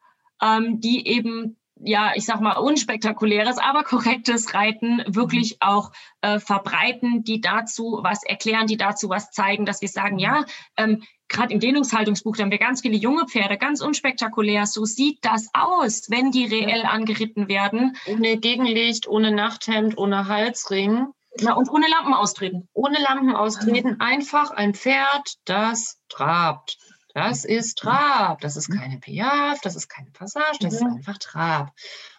[0.42, 1.56] ähm, die eben
[1.86, 5.58] ja, ich sag mal, unspektakuläres, aber korrektes Reiten wirklich mhm.
[5.68, 10.46] auch äh, verbreiten, die dazu was erklären, die dazu was zeigen, dass wir sagen, ja,
[10.78, 14.66] ähm, gerade im Dehnungshaltungsbuch, da haben wir ganz viele junge Pferde, ganz unspektakulär.
[14.66, 17.98] So sieht das aus, wenn die reell angeritten werden.
[18.08, 21.08] Ohne Gegenlicht, ohne Nachthemd, ohne Halsring.
[21.40, 22.70] Ja, und ohne Lampen austreten.
[22.74, 24.00] Ohne Lampen austreten.
[24.00, 26.78] Einfach ein Pferd, das trabt.
[27.14, 28.42] Das ist Trab.
[28.42, 31.72] Das ist keine Piaf, das ist keine Passage, das ist einfach Trab.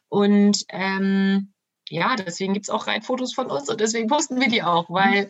[0.09, 1.53] Und ähm,
[1.88, 5.28] ja, deswegen gibt es auch Reitfotos von uns und deswegen posten wir die auch, weil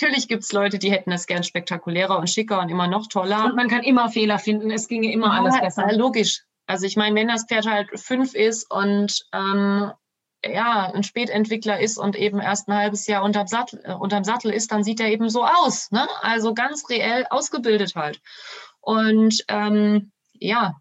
[0.00, 3.44] Natürlich gibt es Leute, die hätten es gern spektakulärer und schicker und immer noch toller.
[3.44, 5.92] Und man kann immer Fehler finden, es ginge immer alles besser.
[5.92, 6.44] Logisch.
[6.66, 9.92] Also ich meine, wenn das Pferd halt fünf ist und ähm,
[10.44, 14.50] ja, ein Spätentwickler ist und eben erst ein halbes Jahr unterm Sattel, äh, unterm Sattel
[14.50, 15.90] ist, dann sieht er eben so aus.
[15.90, 16.08] Ne?
[16.22, 18.20] Also ganz reell ausgebildet halt.
[18.82, 20.74] Und ähm, ja,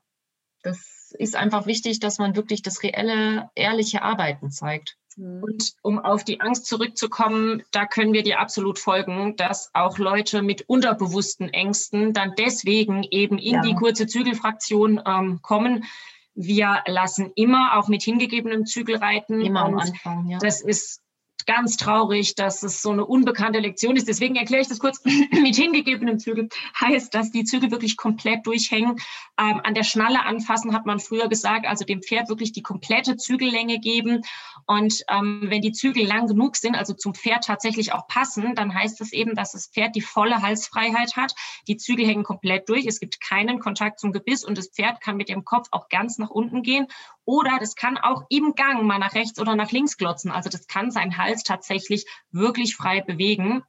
[0.63, 4.97] das ist einfach wichtig, dass man wirklich das reelle, ehrliche Arbeiten zeigt.
[5.15, 5.43] Mhm.
[5.43, 10.41] Und um auf die Angst zurückzukommen, da können wir dir absolut folgen, dass auch Leute
[10.41, 13.61] mit unterbewussten Ängsten dann deswegen eben in ja.
[13.61, 15.85] die kurze Zügelfraktion ähm, kommen.
[16.33, 19.41] Wir lassen immer auch mit hingegebenem Zügel reiten.
[19.41, 20.39] Immer am Anfang, ja.
[20.39, 21.01] Das ist
[21.45, 24.07] ganz traurig, dass es so eine unbekannte Lektion ist.
[24.07, 26.49] Deswegen erkläre ich das kurz mit hingegebenem Zügel.
[26.79, 28.97] Heißt, dass die Zügel wirklich komplett durchhängen.
[29.39, 33.17] Ähm, an der Schnalle anfassen hat man früher gesagt, also dem Pferd wirklich die komplette
[33.17, 34.21] Zügellänge geben.
[34.67, 38.73] Und ähm, wenn die Zügel lang genug sind, also zum Pferd tatsächlich auch passen, dann
[38.73, 41.33] heißt das eben, dass das Pferd die volle Halsfreiheit hat.
[41.67, 42.85] Die Zügel hängen komplett durch.
[42.85, 46.17] Es gibt keinen Kontakt zum Gebiss und das Pferd kann mit dem Kopf auch ganz
[46.17, 46.87] nach unten gehen.
[47.31, 50.31] Oder das kann auch im Gang mal nach rechts oder nach links glotzen.
[50.31, 53.63] Also das kann sein Hals tatsächlich wirklich frei bewegen.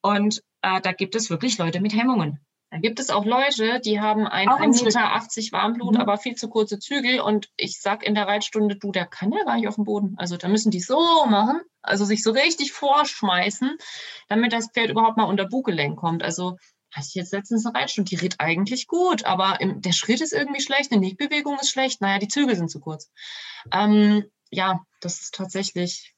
[0.00, 2.40] Und äh, da gibt es wirklich Leute mit Hemmungen.
[2.72, 6.00] Da gibt es auch Leute, die haben ein 1,80 Meter Warmblut, mhm.
[6.00, 7.20] aber viel zu kurze Zügel.
[7.20, 10.14] Und ich sag in der Reitstunde, du, der kann ja gar nicht auf dem Boden.
[10.16, 13.78] Also da müssen die so machen, also sich so richtig vorschmeißen,
[14.26, 16.24] damit das Pferd überhaupt mal unter Buggelenk kommt.
[16.24, 16.56] Also
[16.98, 20.32] hatte ich jetzt letztens eine Reitstunde, die ritt eigentlich gut, aber im, der Schritt ist
[20.32, 23.10] irgendwie schlecht, eine Nickbewegung ist schlecht, naja, die Zügel sind zu kurz.
[23.72, 26.14] Ähm, ja, das ist tatsächlich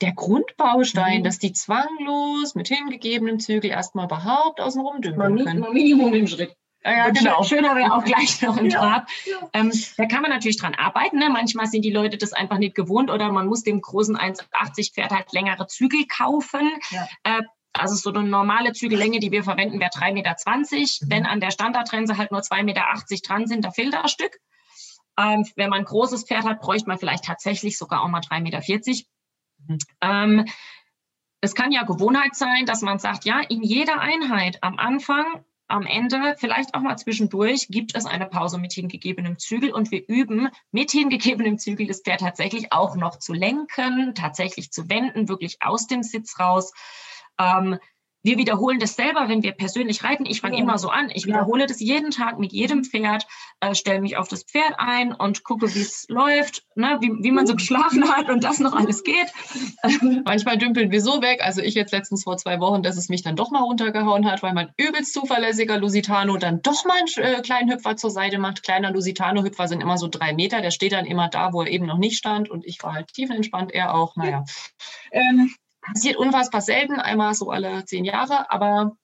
[0.00, 1.24] der Grundbaustein, mhm.
[1.24, 5.72] dass die zwanglos mit hingegebenen Zügel erstmal überhaupt außen rum dümpeln können.
[5.72, 6.56] Minimum im Schritt.
[6.82, 7.42] Ja, ja genau.
[7.42, 9.08] Schöner wäre auch gleich noch im Trab.
[9.24, 9.48] Ja.
[9.52, 11.18] Ähm, da kann man natürlich dran arbeiten.
[11.18, 11.28] Ne?
[11.30, 15.10] Manchmal sind die Leute das einfach nicht gewohnt oder man muss dem großen 1,80 Pferd
[15.10, 16.70] halt längere Zügel kaufen.
[16.90, 17.08] Ja.
[17.24, 17.42] Äh,
[17.80, 20.34] also so eine normale Zügellänge, die wir verwenden, wäre 3,20 Meter.
[20.34, 21.10] Mhm.
[21.10, 22.84] Wenn an der Standardtrense halt nur 2,80 Meter
[23.26, 24.38] dran sind, da fehlt da ein Stück.
[25.18, 28.40] Ähm, wenn man ein großes Pferd hat, bräuchte man vielleicht tatsächlich sogar auch mal 3,40
[28.42, 28.60] Meter.
[29.66, 29.78] Mhm.
[30.00, 30.44] Ähm,
[31.40, 35.84] es kann ja Gewohnheit sein, dass man sagt, ja, in jeder Einheit am Anfang, am
[35.84, 40.48] Ende, vielleicht auch mal zwischendurch, gibt es eine Pause mit hingegebenem Zügel und wir üben
[40.70, 45.86] mit hingegebenem Zügel das Pferd tatsächlich auch noch zu lenken, tatsächlich zu wenden, wirklich aus
[45.86, 46.72] dem Sitz raus.
[47.38, 47.78] Ähm,
[48.26, 50.26] wir wiederholen das selber, wenn wir persönlich reiten.
[50.26, 50.62] Ich fange ja.
[50.62, 51.10] immer so an.
[51.14, 51.66] Ich wiederhole ja.
[51.68, 53.24] das jeden Tag mit jedem Pferd,
[53.60, 57.30] äh, stelle mich auf das Pferd ein und gucke, wie es läuft, ne, wie, wie
[57.30, 59.32] man so geschlafen hat und das noch alles geht.
[60.24, 61.40] Manchmal dümpeln wir so weg.
[61.40, 64.42] Also ich jetzt letztens vor zwei Wochen, dass es mich dann doch mal runtergehauen hat,
[64.42, 68.64] weil mein übelst zuverlässiger Lusitano dann doch mal einen äh, kleinen Hüpfer zur Seite macht.
[68.64, 70.62] Kleiner Lusitano-Hüpfer sind immer so drei Meter.
[70.62, 72.50] Der steht dann immer da, wo er eben noch nicht stand.
[72.50, 74.16] Und ich war halt tiefenentspannt, er auch.
[74.16, 74.44] Naja.
[75.12, 75.54] Ähm,
[75.92, 78.96] passiert unfassbar selten, einmal so alle zehn Jahre, aber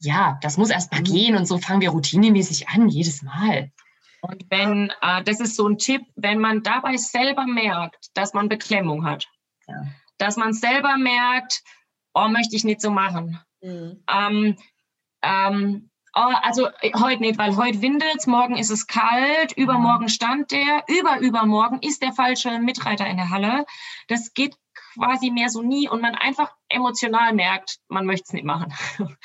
[0.00, 1.04] ja, das muss erst mal mhm.
[1.04, 3.70] gehen und so fangen wir routinemäßig an, jedes Mal.
[4.20, 8.48] Und wenn, äh, das ist so ein Tipp, wenn man dabei selber merkt, dass man
[8.48, 9.26] Beklemmung hat,
[9.66, 9.84] ja.
[10.18, 11.62] dass man selber merkt,
[12.14, 13.40] oh, möchte ich nicht so machen.
[13.62, 14.02] Mhm.
[14.08, 14.56] Ähm,
[15.22, 20.08] ähm, oh, also äh, heute nicht, weil heute windet es, morgen ist es kalt, übermorgen
[20.08, 23.64] stand der, überübermorgen ist der falsche Mitreiter in der Halle.
[24.08, 24.56] Das geht
[24.94, 28.72] quasi mehr so nie und man einfach emotional merkt, man möchte es nicht machen.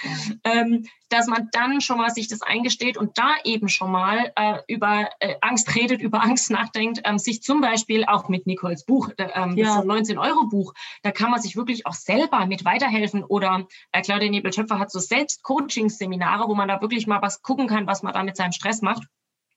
[0.43, 4.59] ähm, dass man dann schon mal sich das eingesteht und da eben schon mal äh,
[4.67, 9.09] über äh, Angst redet, über Angst nachdenkt, ähm, sich zum Beispiel auch mit Nicoles Buch,
[9.17, 9.77] ähm, ja.
[9.77, 14.79] das 19-Euro-Buch, da kann man sich wirklich auch selber mit weiterhelfen oder äh, Claudia Nebel-Schöpfer
[14.79, 18.35] hat so Selbst-Coaching-Seminare, wo man da wirklich mal was gucken kann, was man da mit
[18.35, 19.03] seinem Stress macht.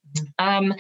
[0.03, 0.35] Mhm.
[0.39, 0.75] Ähm,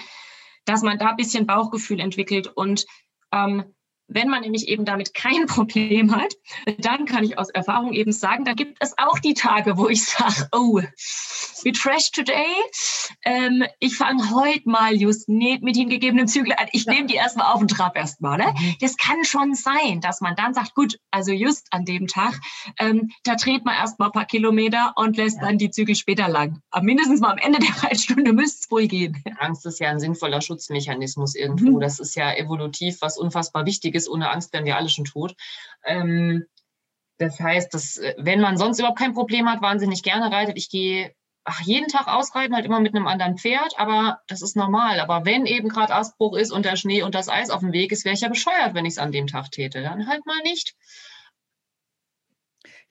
[0.65, 2.87] dass man da ein bisschen Bauchgefühl entwickelt und
[3.33, 3.75] ähm,
[4.11, 6.35] wenn man nämlich eben damit kein Problem hat,
[6.79, 10.05] dann kann ich aus Erfahrung eben sagen, da gibt es auch die Tage, wo ich
[10.05, 10.81] sage, oh,
[11.65, 12.55] we trash today.
[13.25, 16.69] Ähm, ich fange heute mal just nicht mit hingegebenen Zügeln an.
[16.73, 18.39] Ich nehme die erstmal auf den Trab erstmal.
[18.39, 18.47] Ne?
[18.47, 18.77] Mhm.
[18.81, 22.41] Das kann schon sein, dass man dann sagt, gut, also just an dem Tag,
[22.79, 25.47] ähm, da dreht man erstmal ein paar Kilometer und lässt ja.
[25.47, 26.61] dann die Zügel später lang.
[26.71, 29.23] Aber mindestens mal am Ende der Reitstunde müsste es wohl gehen.
[29.39, 31.77] Angst ist ja ein sinnvoller Schutzmechanismus irgendwo.
[31.77, 31.81] Mhm.
[31.81, 35.35] Das ist ja evolutiv was unfassbar wichtig ist, ohne Angst wären wir alle schon tot.
[35.85, 36.47] Ähm,
[37.19, 40.57] das heißt, dass, äh, wenn man sonst überhaupt kein Problem hat, wahnsinnig gerne reitet.
[40.57, 41.15] Ich gehe
[41.45, 45.01] ach, jeden Tag ausreiten, halt immer mit einem anderen Pferd, aber das ist normal.
[45.01, 47.93] Aber wenn eben gerade Astbruch ist und der Schnee und das Eis auf dem Weg
[47.93, 49.83] ist, wäre ich ja bescheuert, wenn ich es an dem Tag täte.
[49.83, 50.75] Dann halt mal nicht.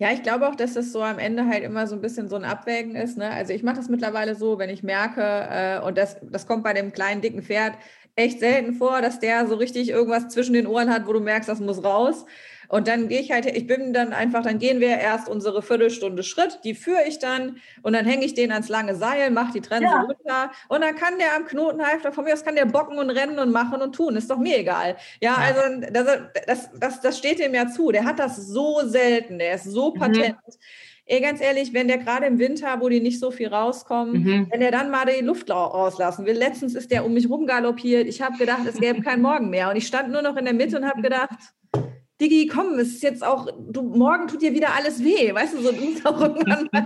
[0.02, 2.38] Ja, ich glaube auch, dass das so am Ende halt immer so ein bisschen so
[2.38, 3.18] ein Abwägen ist.
[3.18, 3.30] Ne?
[3.30, 6.73] Also ich mache das mittlerweile so, wenn ich merke, äh, und das, das kommt bei
[6.73, 7.73] dem kleinen, dicken Pferd,
[8.15, 11.49] echt selten vor, dass der so richtig irgendwas zwischen den Ohren hat, wo du merkst,
[11.49, 12.26] das muss raus.
[12.69, 16.22] Und dann gehe ich halt, ich bin dann einfach, dann gehen wir erst unsere Viertelstunde
[16.22, 19.61] Schritt, die führe ich dann und dann hänge ich den ans lange Seil, mache die
[19.61, 20.02] Trense ja.
[20.02, 23.40] runter und dann kann der am Knotenhalfter, von mir aus kann der bocken und rennen
[23.40, 24.98] und machen und tun, ist doch mir egal.
[25.19, 27.91] Ja, also das, das, das, das steht dem ja zu.
[27.91, 29.99] Der hat das so selten, der ist so mhm.
[29.99, 30.36] patent.
[30.45, 30.53] Mhm.
[31.11, 34.48] Ey, ganz ehrlich, wenn der gerade im Winter, wo die nicht so viel rauskommen, mhm.
[34.52, 36.38] wenn der dann mal die Luft rauslassen will.
[36.38, 38.07] Letztens ist der um mich rumgaloppiert.
[38.07, 39.72] Ich habe gedacht, es gäbe keinen Morgen mehr.
[39.72, 41.31] Und ich stand nur noch in der Mitte und habe gedacht,
[42.22, 45.61] Digi, komm, es ist jetzt auch, du, morgen tut dir wieder alles weh, weißt du,
[45.61, 46.86] so du musst auch irgendwann mal.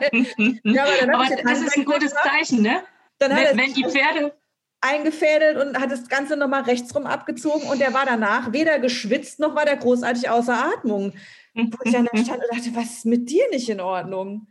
[0.64, 2.82] ja, aber, aber das ist ein gutes Zeichen, ne?
[3.20, 4.34] Dann wenn, hat wenn die Pferde
[4.80, 9.54] eingefädelt und hat das Ganze nochmal rechtsrum abgezogen und der war danach weder geschwitzt noch
[9.54, 11.12] war der großartig außer Atmung.
[11.54, 14.48] Wo ich dann stand und dachte, was ist mit dir nicht in Ordnung?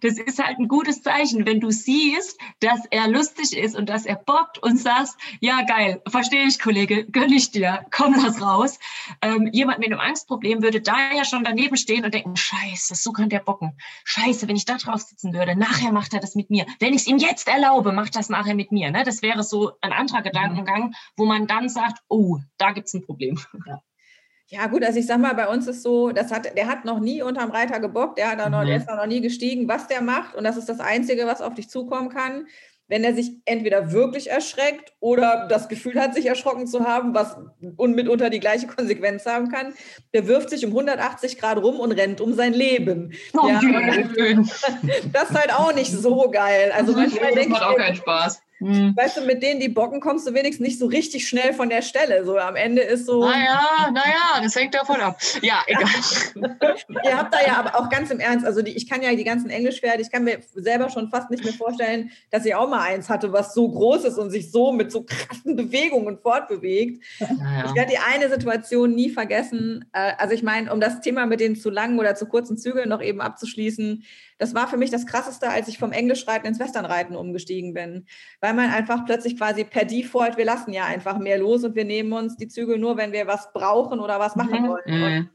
[0.00, 4.06] Das ist halt ein gutes Zeichen, wenn du siehst, dass er lustig ist und dass
[4.06, 8.78] er bockt und sagst, ja geil, verstehe ich, Kollege, gönn ich dir, komm das raus.
[9.20, 13.12] Ähm, jemand mit einem Angstproblem würde da ja schon daneben stehen und denken, scheiße, so
[13.12, 13.76] kann der bocken.
[14.04, 16.64] Scheiße, wenn ich da drauf sitzen würde, nachher macht er das mit mir.
[16.78, 18.92] Wenn ich es ihm jetzt erlaube, macht das nachher mit mir.
[18.92, 19.02] Ne?
[19.02, 23.04] Das wäre so ein anderer Gedankengang, wo man dann sagt, oh, da gibt es ein
[23.04, 23.38] Problem.
[23.66, 23.82] Ja.
[24.50, 27.00] Ja, gut, also ich sag mal, bei uns ist so, das hat, der hat noch
[27.00, 28.66] nie unterm Reiter gebockt, der, hat noch, mhm.
[28.66, 30.34] der ist noch nie gestiegen, was der macht.
[30.34, 32.46] Und das ist das Einzige, was auf dich zukommen kann.
[32.90, 37.36] Wenn er sich entweder wirklich erschreckt oder das Gefühl hat, sich erschrocken zu haben, was
[37.76, 39.74] und mitunter die gleiche Konsequenz haben kann,
[40.14, 43.12] der wirft sich um 180 Grad rum und rennt um sein Leben.
[43.34, 43.60] Oh, ja,
[45.12, 46.72] das ist halt auch nicht so geil.
[46.74, 48.40] Also manchmal denke ich, auch keinen Spaß.
[48.58, 48.94] Hm.
[48.96, 51.82] Weißt du, mit denen, die bocken, kommst du wenigstens nicht so richtig schnell von der
[51.82, 52.24] Stelle.
[52.24, 53.20] So am Ende ist so.
[53.20, 55.20] Naja, naja, das hängt davon ab.
[55.42, 55.84] Ja, egal.
[57.04, 59.24] Ihr habt da ja aber auch ganz im Ernst, also die, ich kann ja die
[59.24, 62.80] ganzen Englischpferde, ich kann mir selber schon fast nicht mehr vorstellen, dass ich auch mal
[62.80, 67.02] eins hatte, was so groß ist und sich so mit so krassen Bewegungen fortbewegt.
[67.20, 67.66] Naja.
[67.66, 69.84] Ich werde die eine Situation nie vergessen.
[69.92, 72.88] Äh, also ich meine, um das Thema mit den zu langen oder zu kurzen Zügeln
[72.88, 74.04] noch eben abzuschließen,
[74.38, 78.06] das war für mich das Krasseste, als ich vom Englischreiten ins Westernreiten umgestiegen bin.
[78.40, 81.84] Weil man einfach plötzlich quasi per Default, wir lassen ja einfach mehr los und wir
[81.84, 84.68] nehmen uns die Zügel nur, wenn wir was brauchen oder was machen mhm.
[84.68, 84.82] wollen.
[84.86, 85.30] Mhm.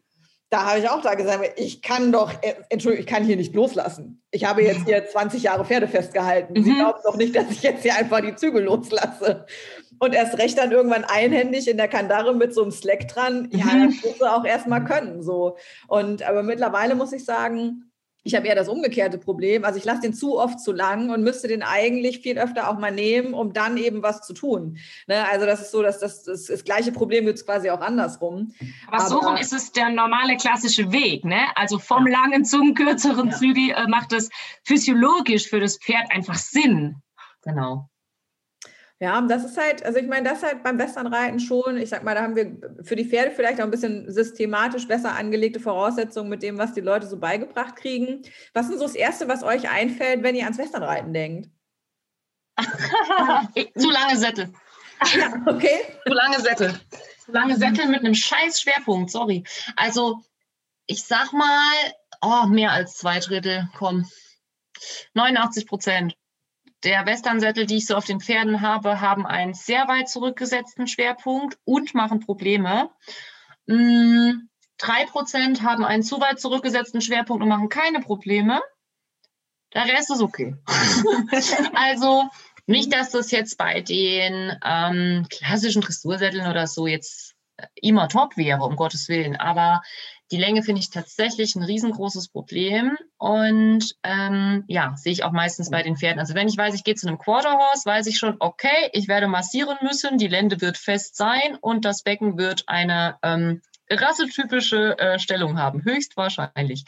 [0.50, 3.54] da habe ich auch da gesagt, ich kann doch, äh, Entschuldigung, ich kann hier nicht
[3.54, 4.22] loslassen.
[4.32, 6.54] Ich habe jetzt hier 20 Jahre Pferde festgehalten.
[6.54, 6.64] Mhm.
[6.64, 9.46] Sie glauben doch nicht, dass ich jetzt hier einfach die Zügel loslasse.
[10.00, 13.50] Und erst recht dann irgendwann einhändig in der Kandare mit so einem Slack dran.
[13.52, 13.88] Ja, mhm.
[13.88, 15.24] das musst du auch erstmal können.
[15.24, 15.58] So.
[15.88, 17.90] Und aber mittlerweile muss ich sagen,
[18.24, 19.66] ich habe eher das umgekehrte Problem.
[19.66, 22.80] Also ich lasse den zu oft zu lang und müsste den eigentlich viel öfter auch
[22.80, 24.78] mal nehmen, um dann eben was zu tun.
[25.08, 25.28] Ne?
[25.28, 28.54] Also das ist so, dass das, das, das gleiche Problem gibt es quasi auch andersrum.
[28.88, 31.26] Aber, Aber so rum ist es der normale klassische Weg.
[31.26, 31.42] Ne?
[31.56, 32.22] Also vom ja.
[32.22, 33.36] langen zum kürzeren ja.
[33.36, 34.30] Zügel äh, macht es
[34.64, 36.96] physiologisch für das Pferd einfach Sinn.
[37.44, 37.90] Genau.
[39.04, 42.16] Ja, das ist halt, also ich meine, das halt beim Westernreiten schon, ich sag mal,
[42.16, 42.56] da haben wir
[42.86, 46.80] für die Pferde vielleicht auch ein bisschen systematisch besser angelegte Voraussetzungen mit dem, was die
[46.80, 48.22] Leute so beigebracht kriegen.
[48.54, 51.50] Was ist so das Erste, was euch einfällt, wenn ihr ans Westernreiten denkt?
[53.78, 54.54] Zu lange Sättel.
[55.18, 55.82] Ja, okay.
[56.08, 56.80] Zu lange Sättel.
[57.26, 59.44] Zu lange Sättel mit einem scheiß Schwerpunkt, sorry.
[59.76, 60.22] Also,
[60.86, 61.74] ich sag mal,
[62.22, 64.10] oh, mehr als zwei Drittel, komm.
[65.14, 66.16] 89 Prozent
[66.84, 71.58] der Westernsättel, die ich so auf den Pferden habe, haben einen sehr weit zurückgesetzten Schwerpunkt
[71.66, 72.90] und machen Probleme.
[73.68, 74.48] Mm,
[74.78, 78.62] drei Prozent haben einen zu weit zurückgesetzten Schwerpunkt und machen keine Probleme.
[79.74, 80.56] Der Rest ist okay.
[81.74, 82.30] also
[82.66, 87.34] nicht, dass das jetzt bei den ähm, klassischen Dressursätteln oder so jetzt
[87.76, 89.36] immer top wäre, um Gottes Willen.
[89.36, 89.82] Aber
[90.34, 95.70] die Länge finde ich tatsächlich ein riesengroßes Problem und ähm, ja, sehe ich auch meistens
[95.70, 96.20] bei den Pferden.
[96.20, 99.28] Also wenn ich weiß, ich gehe zu einem Quarterhorse, weiß ich schon, okay, ich werde
[99.28, 103.62] massieren müssen, die Lende wird fest sein und das Becken wird eine ähm,
[103.92, 106.86] rassetypische äh, Stellung haben, höchstwahrscheinlich.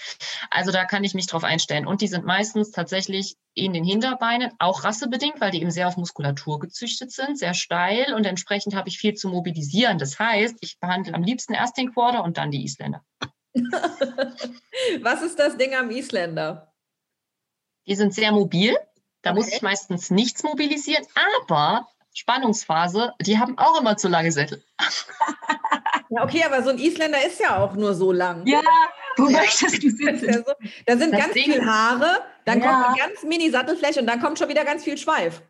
[0.50, 1.86] Also da kann ich mich drauf einstellen.
[1.86, 5.98] Und die sind meistens tatsächlich in den Hinterbeinen, auch rassebedingt, weil die eben sehr auf
[5.98, 10.00] Muskulatur gezüchtet sind, sehr steil und entsprechend habe ich viel zu mobilisieren.
[10.00, 13.04] Das heißt, ich behandle am liebsten erst den Quarter und dann die Isländer.
[15.02, 16.74] Was ist das Ding am Isländer?
[17.88, 18.78] Die sind sehr mobil.
[19.22, 19.40] Da okay.
[19.40, 21.06] muss ich meistens nichts mobilisieren,
[21.42, 24.64] aber Spannungsphase, die haben auch immer zu lange Sättel.
[26.10, 28.46] Ja, okay, aber so ein Isländer ist ja auch nur so lang.
[28.46, 28.62] Ja,
[29.18, 29.40] wo ja.
[29.40, 30.26] möchtest du sitzen?
[30.26, 30.54] Ja so,
[30.86, 34.40] da sind das ganz viele Haare, dann kommt eine ganz mini Sattelfläche und dann kommt
[34.40, 35.42] schon wieder ganz viel Schweif.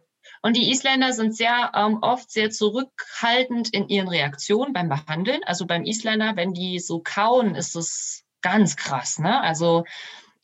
[0.41, 5.41] Und die Isländer sind sehr ähm, oft sehr zurückhaltend in ihren Reaktionen beim Behandeln.
[5.45, 9.20] Also beim Isländer, wenn die so kauen, ist es ganz krass.
[9.20, 9.41] Ne?
[9.41, 9.86] Also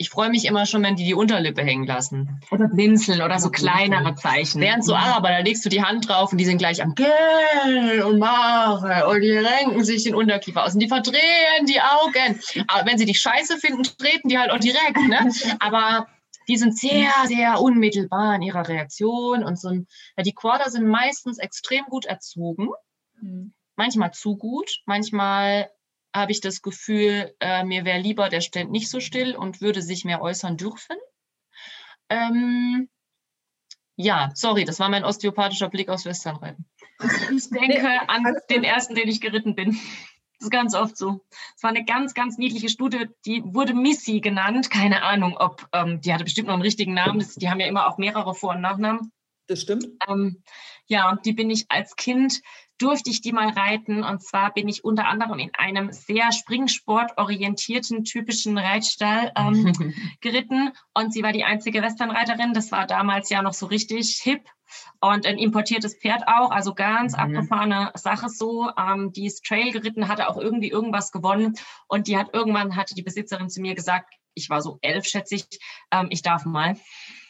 [0.02, 2.42] ich freue mich immer schon, wenn die die Unterlippe hängen lassen.
[2.50, 4.60] Oder blinzeln oder so kleinere Zeichen.
[4.60, 8.02] Während so Araber, da legst du die Hand drauf und die sind gleich am Gell
[8.02, 12.40] und Mache und die renken sich den Unterkiefer aus und die verdrehen die Augen.
[12.68, 14.98] Aber wenn sie dich scheiße finden, treten die halt auch direkt.
[15.08, 15.32] Ne?
[15.60, 16.08] Aber
[16.48, 19.88] die sind sehr, sehr unmittelbar in ihrer Reaktion und so ein,
[20.18, 22.70] ja, die Quarter sind meistens extrem gut erzogen.
[23.22, 23.54] Mhm.
[23.76, 25.70] Manchmal zu gut, manchmal
[26.14, 29.82] habe ich das Gefühl, äh, mir wäre lieber, der steht nicht so still und würde
[29.82, 30.98] sich mehr äußern dürfen.
[32.10, 32.90] Ähm,
[33.96, 36.66] ja, sorry, das war mein osteopathischer Blick aus Westernreiten.
[37.36, 39.80] Ich denke an den ersten, den ich geritten bin.
[40.42, 41.22] Das ist ganz oft so.
[41.56, 44.72] Es war eine ganz, ganz niedliche Studie, die wurde Missy genannt.
[44.72, 47.20] Keine Ahnung, ob, ähm, die hatte bestimmt noch einen richtigen Namen.
[47.20, 49.12] Das, die haben ja immer auch mehrere Vor- und Nachnamen.
[49.46, 49.90] Das stimmt.
[50.10, 50.42] Ähm,
[50.88, 52.42] ja, die bin ich als Kind
[52.82, 54.03] durfte ich die mal reiten.
[54.03, 59.74] Und zwar bin ich unter anderem in einem sehr springsportorientierten, typischen Reitstall ähm,
[60.22, 60.72] geritten.
[60.94, 62.53] Und sie war die einzige Westernreiterin.
[62.53, 64.41] Das war damals ja noch so richtig hip.
[65.02, 67.20] Und ein importiertes Pferd auch, also ganz mhm.
[67.20, 68.70] abgefahrene Sache so.
[68.78, 71.56] Ähm, die ist Trail geritten, hatte auch irgendwie irgendwas gewonnen.
[71.88, 75.36] Und die hat irgendwann, hatte die Besitzerin zu mir gesagt, ich war so elf, schätze
[75.36, 75.45] ich,
[75.91, 76.78] ähm, ich darf mal.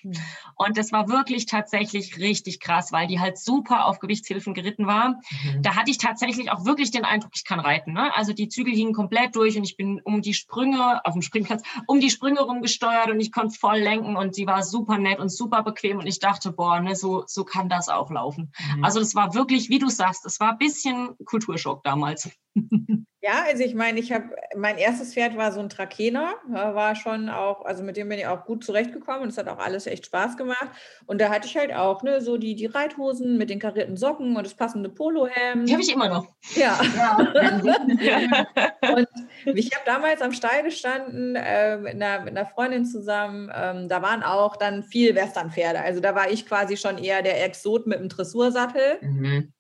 [0.02, 0.14] Hm.
[0.56, 5.10] Und das war wirklich tatsächlich richtig krass, weil die halt super auf Gewichtshilfen geritten war.
[5.10, 5.62] Mhm.
[5.62, 7.94] Da hatte ich tatsächlich auch wirklich den Eindruck, ich kann reiten.
[7.94, 8.14] Ne?
[8.16, 11.64] Also die Zügel hingen komplett durch und ich bin um die Sprünge, auf dem Springplatz,
[11.88, 15.30] um die Sprünge rumgesteuert und ich konnte voll lenken und sie war super nett und
[15.30, 18.52] super bequem und ich dachte, boah, ne, so, so kann das auch laufen.
[18.76, 18.84] Mhm.
[18.84, 22.30] Also das war wirklich, wie du sagst, es war ein bisschen Kulturschock damals.
[23.24, 27.30] Ja, also ich meine, ich habe, mein erstes Pferd war so ein Trakener, war schon
[27.30, 30.06] auch, also mit dem bin ich auch gut zurechtgekommen und es hat auch alles echt
[30.08, 30.70] Spaß gemacht.
[31.06, 34.36] Und da hatte ich halt auch, ne, so die, die Reithosen mit den karierten Socken
[34.36, 35.68] und das passende Polohemd.
[35.68, 36.28] Die habe ich immer noch.
[36.56, 36.80] Ja.
[36.96, 37.18] ja.
[38.96, 39.08] und
[39.46, 43.52] ich habe damals am Stall gestanden äh, mit, einer, mit einer Freundin zusammen.
[43.54, 45.82] Ähm, da waren auch dann viel Westernpferde.
[45.82, 48.98] Also da war ich quasi schon eher der Exot mit dem Dressursattel.
[49.02, 49.54] Mhm.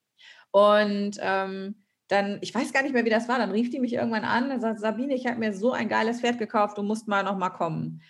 [0.51, 1.75] Und ähm,
[2.11, 4.51] dann, ich weiß gar nicht mehr, wie das war, dann rief die mich irgendwann an
[4.51, 7.37] und sagt, Sabine, ich habe mir so ein geiles Pferd gekauft, du musst mal noch
[7.37, 8.01] mal kommen.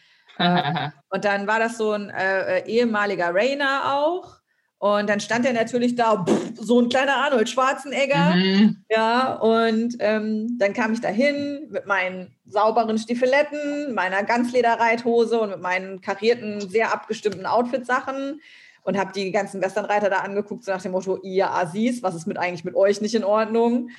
[0.41, 4.41] Äh, und dann war das so ein äh, äh, ehemaliger Rainer auch.
[4.79, 8.33] Und dann stand er natürlich da, pff, so ein kleiner Arnold Schwarzenegger.
[8.33, 8.83] Mhm.
[8.89, 15.61] Ja, und ähm, dann kam ich dahin mit meinen sauberen Stiefeletten, meiner Ganzlederreithose und mit
[15.61, 18.41] meinen karierten, sehr abgestimmten Outfit-Sachen
[18.83, 22.25] und habe die ganzen Westernreiter da angeguckt, so nach dem Motto, ihr Assis, was ist
[22.25, 23.89] mit eigentlich mit euch nicht in Ordnung?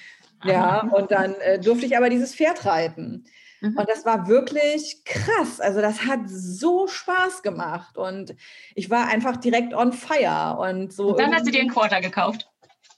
[0.44, 3.24] Ja, und dann äh, durfte ich aber dieses Pferd reiten.
[3.62, 3.78] Mhm.
[3.78, 5.60] Und das war wirklich krass.
[5.60, 8.34] Also das hat so Spaß gemacht und
[8.74, 11.10] ich war einfach direkt on fire und so.
[11.10, 12.48] Und dann hast du dir einen Quarter gekauft.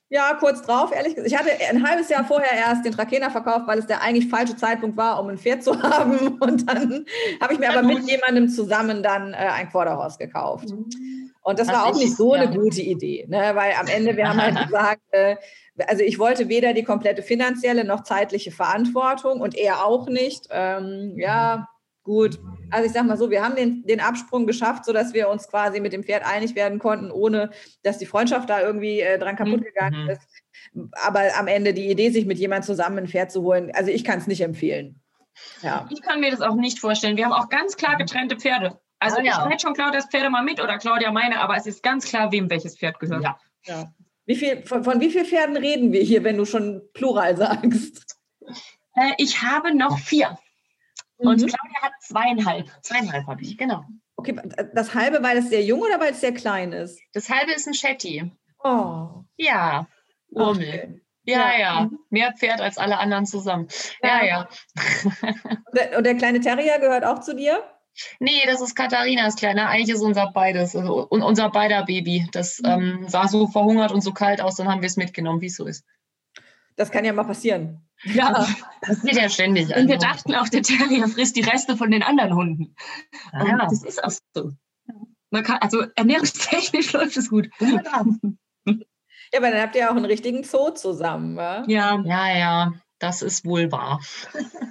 [0.08, 1.32] Ja, kurz drauf, ehrlich gesagt.
[1.32, 4.56] Ich hatte ein halbes Jahr vorher erst den Trakehner verkauft, weil es der eigentlich falsche
[4.56, 6.38] Zeitpunkt war, um ein Pferd zu haben.
[6.38, 7.04] Und dann
[7.40, 10.70] habe ich mir aber mit jemandem zusammen dann äh, ein Quarterhorse gekauft.
[10.70, 11.32] Mhm.
[11.42, 12.42] Und das Was war auch nicht so ja.
[12.42, 13.50] eine gute Idee, ne?
[13.54, 15.36] weil am Ende, wir haben halt gesagt, äh,
[15.88, 20.46] also ich wollte weder die komplette finanzielle noch zeitliche Verantwortung und er auch nicht.
[20.50, 21.68] Ähm, ja,
[22.04, 22.38] gut.
[22.70, 25.80] Also ich sage mal so, wir haben den, den Absprung geschafft, sodass wir uns quasi
[25.80, 27.50] mit dem Pferd einig werden konnten, ohne
[27.82, 29.64] dass die Freundschaft da irgendwie äh, dran kaputt mhm.
[29.64, 30.10] gegangen mhm.
[30.10, 30.22] ist.
[30.92, 34.04] Aber am Ende die Idee, sich mit jemandem zusammen ein Pferd zu holen, also ich
[34.04, 35.00] kann es nicht empfehlen.
[35.62, 35.88] Ja.
[35.90, 37.16] Ich kann mir das auch nicht vorstellen.
[37.16, 38.78] Wir haben auch ganz klar getrennte Pferde.
[39.00, 39.44] Also ah, ja.
[39.44, 42.30] ich hätte schon Claudias Pferde mal mit oder Claudia meine, aber es ist ganz klar,
[42.32, 43.24] wem welches Pferd gehört.
[43.24, 43.38] Ja.
[43.64, 43.92] ja.
[44.26, 48.18] Wie viel, von, von wie vielen Pferden reden wir hier, wenn du schon Plural sagst?
[48.94, 50.38] Äh, ich habe noch vier.
[51.18, 51.26] Mhm.
[51.28, 52.70] Und Claudia hat zweieinhalb.
[52.82, 53.84] Zweieinhalb habe ich, genau.
[54.16, 54.36] Okay,
[54.74, 57.00] das halbe, weil es sehr jung oder weil es sehr klein ist?
[57.12, 58.30] Das halbe ist ein Shetty.
[58.62, 59.24] Oh.
[59.36, 59.86] Ja,
[60.30, 61.00] Urmel.
[61.26, 63.68] Ja, ja, ja, Mehr Pferd als alle anderen zusammen.
[64.02, 64.26] Ja, ja.
[64.26, 64.48] ja.
[65.22, 67.64] Und, der, und der kleine Terrier gehört auch zu dir?
[68.18, 69.68] Nee, das ist Katharinas Kleiner.
[69.68, 72.28] Eigentlich ist unser beides, also unser beider Baby.
[72.32, 72.68] Das mhm.
[72.68, 75.56] ähm, sah so verhungert und so kalt aus, dann haben wir es mitgenommen, wie es
[75.56, 75.84] so ist.
[76.76, 77.88] Das kann ja mal passieren.
[78.02, 78.46] Ja,
[78.82, 79.74] das geht ja ständig.
[79.74, 80.06] Und wir also.
[80.06, 82.74] dachten auch, der Terrier frisst die Reste von den anderen Hunden.
[83.32, 83.58] Ah, ja.
[83.58, 84.50] Das ist auch so.
[85.30, 87.48] Man kann, also ernährungstechnisch läuft es gut.
[87.60, 87.68] Ja,
[88.66, 88.74] ja,
[89.36, 91.36] aber dann habt ihr auch einen richtigen Zoo zusammen.
[91.36, 91.64] Wa?
[91.66, 92.72] Ja, ja, ja.
[93.04, 94.00] Das ist wohl wahr.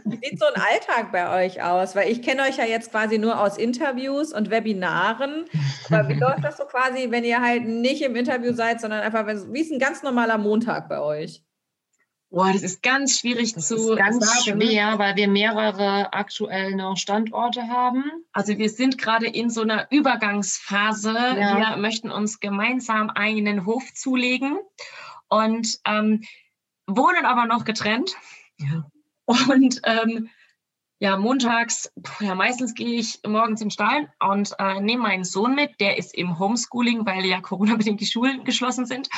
[0.05, 1.95] Wie sieht so ein Alltag bei euch aus?
[1.95, 5.45] Weil ich kenne euch ja jetzt quasi nur aus Interviews und Webinaren.
[5.91, 9.27] Aber wie läuft das so quasi, wenn ihr halt nicht im Interview seid, sondern einfach,
[9.27, 11.43] wie ist ein ganz normaler Montag bei euch?
[12.31, 14.59] Boah, das ist ganz schwierig das zu ganz sagen.
[14.59, 18.03] schwer, weil wir mehrere aktuell noch Standorte haben.
[18.31, 21.13] Also wir sind gerade in so einer Übergangsphase.
[21.13, 21.75] Ja.
[21.75, 24.57] Wir möchten uns gemeinsam einen Hof zulegen
[25.29, 26.23] und ähm,
[26.87, 28.15] wohnen aber noch getrennt.
[28.57, 28.85] Ja.
[29.25, 30.29] Und ähm,
[30.99, 31.91] ja, montags,
[32.21, 35.79] ja, meistens gehe ich morgens in den Stall und äh, nehme meinen Sohn mit.
[35.81, 39.09] Der ist im Homeschooling, weil ja Corona-bedingt die Schulen geschlossen sind.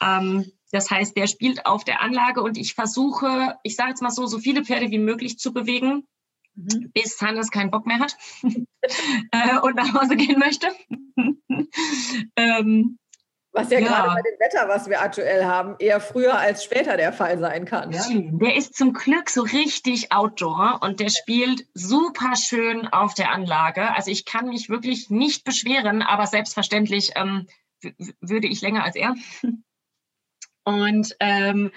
[0.00, 4.10] Ähm, das heißt, der spielt auf der Anlage und ich versuche, ich sage jetzt mal
[4.10, 6.08] so, so viele Pferde wie möglich zu bewegen,
[6.54, 6.90] mhm.
[6.92, 10.68] bis Hannes keinen Bock mehr hat äh, und nach Hause gehen möchte.
[12.36, 12.98] ähm,
[13.52, 16.96] was ja, ja, gerade bei dem Wetter, was wir aktuell haben, eher früher als später
[16.96, 17.92] der Fall sein kann.
[17.92, 18.02] Ja?
[18.08, 23.94] Der ist zum Glück so richtig Outdoor und der spielt super schön auf der Anlage.
[23.94, 27.46] Also ich kann mich wirklich nicht beschweren, aber selbstverständlich ähm,
[28.20, 29.14] würde ich länger als er.
[30.64, 31.72] Und ähm,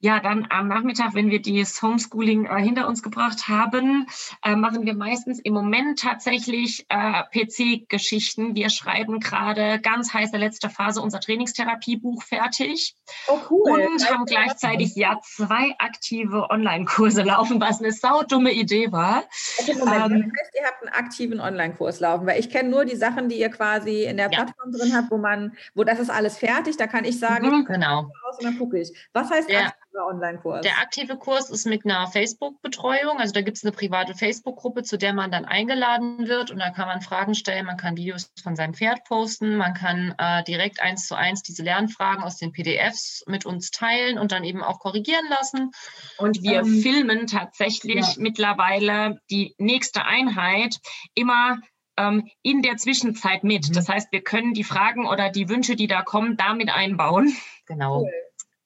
[0.00, 4.06] ja, dann am Nachmittag, wenn wir das Homeschooling äh, hinter uns gebracht haben,
[4.44, 8.54] äh, machen wir meistens im Moment tatsächlich äh, PC-Geschichten.
[8.54, 12.94] Wir schreiben gerade ganz heiße letzte Phase unser Trainingstherapiebuch fertig.
[13.26, 13.70] Oh, cool.
[13.70, 19.24] Und haben gleichzeitig ja zwei aktive Online-Kurse laufen, was eine saudumme Idee war.
[19.58, 22.84] Okay, Moment, ähm, das heißt, ihr habt einen aktiven Online-Kurs laufen, weil ich kenne nur
[22.84, 24.78] die Sachen, die ihr quasi in der Plattform ja.
[24.78, 28.02] drin habt, wo man, wo das ist alles fertig, da kann ich sagen, mhm, genau.
[28.02, 28.92] und dann gucke ich.
[29.12, 29.58] Was heißt ja.
[29.58, 29.87] aktiv?
[29.94, 30.62] Online-Kurs?
[30.62, 33.18] Der aktive Kurs ist mit einer Facebook-Betreuung.
[33.18, 36.70] Also da gibt es eine private Facebook-Gruppe, zu der man dann eingeladen wird und da
[36.70, 40.80] kann man Fragen stellen, man kann Videos von seinem Pferd posten, man kann äh, direkt
[40.80, 44.78] eins zu eins diese Lernfragen aus den PDFs mit uns teilen und dann eben auch
[44.78, 45.70] korrigieren lassen.
[46.18, 48.14] Und wir ähm, filmen tatsächlich ja.
[48.18, 50.78] mittlerweile die nächste Einheit
[51.14, 51.58] immer
[51.98, 53.68] ähm, in der Zwischenzeit mit.
[53.68, 53.74] Mhm.
[53.74, 57.36] Das heißt, wir können die Fragen oder die Wünsche, die da kommen, damit einbauen.
[57.66, 58.02] Genau.
[58.02, 58.12] Cool.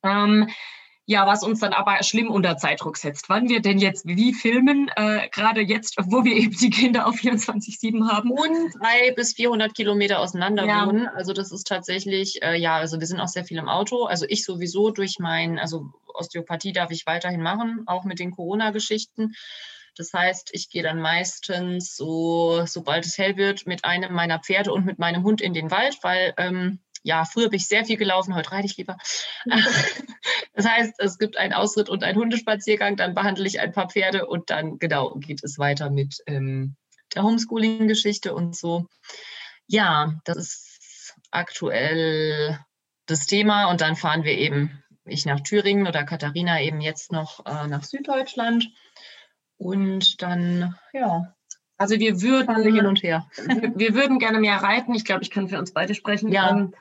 [0.05, 0.49] Ähm,
[1.05, 3.29] ja, was uns dann aber schlimm unter Zeitdruck setzt.
[3.29, 7.16] Wann wir denn jetzt wie filmen, äh, gerade jetzt, wo wir eben die Kinder auf
[7.16, 8.31] 24-7 haben.
[8.31, 10.87] Und drei bis 400 Kilometer auseinander ja.
[10.87, 11.09] wohnen.
[11.09, 14.05] Also das ist tatsächlich, äh, ja, also wir sind auch sehr viel im Auto.
[14.05, 19.35] Also ich sowieso durch mein, also Osteopathie darf ich weiterhin machen, auch mit den Corona-Geschichten.
[19.97, 24.73] Das heißt, ich gehe dann meistens so, sobald es hell wird, mit einem meiner Pferde
[24.73, 27.97] und mit meinem Hund in den Wald, weil ähm, ja, früher bin ich sehr viel
[27.97, 28.97] gelaufen, heute reite ich lieber.
[30.55, 34.27] das heißt, es gibt einen Ausritt und einen Hundespaziergang, dann behandle ich ein paar Pferde
[34.27, 36.77] und dann, genau, geht es weiter mit ähm,
[37.15, 38.87] der Homeschooling-Geschichte und so.
[39.66, 42.59] Ja, das ist aktuell
[43.07, 47.45] das Thema und dann fahren wir eben, ich nach Thüringen oder Katharina eben jetzt noch
[47.45, 48.69] äh, nach Süddeutschland
[49.57, 51.35] und dann, ja,
[51.79, 53.29] also wir würden hin und her.
[53.74, 54.95] Wir würden gerne mehr reiten.
[54.95, 56.31] Ich glaube, ich kann für uns beide sprechen.
[56.31, 56.51] Ja.
[56.51, 56.74] Ähm,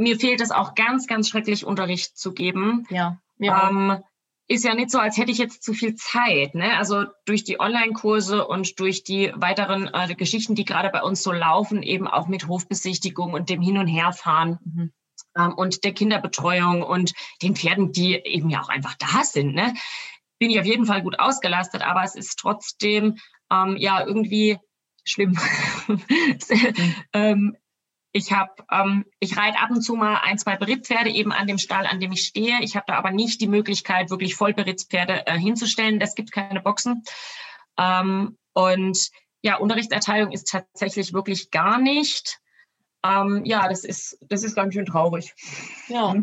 [0.00, 2.86] mir fehlt es auch ganz, ganz schrecklich, Unterricht zu geben.
[2.90, 3.18] Ja.
[3.38, 4.02] Ähm,
[4.48, 6.56] ist ja nicht so, als hätte ich jetzt zu viel Zeit.
[6.56, 6.76] Ne?
[6.76, 11.30] Also durch die Online-Kurse und durch die weiteren äh, Geschichten, die gerade bei uns so
[11.30, 14.92] laufen, eben auch mit Hofbesichtigung und dem Hin- und Herfahren mhm.
[15.36, 17.12] ähm, und der Kinderbetreuung und
[17.42, 19.54] den Pferden, die eben ja auch einfach da sind.
[19.54, 19.72] Ne?
[20.40, 23.18] Bin ich auf jeden Fall gut ausgelastet, aber es ist trotzdem
[23.52, 24.58] ähm, ja irgendwie
[25.04, 25.38] schlimm.
[25.86, 26.02] mhm.
[27.12, 27.56] ähm,
[28.12, 31.58] ich habe, ähm, ich reite ab und zu mal ein, zwei Berittpferde eben an dem
[31.58, 32.60] Stall, an dem ich stehe.
[32.62, 36.00] Ich habe da aber nicht die Möglichkeit, wirklich Vollberittspferde äh, hinzustellen.
[36.00, 37.02] Es gibt keine Boxen.
[37.78, 39.10] Ähm, und
[39.42, 42.40] ja, Unterrichtserteilung ist tatsächlich wirklich gar nicht.
[43.04, 45.32] Ähm, ja, das ist, das ist ganz schön traurig.
[45.88, 46.14] Ja,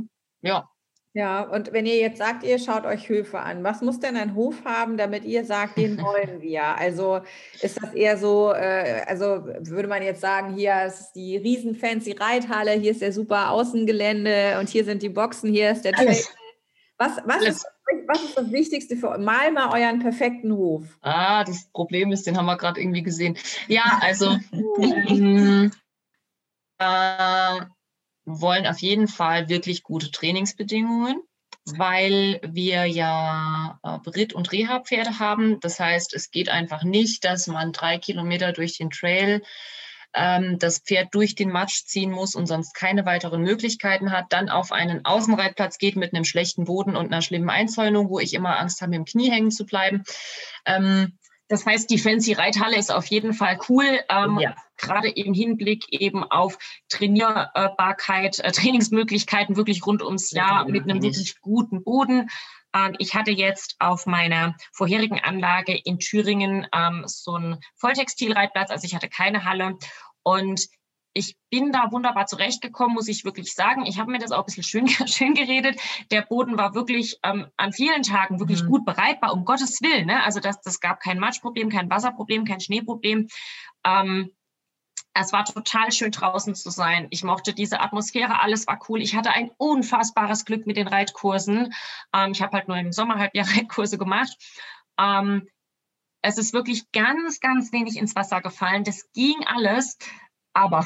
[0.42, 0.70] ja.
[1.14, 4.36] Ja, und wenn ihr jetzt sagt, ihr schaut euch Höfe an, was muss denn ein
[4.36, 6.64] Hof haben, damit ihr sagt, den wollen wir?
[6.78, 7.22] Also
[7.62, 12.12] ist das eher so, äh, also würde man jetzt sagen, hier ist die riesen fancy
[12.12, 16.24] Reithalle, hier ist der super Außengelände und hier sind die Boxen, hier ist der Trail.
[17.00, 17.66] Was, was, ist,
[18.08, 20.84] was ist das Wichtigste für Mal mal euren perfekten Hof?
[21.02, 23.38] Ah, das Problem ist, den haben wir gerade irgendwie gesehen.
[23.68, 25.72] Ja, also ähm,
[26.80, 27.60] äh,
[28.28, 31.22] wollen auf jeden Fall wirklich gute Trainingsbedingungen,
[31.66, 35.60] weil wir ja äh, Beritt- und Reha-Pferde haben.
[35.62, 39.42] Das heißt, es geht einfach nicht, dass man drei Kilometer durch den Trail
[40.14, 44.50] ähm, das Pferd durch den Matsch ziehen muss und sonst keine weiteren Möglichkeiten hat, dann
[44.50, 48.60] auf einen Außenreitplatz geht mit einem schlechten Boden und einer schlimmen Einzäunung, wo ich immer
[48.60, 50.04] Angst habe, im Knie hängen zu bleiben.
[50.66, 51.18] Ähm,
[51.48, 54.56] das heißt, die Fancy Reithalle ist auf jeden Fall cool, ähm, ja.
[54.78, 56.58] Gerade im Hinblick eben auf
[56.90, 62.30] Trainierbarkeit, äh, Trainingsmöglichkeiten wirklich rund ums Jahr mit einem wirklich guten Boden.
[62.74, 68.86] Ähm, ich hatte jetzt auf meiner vorherigen Anlage in Thüringen ähm, so einen Volltextilreitplatz, also
[68.86, 69.78] ich hatte keine Halle
[70.24, 70.68] und
[71.18, 73.88] ich bin da wunderbar zurechtgekommen, muss ich wirklich sagen.
[73.88, 75.80] Ich habe mir das auch ein bisschen schön, schön geredet.
[76.12, 78.68] Der Boden war wirklich ähm, an vielen Tagen wirklich mhm.
[78.68, 80.06] gut bereitbar, um Gottes Willen.
[80.06, 80.24] Ne?
[80.24, 83.28] Also das, das gab kein Matschproblem, kein Wasserproblem, kein Schneeproblem.
[83.84, 84.30] Ähm,
[85.20, 87.08] es war total schön draußen zu sein.
[87.12, 89.02] Ich mochte diese Atmosphäre, alles war cool.
[89.02, 91.74] Ich hatte ein unfassbares Glück mit den Reitkursen.
[92.14, 94.38] Ähm, ich habe halt nur im Sommer ja Reitkurse gemacht.
[95.00, 95.48] Ähm,
[96.22, 98.84] Es ist wirklich ganz, ganz wenig ins Wasser gefallen.
[98.84, 99.98] Das ging alles.
[100.58, 100.84] Aber,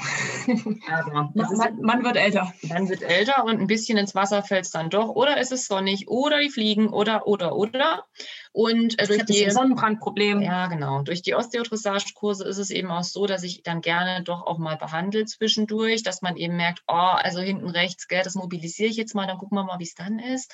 [0.91, 2.53] Aber man, man, wird älter.
[2.63, 5.07] Man wird älter und ein bisschen ins Wasser fällt es dann doch.
[5.09, 8.03] Oder ist es sonnig oder die fliegen oder, oder, oder.
[8.51, 10.41] Und äh, durch die Sonnenbrandproblem.
[10.41, 11.03] Ja, genau.
[11.03, 14.75] Durch die Osteodressagekurse ist es eben auch so, dass ich dann gerne doch auch mal
[14.75, 19.15] behandle zwischendurch, dass man eben merkt, oh, also hinten rechts, gell, das mobilisiere ich jetzt
[19.15, 20.53] mal, dann gucken wir mal, wie es dann ist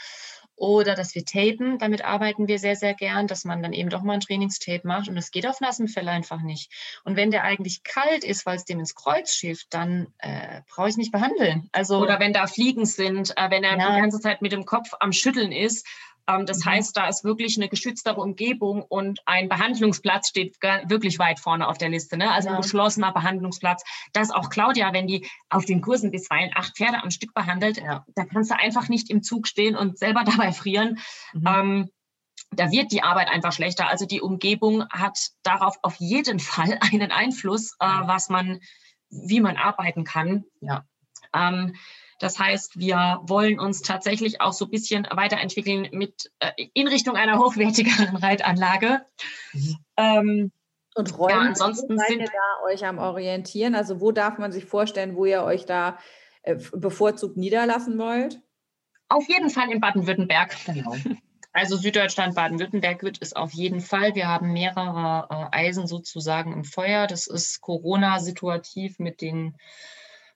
[0.57, 1.77] oder dass wir tapen.
[1.77, 5.07] Damit arbeiten wir sehr, sehr gern, dass man dann eben doch mal ein Trainingstape macht.
[5.07, 6.71] Und das geht auf nassem Fell einfach nicht.
[7.05, 10.89] Und wenn der eigentlich kalt ist, weil es dem ins Kreuz schifft, dann äh, brauche
[10.89, 11.69] ich nicht behandeln.
[11.71, 13.95] Also, oder wenn da Fliegen sind, äh, wenn er ja.
[13.95, 15.87] die ganze Zeit mit dem Kopf am Schütteln ist,
[16.27, 16.69] das mhm.
[16.69, 21.77] heißt, da ist wirklich eine geschütztere Umgebung und ein Behandlungsplatz steht wirklich weit vorne auf
[21.77, 22.17] der Liste.
[22.17, 22.29] Ne?
[22.31, 22.55] Also ja.
[22.55, 23.83] ein geschlossener Behandlungsplatz.
[24.11, 28.05] Das auch Claudia, wenn die auf den Kursen bisweilen acht Pferde am Stück behandelt, ja.
[28.15, 30.99] da kannst du einfach nicht im Zug stehen und selber dabei frieren.
[31.33, 31.47] Mhm.
[31.47, 31.89] Ähm,
[32.51, 33.87] da wird die Arbeit einfach schlechter.
[33.87, 38.59] Also die Umgebung hat darauf auf jeden Fall einen Einfluss, äh, was man,
[39.09, 40.43] wie man arbeiten kann.
[40.59, 40.83] Ja.
[41.33, 41.75] Ähm,
[42.19, 47.15] das heißt, wir wollen uns tatsächlich auch so ein bisschen weiterentwickeln mit äh, in Richtung
[47.15, 49.05] einer hochwertigeren Reitanlage.
[49.53, 49.77] Mhm.
[49.97, 50.51] Ähm,
[50.95, 53.75] und Räume, ja, ansonsten seid sind ihr da euch am Orientieren?
[53.75, 55.99] Also wo darf man sich vorstellen, wo ihr euch da
[56.41, 58.41] äh, bevorzugt niederlassen wollt?
[59.09, 60.55] Auf jeden Fall in Baden-Württemberg.
[60.65, 60.95] Genau.
[61.53, 64.13] Also Süddeutschland, Baden-Württemberg wird es auf jeden Fall.
[64.13, 67.07] Wir haben mehrere äh, Eisen sozusagen im Feuer.
[67.07, 69.57] Das ist Corona-situativ mit den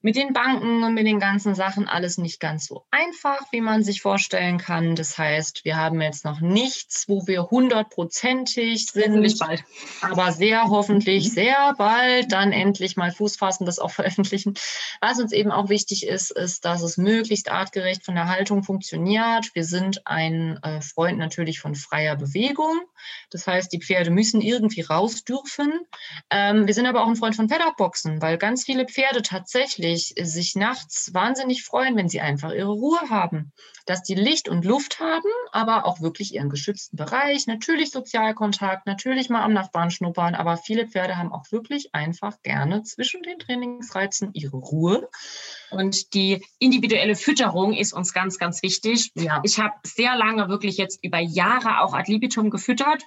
[0.02, 3.84] mit den Banken und mit den ganzen Sachen alles nicht ganz so einfach, wie man
[3.84, 4.96] sich vorstellen kann.
[4.96, 9.64] Das heißt, wir haben jetzt noch nichts, wo wir hundertprozentig sind, bald.
[10.02, 14.56] aber sehr hoffentlich sehr bald dann endlich mal Fuß fassen, das auch veröffentlichen.
[15.02, 19.54] Was uns eben auch wichtig ist, ist, dass es möglichst artgerecht von der Haltung funktioniert.
[19.54, 22.82] Wir sind ein äh, Freund natürlich von freier Bewegung.
[23.30, 25.72] Das heißt, die Pferde müssen irgendwie raus dürfen.
[26.30, 30.14] Ähm, wir sind aber auch ein Freund von Paddockboxen, weil ganz viele Pferde tatsächlich wirklich
[30.18, 33.52] sich nachts wahnsinnig freuen, wenn sie einfach ihre Ruhe haben.
[33.86, 37.48] Dass die Licht und Luft haben, aber auch wirklich ihren geschützten Bereich.
[37.48, 42.84] Natürlich Sozialkontakt, natürlich mal am Nachbarn schnuppern, aber viele Pferde haben auch wirklich einfach gerne
[42.84, 45.10] zwischen den Trainingsreizen ihre Ruhe.
[45.72, 49.12] Und die individuelle Fütterung ist uns ganz, ganz wichtig.
[49.16, 49.42] Ja.
[49.44, 53.04] Ich habe sehr lange wirklich jetzt über Jahre auch Ad libitum gefüttert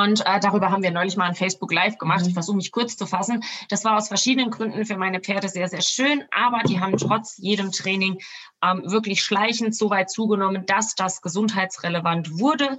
[0.00, 2.22] und äh, darüber haben wir neulich mal ein Facebook Live gemacht.
[2.22, 2.34] Ich mhm.
[2.34, 3.44] versuche mich kurz zu fassen.
[3.68, 7.36] Das war aus verschiedenen Gründen für meine Pferde sehr, sehr schön, aber die haben trotz
[7.36, 8.18] jedem Training
[8.62, 12.78] ähm, wirklich schleichend so weit zugenommen, dass das gesundheitsrelevant wurde.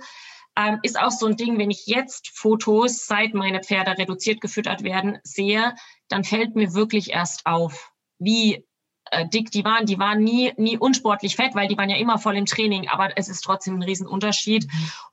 [0.56, 4.84] Ähm, ist auch so ein Ding, wenn ich jetzt Fotos, seit meine Pferde reduziert gefüttert
[4.84, 5.76] werden, sehe,
[6.10, 8.66] dann fällt mir wirklich erst auf, wie
[9.14, 9.86] äh, dick die waren.
[9.86, 13.18] Die waren nie, nie unsportlich fett, weil die waren ja immer voll im Training, aber
[13.18, 14.68] es ist trotzdem ein Riesenunterschied.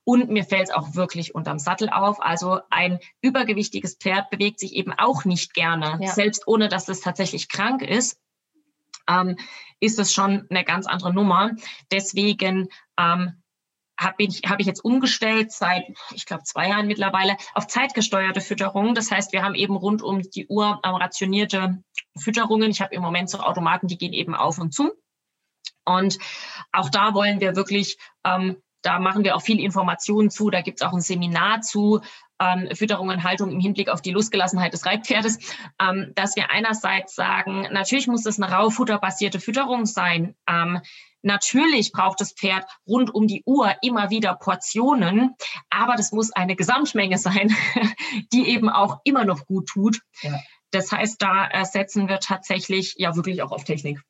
[0.05, 2.21] Und mir fällt es auch wirklich unterm Sattel auf.
[2.21, 6.13] Also ein übergewichtiges Pferd bewegt sich eben auch nicht gerne, ja.
[6.13, 8.19] selbst ohne dass es tatsächlich krank ist.
[9.09, 9.37] Ähm,
[9.81, 11.53] ist es schon eine ganz andere Nummer.
[11.91, 12.69] Deswegen
[12.99, 13.41] ähm,
[14.01, 18.95] habe ich, hab ich jetzt umgestellt seit, ich glaube, zwei Jahren mittlerweile auf zeitgesteuerte Fütterung.
[18.95, 21.83] Das heißt, wir haben eben rund um die Uhr ähm, rationierte
[22.19, 22.71] Fütterungen.
[22.71, 24.91] Ich habe im Moment so Automaten, die gehen eben auf und zu.
[25.85, 26.19] Und
[26.73, 30.51] auch da wollen wir wirklich, ähm, da machen wir auch viel Informationen zu.
[30.51, 32.01] Da gibt es auch ein Seminar zu,
[32.41, 35.39] ähm, Fütterung und Haltung im Hinblick auf die Losgelassenheit des Reitpferdes,
[35.81, 40.35] ähm, dass wir einerseits sagen, natürlich muss es eine rauffutterbasierte Fütterung sein.
[40.49, 40.81] Ähm,
[41.23, 45.35] Natürlich braucht das Pferd rund um die Uhr immer wieder Portionen,
[45.69, 47.55] aber das muss eine Gesamtmenge sein,
[48.33, 50.01] die eben auch immer noch gut tut.
[50.23, 50.39] Ja.
[50.71, 54.01] Das heißt, da äh, setzen wir tatsächlich ja wirklich auch auf Technik.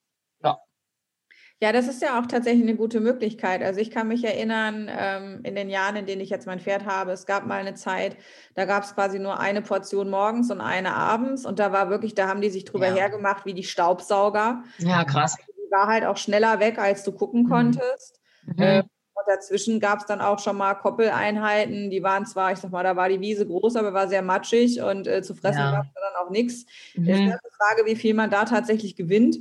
[1.60, 1.72] Ja.
[1.72, 3.62] Das ist ja auch tatsächlich eine gute Möglichkeit.
[3.62, 6.86] Also ich kann mich erinnern, ähm, in den Jahren, in denen ich jetzt mein Pferd
[6.86, 8.16] habe, es gab mal eine Zeit,
[8.54, 11.44] da gab es quasi nur eine Portion morgens und eine abends.
[11.44, 12.94] Und da war wirklich, da haben die sich drüber ja.
[12.94, 14.64] hergemacht wie die Staubsauger.
[14.78, 15.36] Ja, krass.
[15.36, 17.48] Die war halt auch schneller weg, als du gucken mhm.
[17.48, 18.20] konntest.
[18.46, 18.62] Mhm.
[18.62, 18.82] Äh,
[19.20, 21.90] und dazwischen gab es dann auch schon mal Koppeleinheiten.
[21.90, 24.80] Die waren zwar, ich sag mal, da war die Wiese groß, aber war sehr matschig
[24.80, 25.72] und äh, zu fressen ja.
[25.72, 26.64] gab es dann auch nichts.
[26.94, 27.06] Mhm.
[27.06, 29.36] Das ist eine Frage, wie viel man da tatsächlich gewinnt.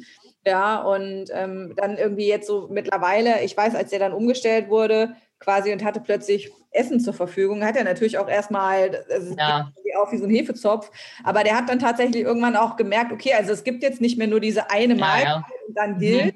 [0.49, 5.15] Ja, und ähm, dann irgendwie jetzt so mittlerweile, ich weiß, als der dann umgestellt wurde,
[5.39, 9.71] quasi und hatte plötzlich Essen zur Verfügung, hat er natürlich auch erstmal, also ja.
[9.99, 10.91] auch wie so ein Hefezopf,
[11.23, 14.27] aber der hat dann tatsächlich irgendwann auch gemerkt, okay, also es gibt jetzt nicht mehr
[14.27, 15.67] nur diese eine Mahlzeit ja, ja.
[15.67, 16.35] und dann gilt.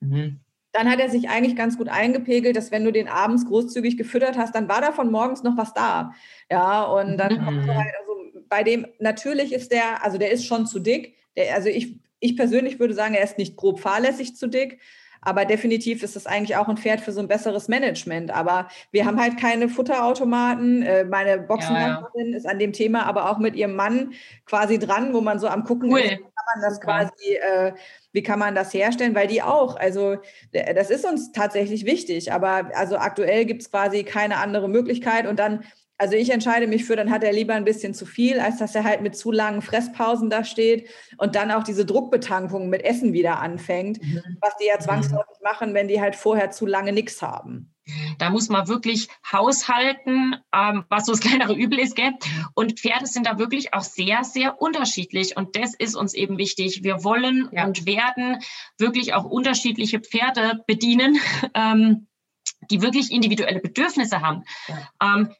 [0.00, 0.08] Mhm.
[0.10, 0.40] Mhm
[0.74, 4.36] dann hat er sich eigentlich ganz gut eingepegelt, dass wenn du den abends großzügig gefüttert
[4.36, 6.12] hast, dann war da von morgens noch was da.
[6.50, 7.66] Ja, und dann mhm.
[7.68, 11.14] halt, also bei dem, natürlich ist der, also der ist schon zu dick.
[11.36, 14.80] Der, also ich, ich persönlich würde sagen, er ist nicht grob fahrlässig zu dick,
[15.20, 18.30] aber definitiv ist es eigentlich auch ein Pferd für so ein besseres Management.
[18.30, 20.82] Aber wir haben halt keine Futterautomaten.
[20.82, 22.36] Äh, meine Boxenhändlerin ja, ja.
[22.36, 24.12] ist an dem Thema aber auch mit ihrem Mann
[24.44, 26.00] quasi dran, wo man so am gucken cool.
[26.00, 27.72] ist, wie kann man das quasi, äh,
[28.12, 30.16] wie kann man das herstellen, weil die auch, also
[30.52, 35.38] das ist uns tatsächlich wichtig, aber also aktuell gibt es quasi keine andere Möglichkeit und
[35.38, 35.64] dann
[35.96, 38.74] also ich entscheide mich für, dann hat er lieber ein bisschen zu viel, als dass
[38.74, 40.88] er halt mit zu langen Fresspausen da steht
[41.18, 44.22] und dann auch diese Druckbetankung mit Essen wieder anfängt, mhm.
[44.40, 44.80] was die ja mhm.
[44.80, 45.44] zwangsläufig mhm.
[45.44, 47.70] machen, wenn die halt vorher zu lange nichts haben.
[48.18, 51.94] Da muss man wirklich haushalten, ähm, was so das kleinere Übel ist.
[51.94, 52.12] Gell?
[52.54, 55.36] Und Pferde sind da wirklich auch sehr, sehr unterschiedlich.
[55.36, 56.82] Und das ist uns eben wichtig.
[56.82, 57.66] Wir wollen ja.
[57.66, 58.38] und werden
[58.78, 61.18] wirklich auch unterschiedliche Pferde bedienen.
[61.56, 62.08] Ähm,
[62.70, 64.44] die wirklich individuelle Bedürfnisse haben.
[64.68, 64.88] Ja.
[65.02, 65.34] Ähm,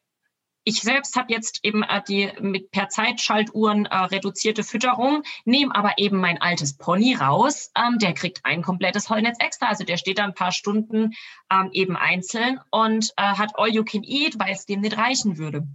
[0.65, 5.99] ich selbst habe jetzt eben äh, die mit per Zeitschaltuhren äh, reduzierte Fütterung, nehme aber
[5.99, 7.71] eben mein altes Pony raus.
[7.77, 9.69] Ähm, der kriegt ein komplettes Heunetz extra.
[9.69, 11.13] Also der steht da ein paar Stunden
[11.53, 15.37] ähm, eben einzeln und äh, hat All You Can Eat, weil es dem nicht reichen
[15.37, 15.67] würde.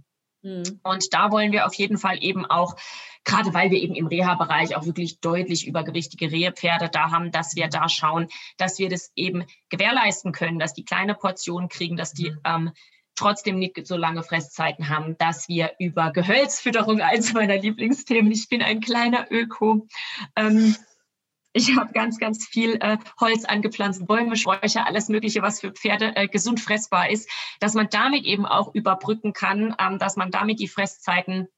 [0.42, 0.80] Mhm.
[0.82, 2.76] Und da wollen wir auf jeden Fall eben auch,
[3.24, 7.68] gerade weil wir eben im Reha-Bereich auch wirklich deutlich übergewichtige Rehepferde da haben, dass wir
[7.68, 12.30] da schauen, dass wir das eben gewährleisten können, dass die kleine Portionen kriegen, dass die
[12.30, 12.40] mhm.
[12.44, 12.72] ähm,
[13.20, 18.62] trotzdem nicht so lange Fresszeiten haben, dass wir über Gehölzfütterung, eins meiner Lieblingsthemen, ich bin
[18.62, 19.86] ein kleiner Öko,
[20.36, 20.74] ähm,
[21.52, 26.14] ich habe ganz, ganz viel äh, Holz angepflanzt, Bäume, Sträucher, alles Mögliche, was für Pferde
[26.14, 27.28] äh, gesund fressbar ist,
[27.58, 31.48] dass man damit eben auch überbrücken kann, ähm, dass man damit die Fresszeiten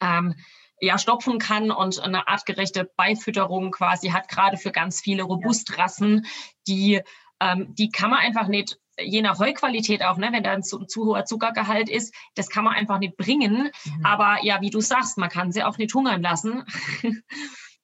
[0.00, 0.34] ähm,
[0.80, 6.26] ja, stopfen kann und eine artgerechte Beifütterung quasi hat, gerade für ganz viele Robustrassen,
[6.68, 7.00] die,
[7.40, 10.84] ähm, die kann man einfach nicht je nach Heuqualität auch, ne, wenn da ein zu,
[10.84, 13.70] zu, hoher Zuckergehalt ist, das kann man einfach nicht bringen.
[13.84, 14.06] Mhm.
[14.06, 16.64] Aber ja, wie du sagst, man kann sie auch nicht hungern lassen.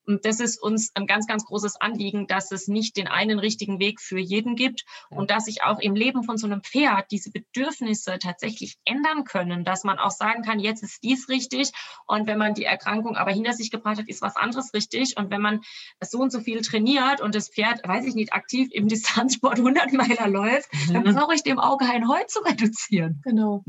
[0.07, 3.79] Und das ist uns ein ganz, ganz großes Anliegen, dass es nicht den einen richtigen
[3.79, 7.31] Weg für jeden gibt und dass sich auch im Leben von so einem Pferd diese
[7.31, 11.71] Bedürfnisse tatsächlich ändern können, dass man auch sagen kann, jetzt ist dies richtig
[12.07, 15.31] und wenn man die Erkrankung aber hinter sich gebracht hat, ist was anderes richtig und
[15.31, 15.61] wenn man
[16.01, 19.93] so und so viel trainiert und das Pferd, weiß ich nicht, aktiv im Distanzsport 100
[19.93, 21.05] Meiler läuft, mhm.
[21.05, 23.21] dann brauche ich dem Auge ein Heu zu reduzieren.
[23.25, 23.65] Genau.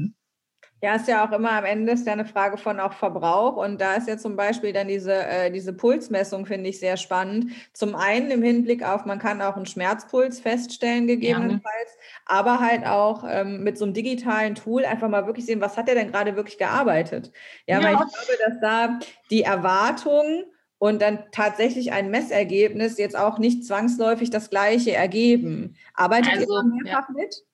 [0.83, 3.55] Ja, ist ja auch immer am Ende ist ja eine Frage von auch Verbrauch.
[3.55, 7.53] Und da ist ja zum Beispiel dann diese, äh, diese Pulsmessung, finde ich sehr spannend.
[7.71, 12.03] Zum einen im Hinblick auf, man kann auch einen Schmerzpuls feststellen, gegebenenfalls, ja.
[12.25, 15.87] aber halt auch ähm, mit so einem digitalen Tool einfach mal wirklich sehen, was hat
[15.87, 17.31] er denn gerade wirklich gearbeitet.
[17.65, 18.99] Ja, ja, weil ich glaube, dass da
[19.29, 20.43] die Erwartung
[20.79, 25.77] und dann tatsächlich ein Messergebnis jetzt auch nicht zwangsläufig das gleiche ergeben.
[25.93, 27.15] Arbeitet also, ihr mehrfach ja.
[27.15, 27.45] mit?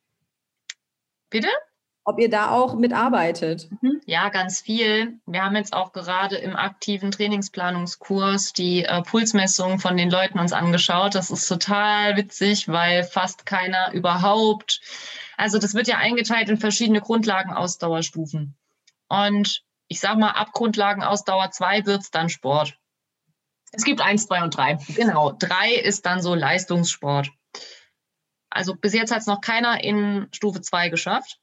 [1.30, 1.50] Bitte?
[2.10, 3.70] Ob ihr da auch mitarbeitet.
[3.82, 4.02] Mhm.
[4.08, 5.20] Ja, ganz viel.
[5.28, 10.52] Wir haben jetzt auch gerade im aktiven Trainingsplanungskurs die äh, Pulsmessung von den Leuten uns
[10.52, 11.14] angeschaut.
[11.14, 14.82] Das ist total witzig, weil fast keiner überhaupt,
[15.38, 18.56] also das wird ja eingeteilt in verschiedene Grundlagenausdauerstufen.
[19.08, 22.76] Und ich sage mal, ab Grundlagenausdauer 2 wird es dann Sport.
[23.72, 24.80] Es gibt eins, zwei und drei.
[24.96, 27.30] Genau, drei ist dann so Leistungssport.
[28.50, 31.40] Also bis jetzt hat es noch keiner in Stufe 2 geschafft.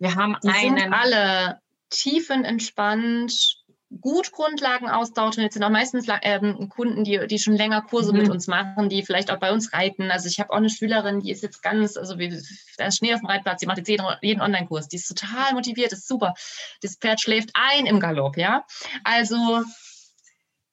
[0.00, 0.78] Wir haben die einen.
[0.78, 1.60] Sind alle
[1.90, 3.60] tiefenentspannt,
[4.00, 5.42] gut Grundlagen austauschen.
[5.42, 8.20] Jetzt sind auch meistens ähm, Kunden, die, die schon länger Kurse mhm.
[8.20, 10.10] mit uns machen, die vielleicht auch bei uns reiten.
[10.10, 12.40] Also ich habe auch eine Schülerin, die ist jetzt ganz, also wie,
[12.78, 14.88] da ist Schnee auf dem Reitplatz, die macht jetzt jeden, jeden Online-Kurs.
[14.88, 16.34] Die ist total motiviert, ist super.
[16.82, 18.64] Das Pferd schläft ein im Galopp, ja.
[19.04, 19.62] Also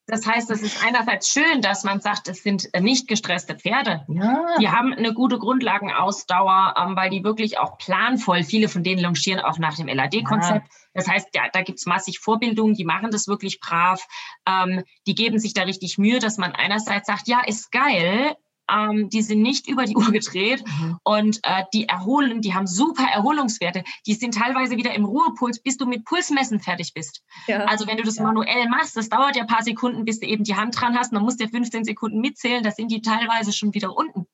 [0.07, 4.05] das heißt, es ist einerseits schön, dass man sagt, es sind nicht gestresste Pferde.
[4.07, 4.55] Ja.
[4.59, 9.41] Die haben eine gute Grundlagenausdauer, ähm, weil die wirklich auch planvoll, viele von denen longieren
[9.41, 10.65] auch nach dem LAD-Konzept.
[10.65, 10.77] Ja.
[10.93, 14.07] Das heißt, ja, da gibt's massig Vorbildungen, die machen das wirklich brav.
[14.47, 18.35] Ähm, die geben sich da richtig Mühe, dass man einerseits sagt, ja, ist geil,
[18.71, 20.99] ähm, die sind nicht über die Uhr gedreht mhm.
[21.03, 23.83] und äh, die erholen, die haben super Erholungswerte.
[24.05, 27.23] Die sind teilweise wieder im Ruhepuls, bis du mit Pulsmessen fertig bist.
[27.47, 27.65] Ja.
[27.65, 28.23] Also wenn du das ja.
[28.23, 31.13] manuell machst, das dauert ja ein paar Sekunden, bis du eben die Hand dran hast,
[31.13, 34.27] dann musst du ja 15 Sekunden mitzählen, da sind die teilweise schon wieder unten.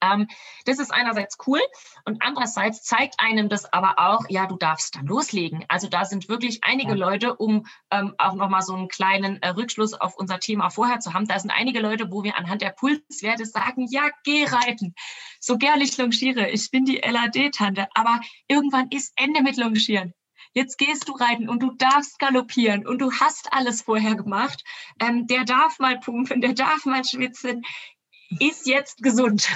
[0.00, 0.28] Ähm,
[0.64, 1.60] das ist einerseits cool
[2.04, 5.64] und andererseits zeigt einem das aber auch, ja, du darfst dann loslegen.
[5.68, 6.96] Also da sind wirklich einige ja.
[6.96, 11.14] Leute, um ähm, auch nochmal so einen kleinen äh, Rückschluss auf unser Thema vorher zu
[11.14, 14.94] haben, da sind einige Leute, wo wir anhand der Pulswerte sagen, ja, geh reiten.
[15.40, 20.14] So gerne ich longiere, ich bin die LAD-Tante, aber irgendwann ist Ende mit Longieren
[20.54, 24.64] jetzt gehst du reiten und du darfst galoppieren und du hast alles vorher gemacht.
[25.00, 27.62] Ähm, der darf mal pumpen, der darf mal schwitzen
[28.40, 29.48] ist jetzt gesund.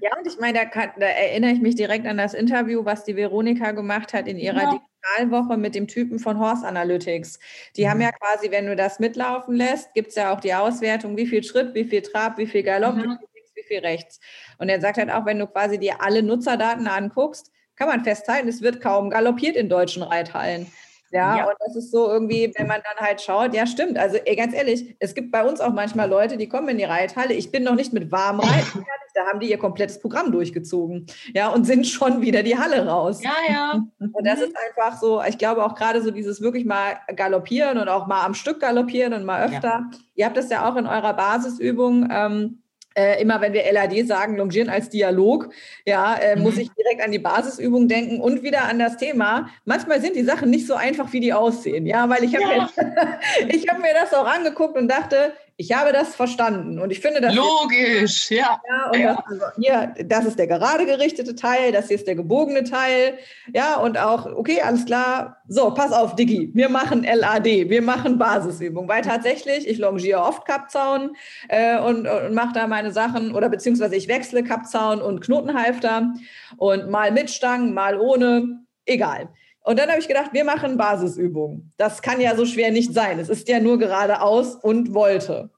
[0.00, 3.04] Ja, und ich meine, da, kann, da, erinnere ich mich direkt an das Interview, was
[3.04, 4.78] die Veronika gemacht hat in ihrer ja.
[4.78, 7.40] Digitalwoche mit dem Typen von Horse Analytics.
[7.76, 7.90] Die mhm.
[7.90, 11.26] haben ja quasi, wenn du das mitlaufen lässt, gibt es ja auch die Auswertung, wie
[11.26, 13.18] viel Schritt, wie viel Trab, wie viel Galopp, mhm.
[13.32, 14.20] wie viel viel rechts.
[14.58, 18.48] Und er sagt halt auch, wenn du quasi dir alle Nutzerdaten anguckst, kann man festhalten,
[18.48, 20.66] es wird kaum galoppiert in deutschen Reithallen.
[21.12, 23.98] Ja, ja, und das ist so irgendwie, wenn man dann halt schaut, ja, stimmt.
[23.98, 26.84] Also ey, ganz ehrlich, es gibt bei uns auch manchmal Leute, die kommen in die
[26.84, 27.34] Reithalle.
[27.34, 28.84] Ich bin noch nicht mit warm Reiten
[29.14, 31.06] da haben die ihr komplettes Programm durchgezogen.
[31.34, 33.22] Ja, und sind schon wieder die Halle raus.
[33.22, 33.72] Ja, ja.
[33.98, 37.88] Und das ist einfach so, ich glaube auch gerade so dieses wirklich mal galoppieren und
[37.88, 39.68] auch mal am Stück galoppieren und mal öfter.
[39.68, 39.90] Ja.
[40.14, 42.08] Ihr habt das ja auch in eurer Basisübung.
[42.10, 42.62] Ähm,
[43.00, 45.48] äh, immer wenn wir LAD sagen, Longieren als Dialog,
[45.86, 46.42] ja, äh, mhm.
[46.42, 49.48] muss ich direkt an die Basisübung denken und wieder an das Thema.
[49.64, 52.70] Manchmal sind die Sachen nicht so einfach, wie die aussehen, ja, weil ich habe ja.
[53.68, 57.34] hab mir das auch angeguckt und dachte, ich habe das verstanden und ich finde das
[57.34, 58.58] logisch, ja.
[58.66, 59.14] ja, ja.
[59.14, 63.18] Das, also hier, das ist der gerade gerichtete Teil, das hier ist der gebogene Teil,
[63.54, 65.36] ja und auch okay, alles klar.
[65.48, 70.46] So, pass auf, Diggi, wir machen LAD, wir machen Basisübung, weil tatsächlich ich longiere oft
[70.46, 71.14] Kappzaun
[71.48, 76.14] äh, und, und mache da meine Sachen oder beziehungsweise ich wechsle Kappzaun und Knotenhalfter
[76.56, 79.28] und mal mit Stangen, mal ohne, egal.
[79.62, 81.72] Und dann habe ich gedacht, wir machen Basisübungen.
[81.76, 83.18] Das kann ja so schwer nicht sein.
[83.18, 85.50] Es ist ja nur geradeaus und wollte.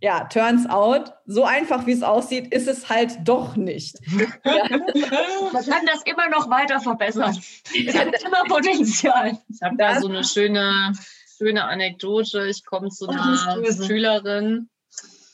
[0.00, 3.98] Ja, turns out, so einfach wie es aussieht, ist es halt doch nicht.
[4.44, 4.64] Ja.
[5.52, 7.36] Man kann das immer noch weiter verbessern.
[7.86, 9.38] Es hat immer Potenzial.
[9.48, 10.92] Ich habe da so eine schöne,
[11.36, 12.46] schöne Anekdote.
[12.48, 13.36] Ich komme zu einer
[13.86, 14.68] Schülerin,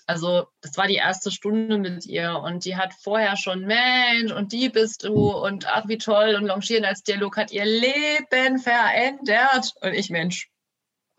[0.07, 4.53] also das war die erste Stunde mit ihr und die hat vorher schon Mensch und
[4.53, 9.73] die bist du und ach wie toll und Longieren als Dialog hat ihr Leben verändert
[9.81, 10.51] und ich Mensch,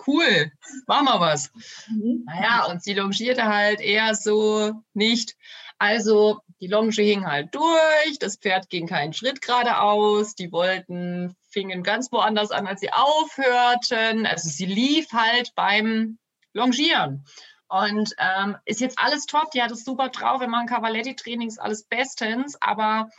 [0.05, 0.51] cool,
[0.87, 1.51] mach mal was.
[1.87, 2.23] Mhm.
[2.25, 5.35] Naja, und sie longierte halt eher so nicht.
[5.77, 11.83] Also die Longe hing halt durch, das Pferd ging keinen Schritt geradeaus, die wollten, fingen
[11.83, 14.25] ganz woanders an, als sie aufhörten.
[14.25, 16.17] Also sie lief halt beim
[16.53, 17.25] Longieren.
[17.67, 21.83] Und ähm, ist jetzt alles top, die hat es super drauf, wir machen Cavaletti-Trainings, alles
[21.83, 23.09] bestens, aber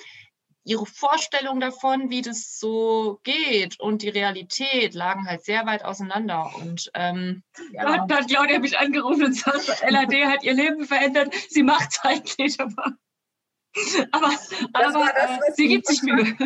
[0.67, 6.51] ihre Vorstellung davon, wie das so geht und die Realität lagen halt sehr weit auseinander.
[6.61, 7.85] Und ähm, ja.
[7.85, 12.03] da hat Claudia mich angerufen und sagt, LAD hat ihr Leben verändert, sie macht es
[12.03, 12.97] halt nicht, aber,
[14.11, 14.33] aber,
[14.73, 16.37] aber das, äh, sie gibt sich Mühe.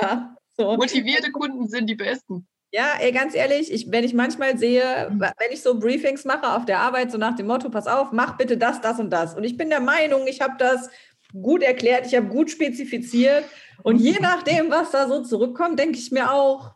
[0.00, 0.76] Ja, so.
[0.76, 2.48] Motivierte Kunden sind die besten.
[2.76, 6.66] Ja, ey, ganz ehrlich, ich, wenn ich manchmal sehe, wenn ich so Briefings mache auf
[6.66, 9.34] der Arbeit, so nach dem Motto, pass auf, mach bitte das, das und das.
[9.34, 10.90] Und ich bin der Meinung, ich habe das
[11.32, 13.44] gut erklärt, ich habe gut spezifiziert.
[13.82, 16.74] Und je nachdem, was da so zurückkommt, denke ich mir auch,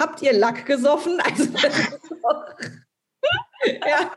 [0.00, 1.20] habt ihr Lack gesoffen?
[1.22, 1.44] Also
[3.88, 4.12] ja,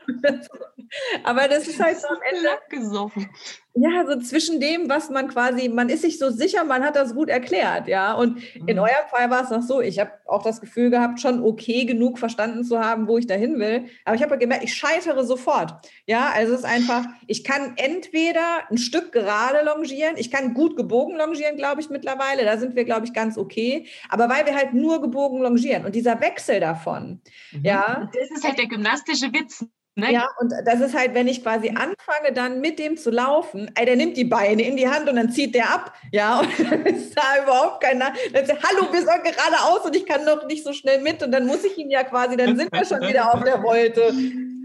[1.24, 2.44] aber das ist halt so am Ende.
[2.44, 3.28] Lack gesoffen.
[3.74, 7.14] Ja, so zwischen dem, was man quasi, man ist sich so sicher, man hat das
[7.14, 8.14] gut erklärt, ja.
[8.14, 8.68] Und mhm.
[8.68, 11.84] in eurem Fall war es noch so, ich habe auch das Gefühl gehabt, schon okay
[11.84, 13.84] genug verstanden zu haben, wo ich dahin will.
[14.04, 15.74] Aber ich habe gemerkt, ich scheitere sofort.
[16.06, 20.76] Ja, also es ist einfach, ich kann entweder ein Stück gerade longieren, ich kann gut
[20.76, 22.44] gebogen longieren, glaube ich, mittlerweile.
[22.44, 23.86] Da sind wir, glaube ich, ganz okay.
[24.08, 27.20] Aber weil wir halt nur gebogen longieren und dieser Wechsel davon,
[27.52, 27.64] mhm.
[27.64, 28.10] ja.
[28.12, 29.64] Das ist halt der gymnastische Witz.
[30.00, 30.12] Ne?
[30.12, 33.86] Ja, und das ist halt, wenn ich quasi anfange, dann mit dem zu laufen, ey,
[33.86, 36.86] der nimmt die Beine in die Hand und dann zieht der ab, ja, und dann
[36.86, 38.12] ist da überhaupt keiner.
[38.32, 41.32] Dann sagt, hallo, wir sollen geradeaus und ich kann noch nicht so schnell mit und
[41.32, 44.12] dann muss ich ihn ja quasi, dann sind wir schon wieder auf der Wolte.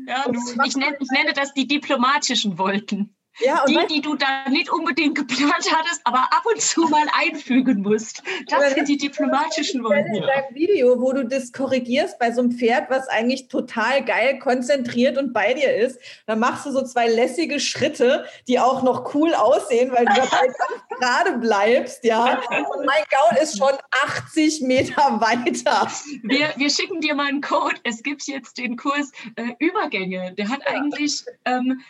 [0.08, 0.26] Ja,
[0.66, 3.15] ich, nenne, ich nenne das die diplomatischen Wolken.
[3.40, 7.82] Ja, die, die du da nicht unbedingt geplant hattest, aber ab und zu mal einfügen
[7.82, 8.24] musst.
[8.48, 10.08] Das sind die diplomatischen Worte.
[10.14, 14.40] In deinem Video, wo du das korrigierst bei so einem Pferd, was eigentlich total geil
[14.40, 19.14] konzentriert und bei dir ist, dann machst du so zwei lässige Schritte, die auch noch
[19.14, 20.54] cool aussehen, weil du dabei
[21.00, 22.42] gerade bleibst, ja.
[22.50, 23.74] Und mein Gaul ist schon
[24.06, 25.92] 80 Meter weiter.
[26.24, 27.76] Wir, wir schicken dir mal einen Code.
[27.84, 30.34] Es gibt jetzt den Kurs äh, Übergänge.
[30.36, 31.82] Der hat eigentlich ähm,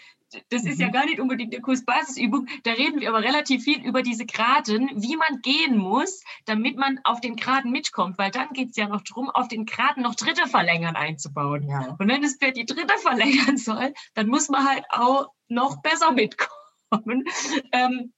[0.50, 0.92] das ist ja mhm.
[0.92, 2.48] gar nicht unbedingt der Kurs Basisübung.
[2.64, 7.00] Da reden wir aber relativ viel über diese Graden, wie man gehen muss, damit man
[7.04, 8.18] auf den Graden mitkommt.
[8.18, 11.68] Weil dann geht es ja noch darum, auf den Graden noch Dritte verlängern einzubauen.
[11.68, 11.96] Ja.
[11.98, 16.12] Und wenn das Pferd die Dritte verlängern soll, dann muss man halt auch noch besser
[16.12, 16.56] mitkommen.
[17.72, 18.14] Ähm,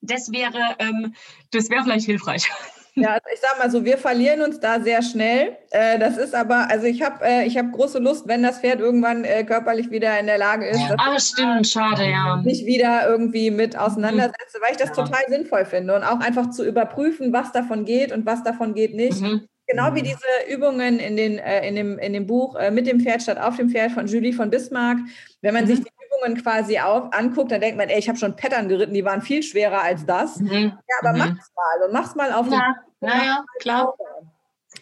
[0.00, 1.14] das wäre ähm,
[1.50, 2.48] das wäre vielleicht hilfreich.
[2.98, 5.56] Ja, also ich sag mal so, wir verlieren uns da sehr schnell.
[5.70, 8.80] Äh, das ist aber, also ich habe äh, ich hab große Lust, wenn das Pferd
[8.80, 10.80] irgendwann äh, körperlich wieder in der Lage ist.
[10.96, 12.36] Ah, stimmt, schade, ja.
[12.42, 15.04] Mich wieder irgendwie mit auseinandersetze, weil ich das ja.
[15.04, 18.94] total sinnvoll finde und auch einfach zu überprüfen, was davon geht und was davon geht
[18.94, 19.20] nicht.
[19.20, 19.46] Mhm.
[19.66, 23.00] Genau wie diese Übungen in, den, äh, in, dem, in dem Buch äh, Mit dem
[23.00, 24.98] Pferd statt auf dem Pferd von Julie von Bismarck.
[25.42, 25.68] Wenn man mhm.
[25.68, 28.94] sich die Übungen quasi auf, anguckt, dann denkt man, ey, ich habe schon Pattern geritten,
[28.94, 30.36] die waren viel schwerer als das.
[30.36, 30.72] Mhm.
[30.88, 31.18] Ja, aber mhm.
[31.18, 32.74] mach's mal und mach's mal auf ja.
[33.00, 33.94] Ja, ja, klar.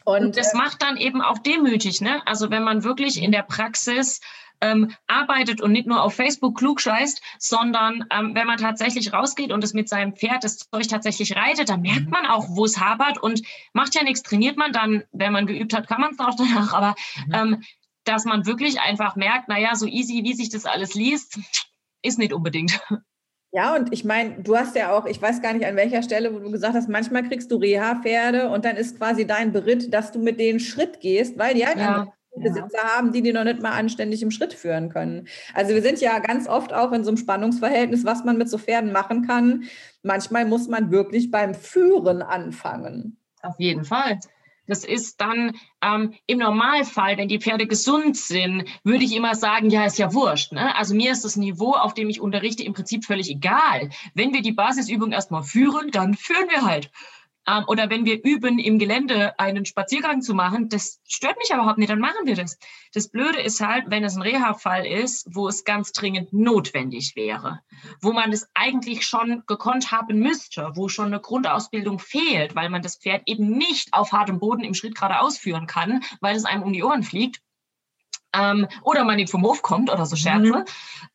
[0.05, 2.23] Und, und das äh, macht dann eben auch demütig, ne?
[2.27, 4.21] Also wenn man wirklich in der Praxis
[4.61, 9.53] ähm, arbeitet und nicht nur auf Facebook klug scheißt, sondern ähm, wenn man tatsächlich rausgeht
[9.53, 12.11] und es mit seinem Pferd das Zeug tatsächlich reitet, dann merkt mhm.
[12.11, 13.43] man auch, wo es hapert und
[13.73, 16.73] macht ja nichts, trainiert man dann, wenn man geübt hat, kann man es auch danach,
[16.73, 16.95] aber
[17.27, 17.35] mhm.
[17.35, 17.63] ähm,
[18.05, 21.39] dass man wirklich einfach merkt, naja, so easy, wie sich das alles liest,
[22.03, 22.81] ist nicht unbedingt.
[23.57, 26.35] Ja, und ich meine, du hast ja auch, ich weiß gar nicht an welcher Stelle,
[26.35, 30.11] wo du gesagt hast, manchmal kriegst du Reha-Pferde und dann ist quasi dein Beritt, dass
[30.11, 32.13] du mit denen Schritt gehst, weil die halt ja.
[32.35, 32.97] Besitzer ja.
[32.97, 35.29] haben, die die noch nicht mal anständig im Schritt führen können.
[35.55, 38.59] Also wir sind ja ganz oft auch in so einem Spannungsverhältnis, was man mit so
[38.59, 39.65] Pferden machen kann.
[40.03, 43.19] Manchmal muss man wirklich beim Führen anfangen.
[43.41, 44.19] Auf jeden Fall.
[44.67, 49.71] Das ist dann ähm, im Normalfall, wenn die Pferde gesund sind, würde ich immer sagen,
[49.71, 50.53] ja, ist ja wurscht.
[50.53, 50.75] Ne?
[50.77, 53.91] Also mir ist das Niveau, auf dem ich unterrichte, im Prinzip völlig egal.
[54.15, 56.91] Wenn wir die Basisübung erstmal führen, dann führen wir halt.
[57.47, 61.79] Ähm, oder wenn wir üben, im Gelände einen Spaziergang zu machen, das stört mich überhaupt
[61.79, 62.59] nicht, dann machen wir das.
[62.93, 67.61] Das Blöde ist halt, wenn es ein Reha-Fall ist, wo es ganz dringend notwendig wäre,
[68.01, 72.83] wo man es eigentlich schon gekonnt haben müsste, wo schon eine Grundausbildung fehlt, weil man
[72.83, 76.63] das Pferd eben nicht auf hartem Boden im Schritt gerade ausführen kann, weil es einem
[76.63, 77.44] um die Ohren fliegt
[78.35, 80.65] ähm, oder man nicht vom Hof kommt oder so Scherze, mhm.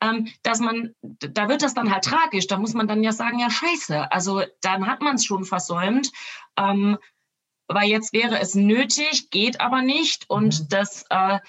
[0.02, 2.48] ähm, dass man, da wird das dann halt tragisch.
[2.48, 6.12] Da muss man dann ja sagen, ja scheiße, also dann hat man es schon versäumt.
[6.58, 6.98] Ähm,
[7.70, 10.30] weil jetzt wäre es nötig, geht aber nicht.
[10.30, 10.68] Und mhm.
[10.70, 11.40] das äh,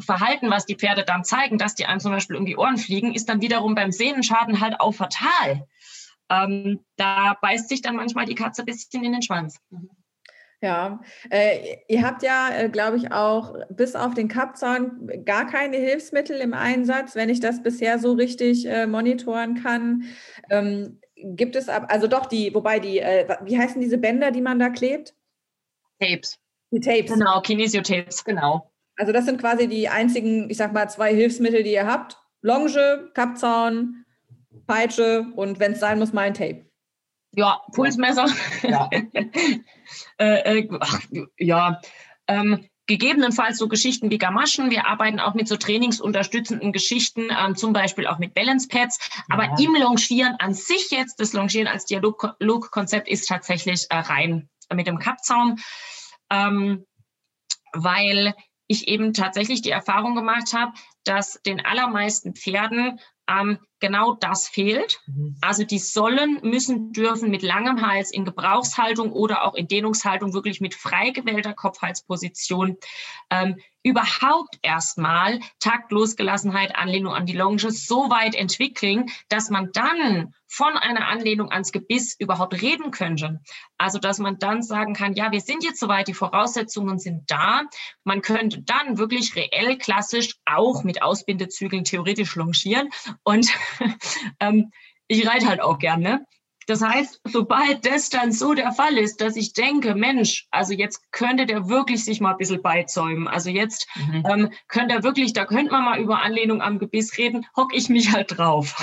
[0.00, 3.14] Verhalten, was die Pferde dann zeigen, dass die einem zum Beispiel um die Ohren fliegen,
[3.14, 5.66] ist dann wiederum beim Sehnenschaden halt auch fatal.
[6.28, 9.58] Ähm, da beißt sich dann manchmal die Katze ein bisschen in den Schwanz.
[9.70, 9.90] Mhm.
[10.62, 11.00] Ja,
[11.30, 16.40] äh, ihr habt ja, äh, glaube ich, auch bis auf den Kappzaun gar keine Hilfsmittel
[16.40, 20.04] im Einsatz, wenn ich das bisher so richtig äh, monitoren kann.
[20.48, 24.40] Ähm, gibt es ab, also doch die, wobei die, äh, wie heißen diese Bänder, die
[24.40, 25.14] man da klebt?
[26.00, 26.38] Tapes.
[26.70, 27.12] Die Tapes.
[27.12, 28.70] Genau, Kinesiotapes, genau.
[28.96, 32.18] Also das sind quasi die einzigen, ich sag mal, zwei Hilfsmittel, die ihr habt.
[32.40, 34.04] Longe, Kappzaun,
[34.66, 36.64] Peitsche und wenn es sein muss, mal ein Tape.
[37.32, 38.26] Ja, Pulsmesser.
[38.62, 38.88] Ja.
[40.18, 41.00] äh, äh, ach,
[41.38, 41.80] ja.
[42.28, 44.70] Ähm, gegebenenfalls so Geschichten wie Gamaschen.
[44.70, 48.98] Wir arbeiten auch mit so trainingsunterstützenden Geschichten, ähm, zum Beispiel auch mit Balance Pads.
[49.28, 49.54] Aber ja.
[49.58, 54.98] im Longieren an sich jetzt, das Longieren als Dialogkonzept ist tatsächlich äh, rein mit dem
[54.98, 55.58] Kappzaum,
[56.30, 56.86] ähm,
[57.72, 58.34] weil
[58.68, 60.72] ich eben tatsächlich die Erfahrung gemacht habe,
[61.04, 62.98] dass den allermeisten Pferden
[63.28, 65.00] ähm, genau das fehlt.
[65.06, 65.36] Mhm.
[65.40, 70.60] Also die sollen, müssen, dürfen mit langem Hals in Gebrauchshaltung oder auch in Dehnungshaltung wirklich
[70.60, 72.76] mit frei gewählter Kopfhalsposition
[73.30, 73.56] ähm,
[73.86, 81.06] überhaupt erstmal Taktlosgelassenheit, Anlehnung an die Longe so weit entwickeln, dass man dann von einer
[81.06, 83.40] Anlehnung ans Gebiss überhaupt reden könnte.
[83.78, 87.62] Also, dass man dann sagen kann, ja, wir sind jetzt soweit, die Voraussetzungen sind da.
[88.02, 92.88] Man könnte dann wirklich reell klassisch auch mit Ausbindezügeln theoretisch longieren.
[93.22, 93.48] Und
[94.40, 94.72] ähm,
[95.06, 96.26] ich reite halt auch gerne.
[96.66, 101.12] Das heißt, sobald das dann so der Fall ist, dass ich denke, Mensch, also jetzt
[101.12, 103.28] könnte der wirklich sich mal ein bisschen beizäumen.
[103.28, 104.24] Also jetzt mhm.
[104.28, 107.88] ähm, könnte er wirklich, da könnte man mal über Anlehnung am Gebiss reden, hock ich
[107.88, 108.76] mich halt drauf.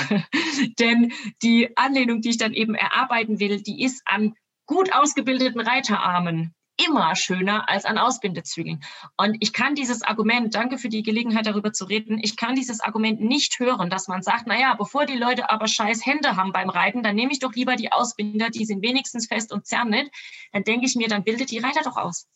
[0.80, 1.12] Denn
[1.42, 4.34] die Anlehnung, die ich dann eben erarbeiten will, die ist an
[4.66, 6.56] gut ausgebildeten Reiterarmen
[6.86, 8.84] immer schöner als an Ausbindezügeln.
[9.18, 12.80] Und ich kann dieses Argument, danke für die Gelegenheit darüber zu reden, ich kann dieses
[12.80, 16.70] Argument nicht hören, dass man sagt, naja, bevor die Leute aber scheiß Hände haben beim
[16.70, 20.12] Reiten, dann nehme ich doch lieber die Ausbinder, die sind wenigstens fest und zerren nicht.
[20.52, 22.28] Dann denke ich mir, dann bildet die Reiter doch aus.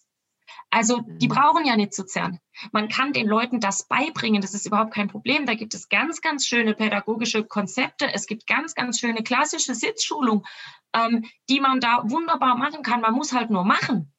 [0.70, 1.34] Also die mhm.
[1.34, 2.40] brauchen ja nicht zu zerren.
[2.72, 5.46] Man kann den Leuten das beibringen, das ist überhaupt kein Problem.
[5.46, 8.12] Da gibt es ganz, ganz schöne pädagogische Konzepte.
[8.14, 10.46] Es gibt ganz, ganz schöne klassische Sitzschulung,
[10.94, 13.02] ähm, die man da wunderbar machen kann.
[13.02, 14.14] Man muss halt nur machen.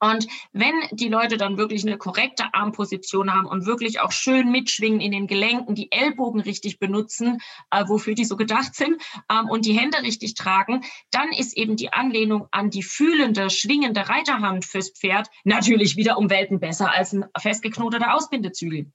[0.00, 5.00] Und wenn die Leute dann wirklich eine korrekte Armposition haben und wirklich auch schön mitschwingen
[5.00, 7.38] in den Gelenken, die Ellbogen richtig benutzen,
[7.70, 9.00] äh, wofür die so gedacht sind,
[9.30, 14.08] ähm, und die Hände richtig tragen, dann ist eben die Anlehnung an die fühlende, schwingende
[14.08, 18.92] Reiterhand fürs Pferd natürlich wieder um Welten besser als ein festgeknoteter Ausbindezügel.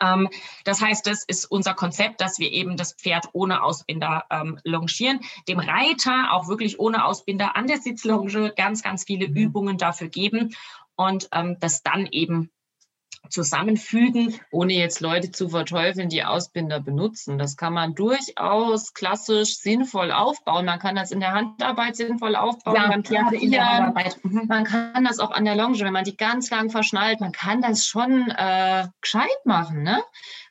[0.00, 0.28] Ähm,
[0.64, 5.20] das heißt, das ist unser Konzept, dass wir eben das Pferd ohne Ausbinder ähm, longieren,
[5.48, 9.36] dem Reiter auch wirklich ohne Ausbinder an der Sitzlonge ganz, ganz viele mhm.
[9.36, 10.54] Übungen dafür geben
[10.96, 12.50] und ähm, das dann eben
[13.30, 14.34] zusammenfügen.
[14.50, 17.38] Ohne jetzt Leute zu verteufeln, die Ausbinder benutzen.
[17.38, 20.66] Das kann man durchaus klassisch sinnvoll aufbauen.
[20.66, 22.76] Man kann das in der Handarbeit sinnvoll aufbauen.
[22.76, 24.18] Ja, beim Handarbeit.
[24.22, 24.46] Mhm.
[24.48, 27.20] Man kann das auch an der Longe, wenn man die ganz lang verschnallt.
[27.20, 29.82] Man kann das schon äh, gescheit machen.
[29.82, 30.02] Ne?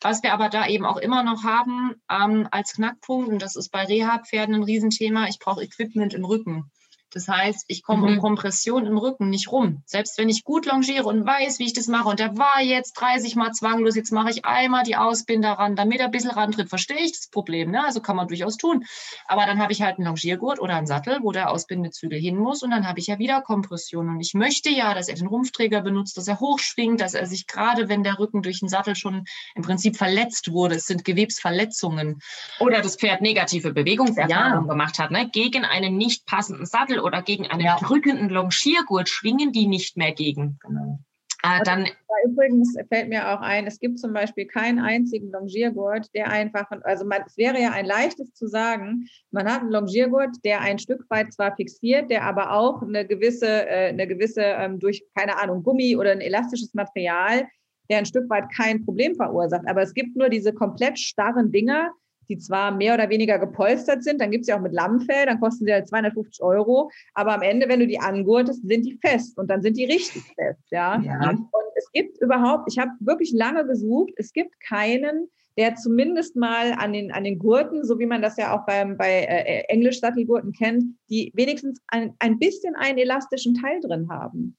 [0.02, 3.70] Was wir aber da eben auch immer noch haben ähm, als Knackpunkt, und das ist
[3.70, 6.72] bei Reha-Pferden ein Riesenthema, ich brauche Equipment im Rücken.
[7.14, 8.14] Das heißt, ich komme Mhm.
[8.18, 9.82] um Kompression im Rücken nicht rum.
[9.86, 12.94] Selbst wenn ich gut longiere und weiß, wie ich das mache, und der war jetzt
[12.94, 16.70] 30 Mal zwanglos, jetzt mache ich einmal die Ausbinder ran, damit er ein bisschen rantritt,
[16.70, 17.72] verstehe ich das Problem.
[17.72, 17.84] Ne?
[17.84, 18.86] Also kann man durchaus tun.
[19.28, 22.62] Aber dann habe ich halt einen Longiergurt oder einen Sattel, wo der Ausbindezügel hin muss
[22.64, 24.10] und dann habe ich ja wieder Kompression.
[24.10, 27.48] Und ich möchte ja, dass er den Rumpfträger benutzt, dass er hochschwingt, dass er sich
[27.48, 29.26] gerade, wenn der Rücken durch den Sattel schon
[29.56, 32.22] im Prinzip verletzt wurde, es sind Gewebsverletzungen,
[32.60, 34.72] Oder das Pferd negative Bewegungserfahrungen Ja.
[34.72, 35.12] gemacht hat.
[35.12, 35.30] Ne?
[35.32, 37.78] Gegen einen nicht passenden Sattel oder gegen einen Ja.
[37.78, 40.58] drückenden Longiergurt schwingen die nicht mehr gegen.
[40.62, 41.00] Genau.
[41.44, 41.88] Äh, dann
[42.26, 47.06] übrigens fällt mir auch ein, es gibt zum Beispiel keinen einzigen Longiergurt, der einfach, also
[47.06, 51.06] man, es wäre ja ein leichtes zu sagen, man hat einen Longiergurt, der ein Stück
[51.10, 55.64] weit zwar fixiert, der aber auch eine gewisse, äh, eine gewisse ähm, durch, keine Ahnung,
[55.64, 57.48] Gummi oder ein elastisches Material,
[57.90, 59.68] der ein Stück weit kein Problem verursacht.
[59.68, 61.92] Aber es gibt nur diese komplett starren Dinger,
[62.30, 65.40] die zwar mehr oder weniger gepolstert sind, dann gibt es ja auch mit Lammfell, dann
[65.40, 69.38] kosten sie halt 250 Euro, aber am Ende, wenn du die angurtest, sind die fest
[69.38, 71.02] und dann sind die richtig fest, ja.
[71.02, 71.30] Ja.
[71.30, 76.74] Und es gibt überhaupt, ich habe wirklich lange gesucht, es gibt keinen, der zumindest mal
[76.74, 80.54] an den, an den Gurten, so wie man das ja auch beim, bei äh, Englisch-Sattelgurten
[80.54, 84.56] kennt, die wenigstens ein, ein bisschen einen elastischen Teil drin haben.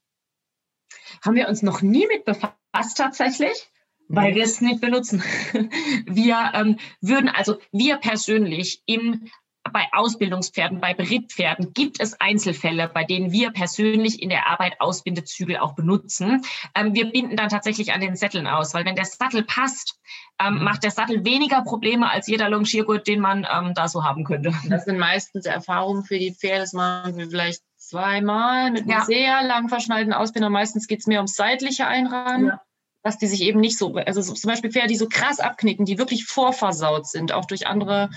[1.23, 3.71] haben wir uns noch nie mit befasst tatsächlich,
[4.15, 5.23] weil wir es nicht benutzen.
[6.05, 9.29] Wir ähm, würden also, wir persönlich im
[9.71, 15.57] bei Ausbildungspferden, bei Berittpferden gibt es Einzelfälle, bei denen wir persönlich in der Arbeit Ausbindezügel
[15.57, 16.41] auch benutzen.
[16.73, 19.99] Ähm, wir binden dann tatsächlich an den Sätteln aus, weil wenn der Sattel passt,
[20.43, 24.23] ähm, macht der Sattel weniger Probleme als jeder Longiergurt, den man ähm, da so haben
[24.23, 24.51] könnte.
[24.67, 29.05] Das sind meistens Erfahrungen für die Pferde, das machen wir vielleicht zweimal mit einem Ja.
[29.05, 30.49] sehr lang verschnallten Ausbinder.
[30.49, 32.47] Meistens geht es mehr ums seitliche Einrahmen.
[32.47, 32.61] Ja.
[33.03, 35.85] Dass die sich eben nicht so, also so, zum Beispiel Pferde, die so krass abknicken,
[35.85, 38.09] die wirklich vorversaut sind, auch durch andere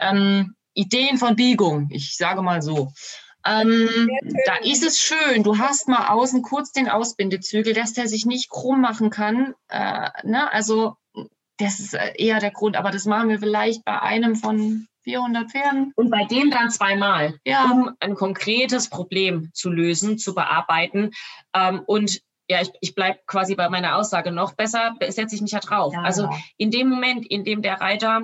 [0.00, 1.88] ähm, Ideen von Biegung.
[1.90, 2.92] Ich sage mal so.
[3.44, 4.08] Ähm,
[4.46, 8.48] da ist es schön, du hast mal außen kurz den Ausbindezügel, dass der sich nicht
[8.48, 9.54] krumm machen kann.
[9.68, 10.50] Äh, ne?
[10.52, 10.96] Also
[11.58, 15.50] das ist äh, eher der Grund, aber das machen wir vielleicht bei einem von 400
[15.50, 15.92] Pferden.
[15.96, 17.64] Und bei dem dann zweimal, Ja.
[17.64, 21.10] um ein konkretes Problem zu lösen, zu bearbeiten.
[21.54, 25.52] Ähm, und ja, ich, ich bleibe quasi bei meiner Aussage noch besser, setze ich mich
[25.52, 25.92] ja drauf.
[25.94, 26.02] Ja.
[26.02, 28.22] Also in dem Moment, in dem der Reiter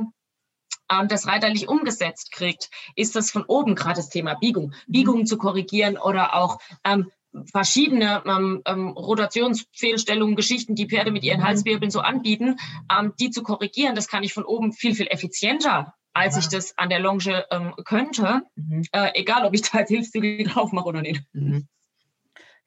[0.91, 4.75] ähm, das reiterlich umgesetzt kriegt, ist das von oben gerade das Thema Biegung.
[4.87, 7.11] Biegungen zu korrigieren oder auch ähm,
[7.53, 12.57] verschiedene ähm, ähm, Rotationsfehlstellungen, Geschichten, die Pferde mit ihren Halswirbeln so anbieten,
[12.91, 16.41] ähm, die zu korrigieren, das kann ich von oben viel, viel effizienter, als Ja.
[16.41, 18.43] ich das an der Longe ähm, könnte.
[18.57, 18.83] Mhm.
[18.93, 21.23] Äh, egal, ob ich da jetzt Hilfszügel drauf mache oder nicht.
[21.33, 21.69] Mhm.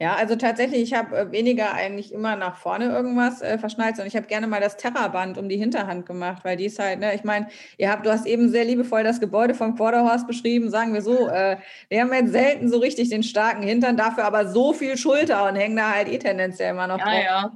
[0.02, 4.08] Ja, also tatsächlich, ich habe äh, weniger eigentlich immer nach vorne irgendwas äh, verschnallt, sondern
[4.08, 7.14] ich habe gerne mal das Terraband um die Hinterhand gemacht, weil die ist halt, ne,
[7.14, 10.96] ich meine, ihr habt, du hast eben sehr liebevoll das Gebäude vom Quarterhorse beschrieben, sagen
[10.96, 11.58] wir so, äh,
[11.90, 15.56] wir haben jetzt selten so richtig den starken Hintern, dafür aber so viel Schulter und
[15.56, 17.24] hängen da halt eh tendenziell immer noch Ja, drauf.
[17.24, 17.52] ja.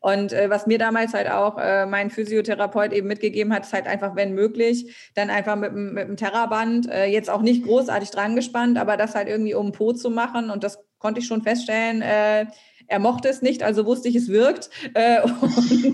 [0.00, 3.86] Und äh, was mir damals halt auch äh, mein Physiotherapeut eben mitgegeben hat, ist halt
[3.86, 8.10] einfach, wenn möglich, dann einfach mit, dem- mit dem Terraband, äh, jetzt auch nicht großartig
[8.10, 10.50] dran gespannt, aber das halt irgendwie um den Po zu machen.
[10.50, 12.02] Und das konnte ich schon feststellen.
[12.02, 12.46] Äh,
[12.88, 14.70] er mochte es nicht, also wusste ich, es wirkt.
[14.94, 15.20] Äh,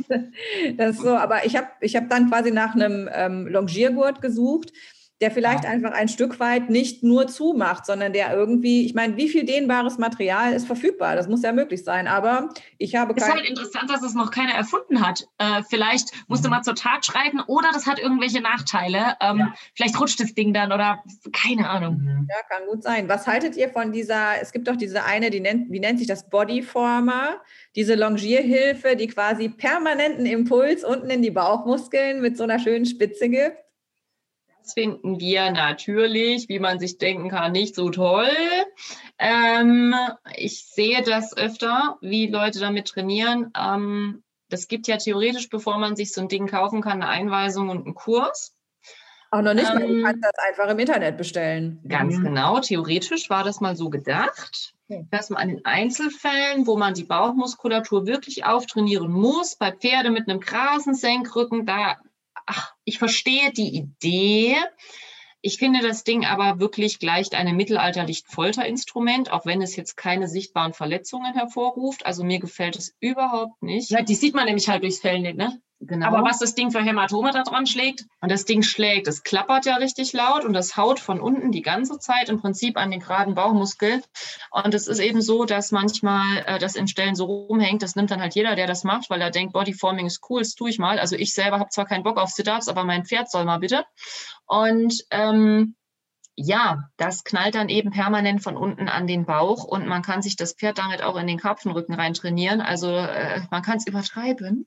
[0.76, 4.72] das so, aber ich habe ich hab dann quasi nach einem ähm, Longiergurt gesucht,
[5.22, 5.70] der vielleicht Ja.
[5.70, 9.96] einfach ein Stück weit nicht nur zumacht, sondern der irgendwie, ich meine, wie viel dehnbares
[9.96, 11.16] Material ist verfügbar?
[11.16, 13.36] Das muss ja möglich sein, aber ich habe Ist keine.
[13.40, 15.24] halt interessant, dass es noch keiner erfunden hat.
[15.38, 19.16] Äh, vielleicht musste man zur Tat schreiten oder das hat irgendwelche Nachteile.
[19.22, 21.98] Ähm, Vielleicht rutscht das Ding dann oder keine Ahnung.
[21.98, 22.28] Mhm.
[22.28, 23.08] Ja, kann gut sein.
[23.08, 26.08] Was haltet ihr von dieser, es gibt doch diese eine, die nennt, wie nennt sich
[26.08, 27.40] das, Bodyformer,
[27.76, 33.28] diese Longierhilfe, die quasi permanenten Impuls unten in die Bauchmuskeln mit so einer schönen Spitze
[33.28, 33.56] gibt?
[34.62, 38.28] Das finden wir natürlich, wie man sich denken kann, nicht so toll.
[39.18, 39.92] Ähm,
[40.36, 43.50] ich sehe das öfter, wie Leute damit trainieren.
[43.58, 47.70] Ähm, das gibt ja theoretisch, bevor man sich so ein Ding kaufen kann, eine Einweisung
[47.70, 48.54] und einen Kurs.
[49.32, 51.80] Auch noch nicht, du Ähm, kannst das einfach im Internet bestellen.
[51.88, 52.24] Ganz Mhm.
[52.24, 55.06] genau, theoretisch war das mal so gedacht, Okay.
[55.10, 60.38] dass man in Einzelfällen, wo man die Bauchmuskulatur wirklich auftrainieren muss, bei Pferde mit einem
[60.38, 61.96] krassen Senkrücken, da,
[62.46, 64.56] ach, ich verstehe die Idee.
[65.44, 70.28] Ich finde das Ding aber wirklich gleicht einem mittelalterlichen Folterinstrument, auch wenn es jetzt keine
[70.28, 72.06] sichtbaren Verletzungen hervorruft.
[72.06, 73.90] Also mir gefällt es überhaupt nicht.
[73.90, 75.60] Ja, die sieht man nämlich halt durchs Fell nicht, ne?
[75.84, 76.06] Genau.
[76.06, 79.66] Aber was das Ding für Hämatome da dran schlägt, Und das Ding schlägt, es klappert
[79.66, 83.00] ja richtig laut und das haut von unten die ganze Zeit im Prinzip an den
[83.00, 84.00] geraden Bauchmuskel.
[84.52, 87.82] Und es ist eben so, dass manchmal äh, das in Stellen so rumhängt.
[87.82, 90.54] Das nimmt dann halt jeder, der das macht, weil er denkt, Bodyforming ist cool, das
[90.54, 91.00] tue ich mal.
[91.00, 93.84] Also ich selber habe zwar keinen Bock auf Sit-Ups, aber mein Pferd soll mal bitte.
[94.46, 95.74] Und ähm,
[96.36, 100.36] ja, das knallt dann eben permanent von unten an den Bauch und man kann sich
[100.36, 102.60] das Pferd damit auch in den Karpfenrücken rein trainieren.
[102.60, 104.66] Also äh, man kann es übertreiben.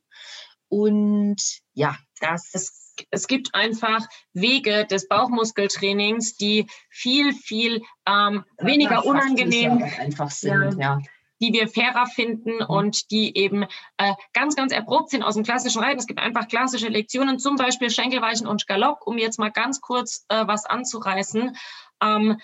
[0.70, 1.42] Und
[1.74, 9.84] ja, das ist es gibt einfach Wege des Bauchmuskeltrainings, die viel, viel ähm, weniger unangenehm
[10.00, 10.80] einfach sind.
[10.80, 11.00] Ja.
[11.42, 12.66] die wir fairer finden mhm.
[12.68, 13.64] und die eben
[13.98, 16.00] äh, ganz, ganz erprobt sind aus dem klassischen Reiten.
[16.00, 20.26] Es gibt einfach klassische Lektionen, zum Beispiel Schenkelweichen und Galopp, um jetzt mal ganz kurz
[20.30, 21.58] äh, was anzureißen.
[22.02, 22.40] Ähm,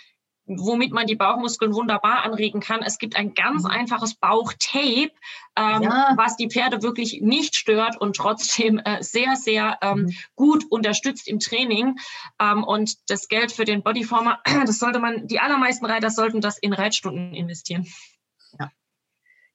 [0.59, 2.81] womit man die Bauchmuskeln wunderbar anregen kann.
[2.81, 3.69] Es gibt ein ganz mhm.
[3.69, 5.11] einfaches Bauchtape,
[5.55, 6.13] ähm, ja.
[6.15, 10.15] was die Pferde wirklich nicht stört und trotzdem äh, sehr, sehr ähm, mhm.
[10.35, 11.97] gut unterstützt im Training.
[12.39, 16.57] Ähm, und das Geld für den Bodyformer, das sollte man, die allermeisten Reiter sollten das
[16.57, 17.87] in Reitstunden investieren.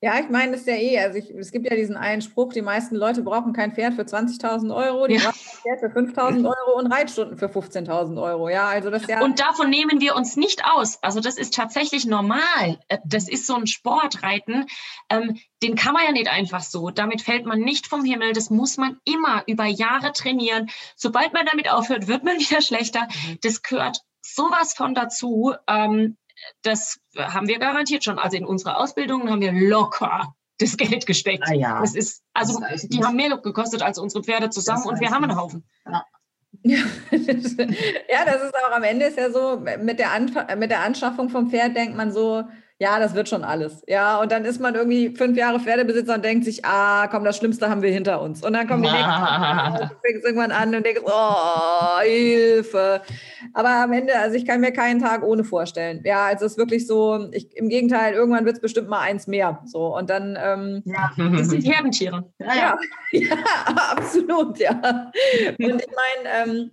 [0.03, 2.53] Ja, ich meine, das ist ja eh, also ich, es gibt ja diesen einen Spruch,
[2.53, 5.23] die meisten Leute brauchen kein Pferd für 20.000 Euro, die ja.
[5.23, 8.51] brauchen ein Pferd für 5.000 Euro und Reitstunden für 15.000 Euro.
[8.51, 9.23] Ja, also das ja.
[9.23, 11.03] Und davon nehmen wir uns nicht aus.
[11.03, 12.79] Also das ist tatsächlich normal.
[12.89, 14.67] Äh, das ist so ein Sportreiten.
[15.09, 16.91] Ähm, den kann man ja nicht einfach so.
[16.91, 18.35] Damit fällt man nicht vom Himmel.
[18.35, 20.69] Das muss man immer über Jahre trainieren.
[20.95, 23.09] Sobald man damit aufhört, wird man wieder schlechter.
[23.27, 23.39] Mhm.
[23.43, 25.55] Das gehört sowas von dazu.
[25.67, 26.19] Ähm,
[26.63, 28.19] das haben wir garantiert schon.
[28.19, 31.45] Also in unserer Ausbildung haben wir locker das Geld gesteckt.
[31.47, 31.81] Ah, ja.
[31.81, 35.01] Das ist, also das heißt die haben mehr gekostet als unsere Pferde zusammen das und
[35.01, 35.65] wir haben einen Haufen.
[35.87, 36.05] Ja.
[36.63, 36.79] Ja,
[38.25, 41.51] das ist auch am Ende ist ja so, mit der, Anf mit der Anschaffung vom
[41.51, 42.45] Pferd denkt man so,
[42.79, 43.83] ja, das wird schon alles.
[43.89, 47.39] Ja, und dann ist man irgendwie fünf Jahre Pferdebesitzer und denkt sich, ah, komm, das
[47.39, 48.45] Schlimmste haben wir hinter uns.
[48.45, 49.09] Und dann kommen die nächsten,
[49.89, 53.01] du fängst irgendwann an und denkst, oh, Hilfe.
[53.55, 56.03] Aber am Ende, also ich kann mir keinen Tag ohne vorstellen.
[56.05, 59.27] Ja, also es ist wirklich so, ich, im Gegenteil, irgendwann wird es bestimmt mal eins
[59.27, 59.63] mehr.
[59.65, 60.37] So, und dann.
[60.39, 62.25] Ähm, ja, das sind Herdentiere.
[62.39, 62.79] Ja, ja.
[63.13, 63.37] ja,
[63.91, 65.11] absolut, ja.
[65.59, 66.71] Und ich meine, ähm,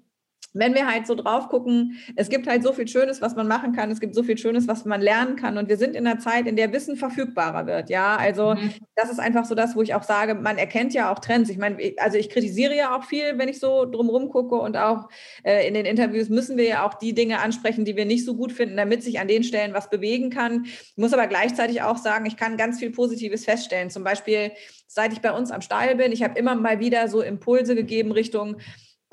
[0.53, 3.73] wenn wir halt so drauf gucken, es gibt halt so viel Schönes, was man machen
[3.73, 5.57] kann, es gibt so viel Schönes, was man lernen kann.
[5.57, 8.71] Und wir sind in einer Zeit, in der Wissen verfügbarer wird, ja, also mhm.
[8.95, 11.57] das ist einfach so das, wo ich auch sage, man erkennt ja auch Trends, ich
[11.57, 14.55] meine, also ich kritisiere ja auch viel, wenn ich so drumherum gucke.
[14.55, 15.09] Und auch
[15.43, 18.35] äh, in den Interviews müssen wir ja auch die Dinge ansprechen, die wir nicht so
[18.35, 21.97] gut finden, damit sich an den Stellen was bewegen kann, ich muss aber gleichzeitig auch
[21.97, 24.51] sagen, ich kann ganz viel Positives feststellen, zum Beispiel
[24.88, 28.11] seit ich bei uns am Stall bin, ich habe immer mal wieder so Impulse gegeben
[28.11, 28.57] Richtung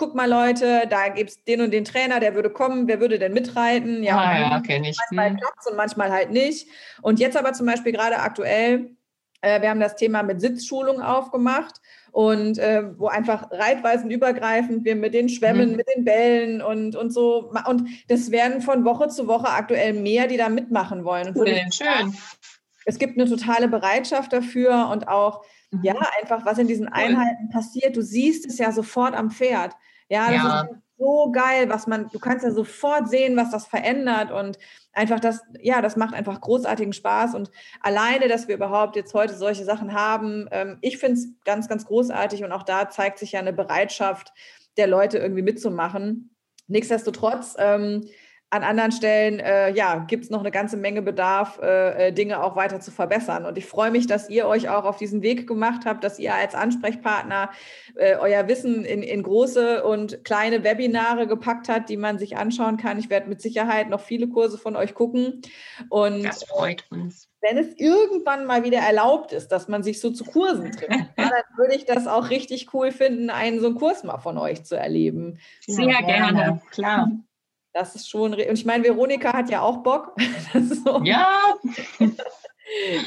[0.00, 3.18] guck mal Leute, da gibt es den und den Trainer, der würde kommen, wer würde
[3.18, 4.02] denn mitreiten?
[4.02, 4.96] Ja, ah, ja kenne ich.
[4.96, 5.36] Manchmal hm.
[5.36, 6.68] klappt und manchmal halt nicht.
[7.02, 8.96] Und jetzt aber zum Beispiel gerade aktuell,
[9.42, 11.82] äh, wir haben das Thema mit Sitzschulung aufgemacht
[12.12, 15.76] und äh, wo einfach reitweisen übergreifend wir mit den Schwämmen, mhm.
[15.76, 17.52] mit den Bällen und, und so.
[17.66, 21.34] Und das werden von Woche zu Woche aktuell mehr, die da mitmachen wollen.
[21.36, 22.14] Cool, schön.
[22.86, 25.80] Es gibt eine totale Bereitschaft dafür und auch, mhm.
[25.82, 27.96] ja, einfach, was in diesen Einheiten passiert.
[27.96, 29.76] Du siehst es ja sofort am Pferd.
[30.10, 30.60] Ja, das ja.
[30.62, 34.58] ist so geil, was man, du kannst ja sofort sehen, was das verändert und
[34.92, 37.50] einfach das, ja, das macht einfach großartigen Spaß und
[37.80, 41.86] alleine, dass wir überhaupt jetzt heute solche Sachen haben, ähm, ich finde es ganz, ganz
[41.86, 44.32] großartig und auch da zeigt sich ja eine Bereitschaft
[44.76, 46.34] der Leute irgendwie mitzumachen.
[46.66, 48.06] Nichtsdestotrotz, ähm,
[48.52, 52.42] an anderen Stellen äh, ja, gibt es noch eine ganze Menge Bedarf, äh, äh, Dinge
[52.42, 53.46] auch weiter zu verbessern.
[53.46, 56.34] Und ich freue mich, dass ihr euch auch auf diesen Weg gemacht habt, dass ihr
[56.34, 57.50] als Ansprechpartner
[57.94, 62.76] äh, euer Wissen in, in große und kleine Webinare gepackt habt, die man sich anschauen
[62.76, 62.98] kann.
[62.98, 65.42] Ich werde mit Sicherheit noch viele Kurse von euch gucken.
[65.88, 67.28] Und das freut uns.
[67.42, 71.30] Wenn es irgendwann mal wieder erlaubt ist, dass man sich so zu Kursen trifft, dann
[71.56, 74.76] würde ich das auch richtig cool finden, einen so einen Kurs mal von euch zu
[74.76, 75.38] erleben.
[75.60, 77.10] Sehr ja, gerne, gerne, klar.
[77.72, 80.16] Das ist schon, und ich meine, Veronika hat ja auch Bock.
[80.52, 81.00] So.
[81.04, 81.28] Ja,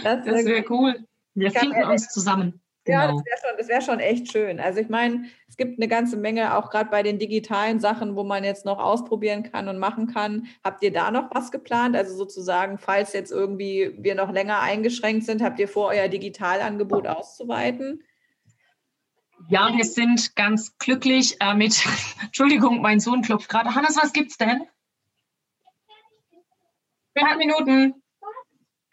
[0.03, 1.05] das, das wäre cool.
[1.33, 2.61] Wir finden uns zusammen.
[2.85, 2.99] Genau.
[2.99, 4.59] Ja, das wäre schon, wär schon echt schön.
[4.59, 8.23] Also ich meine, es gibt eine ganze Menge, auch gerade bei den digitalen Sachen, wo
[8.23, 10.47] man jetzt noch ausprobieren kann und machen kann.
[10.63, 11.95] Habt ihr da noch was geplant?
[11.95, 17.07] Also sozusagen, falls jetzt irgendwie wir noch länger eingeschränkt sind, habt ihr vor, euer Digitalangebot
[17.07, 18.03] auszuweiten?
[19.49, 21.83] Ja, wir sind ganz glücklich äh, mit,
[22.21, 23.75] Entschuldigung, mein Sohn klopft gerade.
[23.75, 24.67] Hannes, was gibt's denn?
[27.13, 28.03] Viereinhalb Minuten.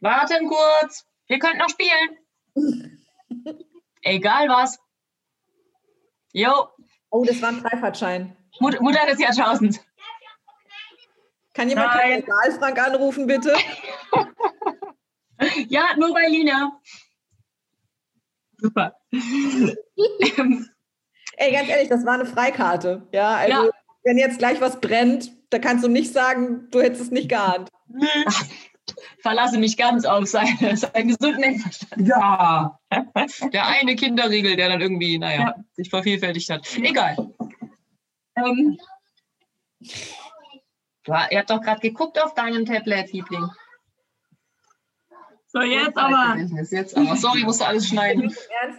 [0.01, 1.07] Warten kurz.
[1.27, 2.99] Wir könnten noch spielen.
[4.03, 4.79] Egal was.
[6.33, 6.69] Jo.
[7.11, 8.37] Oh, das war ein Freifahrtschein.
[8.61, 9.81] Mut Mutter des Jahrtausends.
[11.55, 12.25] Kann jemand Nein.
[12.59, 13.57] Frank anrufen, bitte?
[15.69, 16.81] ja, nur bei Lina.
[18.61, 18.95] Super.
[21.37, 23.09] Ey, ganz ehrlich, das war eine Freikarte.
[23.13, 23.71] Ja, also ja.
[24.05, 27.71] wenn jetzt gleich was brennt, da kannst du nicht sagen, du hättest es nicht geahnt.
[28.27, 28.45] Ach,
[29.23, 32.09] verlasse mich ganz auf seinen, seinen gesunden Menschenverstand.
[32.09, 32.79] Ja.
[33.53, 35.55] Der eine Kinderriegel, der dann irgendwie, naja, ja.
[35.73, 36.67] sich vervielfältigt hat.
[36.77, 37.17] Egal.
[38.37, 38.79] Ähm,
[41.05, 43.49] Du, ihr habt doch gerade geguckt auf deinem Tablet, Liebling.
[45.53, 46.37] So, jetzt aber.
[46.71, 47.17] Jetzt aber.
[47.17, 48.33] Sorry, musst du alles schneiden.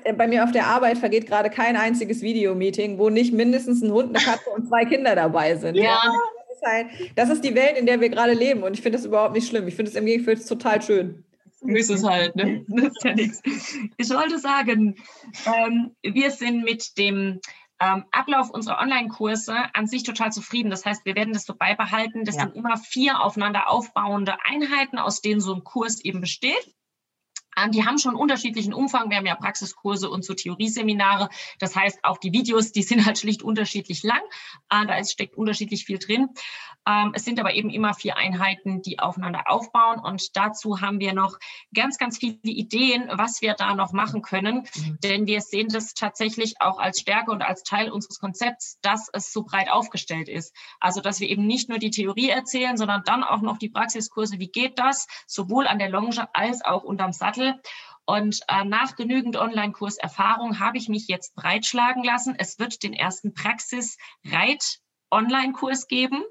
[0.03, 3.91] Äh, bei mir auf der Arbeit vergeht gerade kein einziges Videomeeting, wo nicht mindestens ein
[3.91, 5.75] Hund, eine Katze und zwei Kinder dabei sind.
[5.75, 6.01] Ja.
[6.47, 8.97] Das ist, halt, das ist die Welt, in der wir gerade leben und ich finde
[8.97, 9.67] das überhaupt nicht schlimm.
[9.67, 11.25] Ich finde es im Gegenteil total schön.
[11.63, 12.65] Ist es halt, ne?
[12.69, 13.41] Das ist ja nichts.
[13.97, 14.95] Ich wollte sagen,
[15.45, 17.39] ähm, wir sind mit dem
[17.81, 20.69] ähm, Ablauf unserer Online-Kurse an sich total zufrieden.
[20.69, 22.25] Das heißt, wir werden das so beibehalten.
[22.25, 22.43] Das ja.
[22.43, 26.75] sind immer vier aufeinander aufbauende Einheiten, aus denen so ein Kurs eben besteht.
[27.57, 29.09] Ähm, die haben schon unterschiedlichen Umfang.
[29.09, 31.29] Wir haben ja Praxiskurse und so Theorieseminare.
[31.59, 34.21] Das heißt, auch die Videos, die sind halt schlicht unterschiedlich lang.
[34.69, 36.29] Äh, da steckt unterschiedlich viel drin.
[36.87, 39.99] Ähm, es sind aber eben immer vier Einheiten, die aufeinander aufbauen.
[39.99, 41.37] Und dazu haben wir noch
[41.73, 44.67] ganz, ganz viele Ideen, was wir da noch machen können.
[44.75, 44.97] Mhm.
[45.03, 49.31] Denn wir sehen das tatsächlich auch als Stärke und als Teil unseres Konzepts, dass es
[49.31, 50.55] so breit aufgestellt ist.
[50.79, 54.39] Also, dass wir eben nicht nur die Theorie erzählen, sondern dann auch noch die Praxiskurse.
[54.39, 55.07] Wie geht das?
[55.27, 57.59] Sowohl an der Longe als auch unterm Sattel.
[58.05, 62.35] Und äh, nach genügend Online-Kurserfahrung habe ich mich jetzt breitschlagen lassen.
[62.37, 66.21] Es wird den ersten Praxis-Reit-Online-Kurs geben.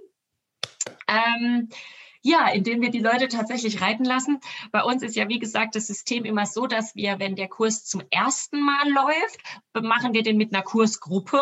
[1.09, 1.69] Ähm,
[2.23, 4.41] ja, indem wir die Leute tatsächlich reiten lassen.
[4.73, 7.85] Bei uns ist ja, wie gesagt, das System immer so, dass wir, wenn der Kurs
[7.87, 9.41] zum ersten Mal läuft,
[9.81, 11.41] machen wir den mit einer Kursgruppe,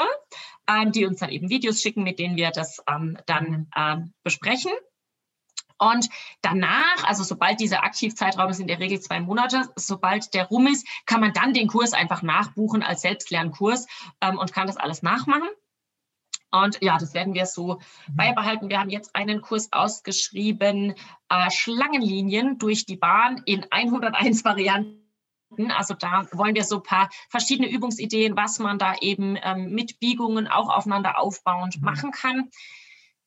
[0.69, 4.73] ähm, die uns dann eben Videos schicken, mit denen wir das ähm, dann ähm, besprechen.
[5.81, 6.09] Und
[6.43, 10.87] danach, also sobald dieser Aktivzeitraum ist in der Regel zwei Monate, sobald der rum ist,
[11.07, 13.87] kann man dann den Kurs einfach nachbuchen als Selbstlernkurs
[14.21, 15.49] ähm, und kann das alles nachmachen.
[16.51, 18.17] Und ja, das werden wir so mhm.
[18.17, 18.71] beibehalten.
[18.71, 20.95] Wir haben jetzt einen Kurs ausgeschrieben,
[21.29, 24.99] äh, Schlangenlinien durch die Bahn in 101 Varianten.
[25.71, 29.99] Also da wollen wir so ein paar verschiedene Übungsideen, was man da eben ähm, mit
[29.99, 31.85] Biegungen auch aufeinander aufbauend mhm.
[31.85, 32.51] machen kann.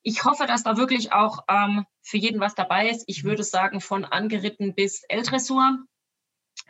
[0.04, 3.04] Ich hoffe, dass da wirklich auch ähm, für jeden was dabei ist.
[3.08, 3.30] Ich mhm.
[3.30, 5.78] würde sagen, von angeritten bis L-Dressur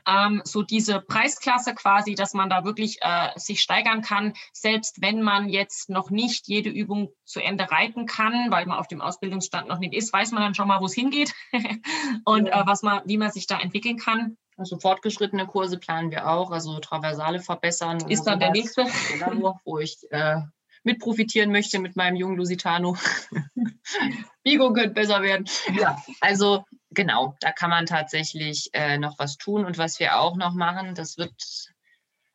[0.07, 5.21] ähm, so diese Preisklasse quasi, dass man da wirklich äh, sich steigern kann, selbst wenn
[5.21, 9.67] man jetzt noch nicht jede Übung zu Ende reiten kann, weil man auf dem Ausbildungsstand
[9.67, 11.33] noch nicht ist, weiß man dann schon mal, wo es hingeht
[12.25, 14.37] und äh, was man, wie man sich da entwickeln kann.
[14.57, 17.97] Also fortgeschrittene Kurse planen wir auch, also Traversale verbessern.
[18.09, 18.85] Ist dann der nächste.
[19.17, 20.41] Genau, wo ich äh,
[20.83, 22.97] mit profitieren möchte mit meinem jungen Lusitano.
[24.43, 25.47] Bigo könnte besser werden.
[25.73, 29.65] Ja, also genau, da kann man tatsächlich äh, noch was tun.
[29.65, 31.33] Und was wir auch noch machen, das wird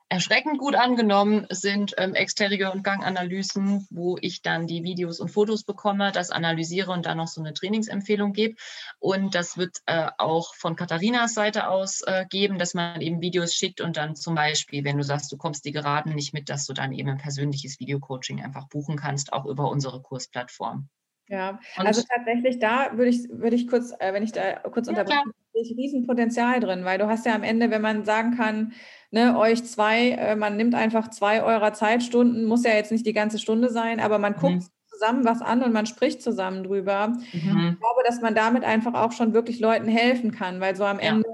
[0.08, 5.64] erschreckend gut angenommen, sind ähm, Exterieur- und Ganganalysen, wo ich dann die Videos und Fotos
[5.64, 8.54] bekomme, das analysiere und dann noch so eine Trainingsempfehlung gebe.
[9.00, 13.54] Und das wird äh, auch von Katharinas Seite aus äh, geben, dass man eben Videos
[13.54, 16.66] schickt und dann zum Beispiel, wenn du sagst, du kommst die Geraden nicht mit, dass
[16.66, 20.88] du dann eben ein persönliches Videocoaching einfach buchen kannst, auch über unsere Kursplattform.
[21.28, 24.86] Ja, und also tatsächlich da würde ich, würde ich kurz, äh, wenn ich da kurz
[24.86, 28.36] ja, unterbreche, sehe ich Riesenpotenzial drin, weil du hast ja am Ende, wenn man sagen
[28.36, 28.72] kann,
[29.10, 33.12] ne, euch zwei, äh, man nimmt einfach zwei eurer Zeitstunden, muss ja jetzt nicht die
[33.12, 34.68] ganze Stunde sein, aber man guckt mhm.
[34.88, 37.08] zusammen was an und man spricht zusammen drüber.
[37.08, 37.18] Mhm.
[37.32, 41.00] Ich glaube, dass man damit einfach auch schon wirklich Leuten helfen kann, weil so am
[41.00, 41.08] ja.
[41.08, 41.28] Ende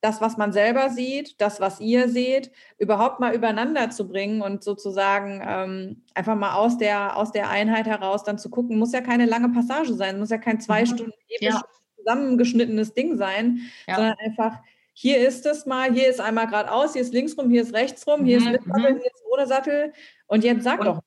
[0.00, 4.64] das, was man selber sieht, das, was ihr seht, überhaupt mal übereinander zu bringen und
[4.64, 9.02] sozusagen ähm, einfach mal aus der, aus der Einheit heraus dann zu gucken, muss ja
[9.02, 10.86] keine lange Passage sein, muss ja kein zwei mhm.
[10.86, 11.62] Stunden ja.
[11.96, 13.96] zusammengeschnittenes Ding sein, ja.
[13.96, 14.58] sondern einfach,
[14.94, 18.06] hier ist es mal, hier ist einmal geradeaus, hier ist links rum, hier ist rechts
[18.06, 18.46] rum, hier mhm.
[18.46, 19.92] ist mit Sattel, hier ist ohne Sattel
[20.26, 21.02] und jetzt sag und, doch mal.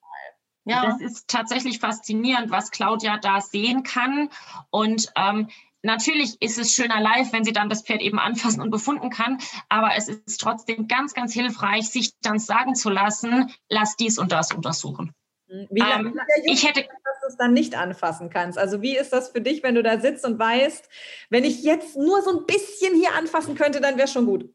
[0.65, 4.29] Ja, das ist tatsächlich faszinierend, was Claudia da sehen kann.
[4.69, 5.49] Und ähm,
[5.83, 9.37] Natürlich ist es schöner live, wenn sie dann das Pferd eben anfassen und befunden kann,
[9.67, 14.31] aber es ist trotzdem ganz, ganz hilfreich, sich dann sagen zu lassen, lass dies und
[14.31, 15.13] das untersuchen.
[15.49, 18.57] Hm, wie lange ähm, ich hätte, dass du es dann nicht anfassen kannst?
[18.57, 20.87] Also wie ist das für dich, wenn du da sitzt und weißt,
[21.29, 24.49] wenn ich jetzt nur so ein bisschen hier anfassen könnte, dann wäre es schon gut?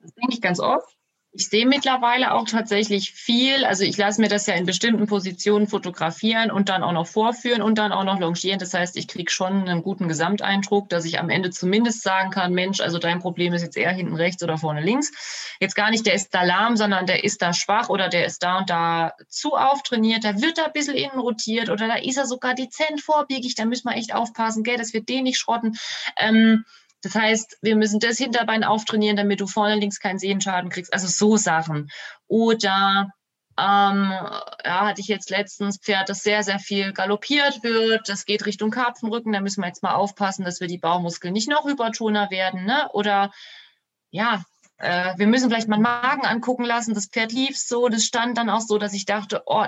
[0.00, 0.96] Das denke ich ganz oft.
[1.32, 3.64] Ich sehe mittlerweile auch tatsächlich viel.
[3.64, 7.62] Also ich lasse mir das ja in bestimmten Positionen fotografieren und dann auch noch vorführen
[7.62, 8.58] und dann auch noch longieren.
[8.58, 12.52] Das heißt, ich kriege schon einen guten Gesamteindruck, dass ich am Ende zumindest sagen kann,
[12.52, 15.54] Mensch, also dein Problem ist jetzt eher hinten rechts oder vorne links.
[15.60, 18.42] Jetzt gar nicht, der ist da lahm, sondern der ist da schwach oder der ist
[18.42, 20.24] da und da zu auftrainiert.
[20.24, 23.54] Da wird da ein bisschen innen rotiert oder da ist er sogar dezent vorbiegig.
[23.54, 25.76] Da müssen wir echt aufpassen, gell, dass wir den nicht schrotten.
[26.16, 26.64] Ähm,
[27.02, 30.92] das heißt, wir müssen das Hinterbein auftrainieren, damit du vorne links keinen Sehenschaden kriegst.
[30.92, 31.90] Also so Sachen.
[32.26, 33.10] Oder
[33.58, 34.12] ähm,
[34.64, 38.08] ja, hatte ich jetzt letztens Pferd, das sehr, sehr viel galoppiert wird.
[38.08, 39.32] Das geht Richtung Karpfenrücken.
[39.32, 42.64] Da müssen wir jetzt mal aufpassen, dass wir die Baumuskeln nicht noch übertoner werden.
[42.64, 42.88] Ne?
[42.92, 43.32] Oder
[44.10, 44.42] ja,
[44.78, 46.94] äh, wir müssen vielleicht mal einen Magen angucken lassen.
[46.94, 49.66] Das Pferd lief so, das stand dann auch so, dass ich dachte, oh,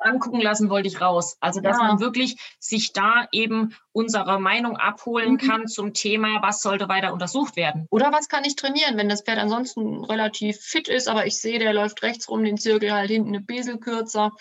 [0.00, 1.36] angucken lassen wollte ich raus.
[1.40, 1.84] Also, dass ja.
[1.84, 5.38] man wirklich sich da eben unsere Meinung abholen mhm.
[5.38, 7.86] kann zum Thema, was sollte weiter untersucht werden.
[7.90, 11.58] Oder was kann ich trainieren, wenn das Pferd ansonsten relativ fit ist, aber ich sehe,
[11.58, 14.32] der läuft rechts rum, den Zirkel halt hinten eine Besel kürzer.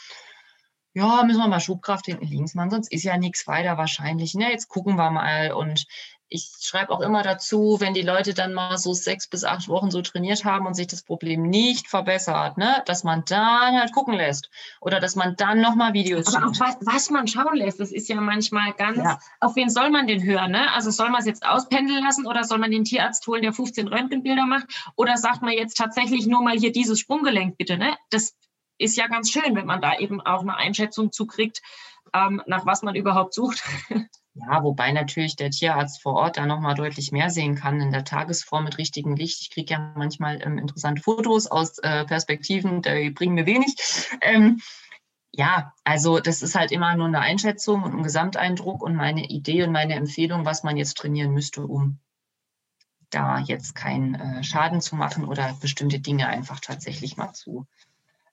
[0.94, 4.34] Ja, müssen wir mal Schubkraft hinten links machen, sonst ist ja nichts weiter wahrscheinlich.
[4.34, 4.52] Ne?
[4.52, 5.54] Jetzt gucken wir mal.
[5.54, 5.86] Und
[6.30, 9.90] ich schreibe auch immer dazu, wenn die Leute dann mal so sechs bis acht Wochen
[9.90, 14.14] so trainiert haben und sich das Problem nicht verbessert, ne, dass man dann halt gucken
[14.14, 14.50] lässt
[14.80, 18.08] oder dass man dann nochmal Videos Aber auch was, was, man schauen lässt, das ist
[18.10, 19.20] ja manchmal ganz, ja.
[19.40, 20.52] auf wen soll man den hören?
[20.52, 20.72] Ne?
[20.74, 23.88] Also soll man es jetzt auspendeln lassen oder soll man den Tierarzt holen, der 15
[23.88, 27.78] Röntgenbilder macht oder sagt man jetzt tatsächlich nur mal hier dieses Sprunggelenk bitte?
[27.78, 27.98] Ne?
[28.12, 28.36] Das
[28.78, 31.62] ist ja ganz schön, wenn man da eben auch eine Einschätzung zukriegt,
[32.14, 33.64] ähm, nach was man überhaupt sucht.
[34.36, 38.06] Ja, wobei natürlich der Tierarzt vor Ort da nochmal deutlich mehr sehen kann in der
[38.06, 39.42] Tagesform mit richtigem Licht.
[39.42, 43.76] Ich kriege ja manchmal ähm, interessante Fotos aus äh, Perspektiven, die bringen mir wenig.
[44.22, 44.62] Ähm,
[45.32, 49.64] ja, also das ist halt immer nur eine Einschätzung und ein Gesamteindruck und meine Idee
[49.64, 52.00] und meine Empfehlung, was man jetzt trainieren müsste, um
[53.10, 57.68] da jetzt keinen äh, Schaden zu machen oder bestimmte Dinge einfach tatsächlich mal zu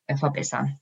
[0.07, 0.79] äh, verbessern.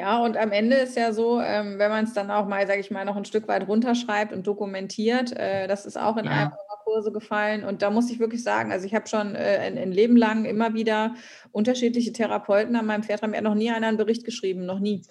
[0.00, 2.80] Ja, und am Ende ist ja so, ähm, wenn man es dann auch mal, sage
[2.80, 6.30] ich mal, noch ein Stück weit runterschreibt und dokumentiert, äh, das ist auch in ja.
[6.30, 6.52] einem
[6.84, 7.64] Kurse gefallen.
[7.64, 10.46] Und da muss ich wirklich sagen, also ich habe schon äh, ein, ein, Leben lang
[10.46, 11.14] immer wieder
[11.52, 15.02] unterschiedliche Therapeuten an meinem Pferd, haben ja noch nie einer einen Bericht geschrieben, noch nie.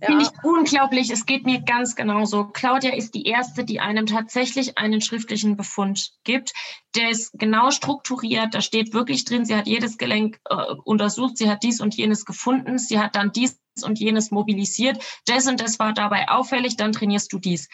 [0.00, 0.08] Ja.
[0.08, 1.10] Finde ich unglaublich.
[1.10, 2.46] Es geht mir ganz genauso.
[2.46, 6.52] Claudia ist die Erste, die einem tatsächlich einen schriftlichen Befund gibt.
[6.96, 8.54] Der ist genau strukturiert.
[8.54, 12.24] Da steht wirklich drin, sie hat jedes Gelenk äh, untersucht, sie hat dies und jenes
[12.24, 15.02] gefunden, sie hat dann dies und jenes mobilisiert.
[15.26, 17.68] Das und das war dabei auffällig, dann trainierst du dies.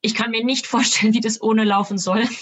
[0.00, 2.24] Ich kann mir nicht vorstellen, wie das ohne laufen soll.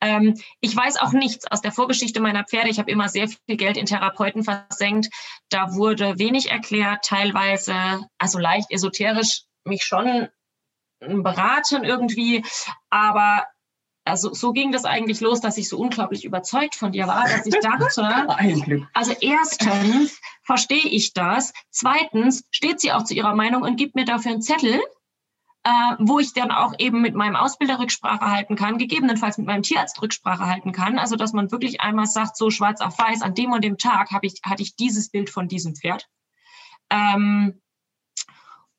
[0.00, 2.68] Ähm, ich weiß auch nichts aus der Vorgeschichte meiner Pferde.
[2.68, 5.08] Ich habe immer sehr viel Geld in Therapeuten versenkt.
[5.48, 7.74] Da wurde wenig erklärt, teilweise,
[8.18, 10.28] also leicht esoterisch, mich schon
[11.00, 12.44] beraten irgendwie.
[12.90, 13.46] Aber
[14.04, 17.46] also so ging das eigentlich los, dass ich so unglaublich überzeugt von dir war, dass
[17.46, 17.88] ich dachte,
[18.92, 24.04] also erstens verstehe ich das, zweitens steht sie auch zu ihrer Meinung und gibt mir
[24.04, 24.80] dafür einen Zettel,
[25.64, 29.62] äh, wo ich dann auch eben mit meinem Ausbilder Rücksprache halten kann, gegebenenfalls mit meinem
[29.62, 30.98] Tierarzt Rücksprache halten kann.
[30.98, 34.10] Also dass man wirklich einmal sagt, so schwarz auf weiß, an dem und dem Tag
[34.10, 36.06] habe ich, hatte ich dieses Bild von diesem Pferd.
[36.90, 37.62] Ähm,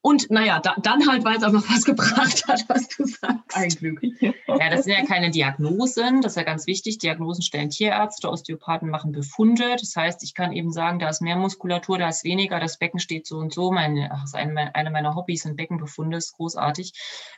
[0.06, 3.56] und naja, da, dann halt, weil es auch noch was gebracht hat, was du sagst.
[3.56, 3.99] Ein Glück.
[4.22, 6.99] Ja, das sind ja keine Diagnosen, das ist ja ganz wichtig.
[6.99, 9.76] Diagnosen stellen Tierärzte, Osteopathen machen Befunde.
[9.80, 12.99] Das heißt, ich kann eben sagen, da ist mehr Muskulatur, da ist weniger, das Becken
[12.99, 13.72] steht so und so.
[13.72, 16.94] Meine, ach, ist eine, eine meiner Hobbys sind Beckenbefunde, ist großartig.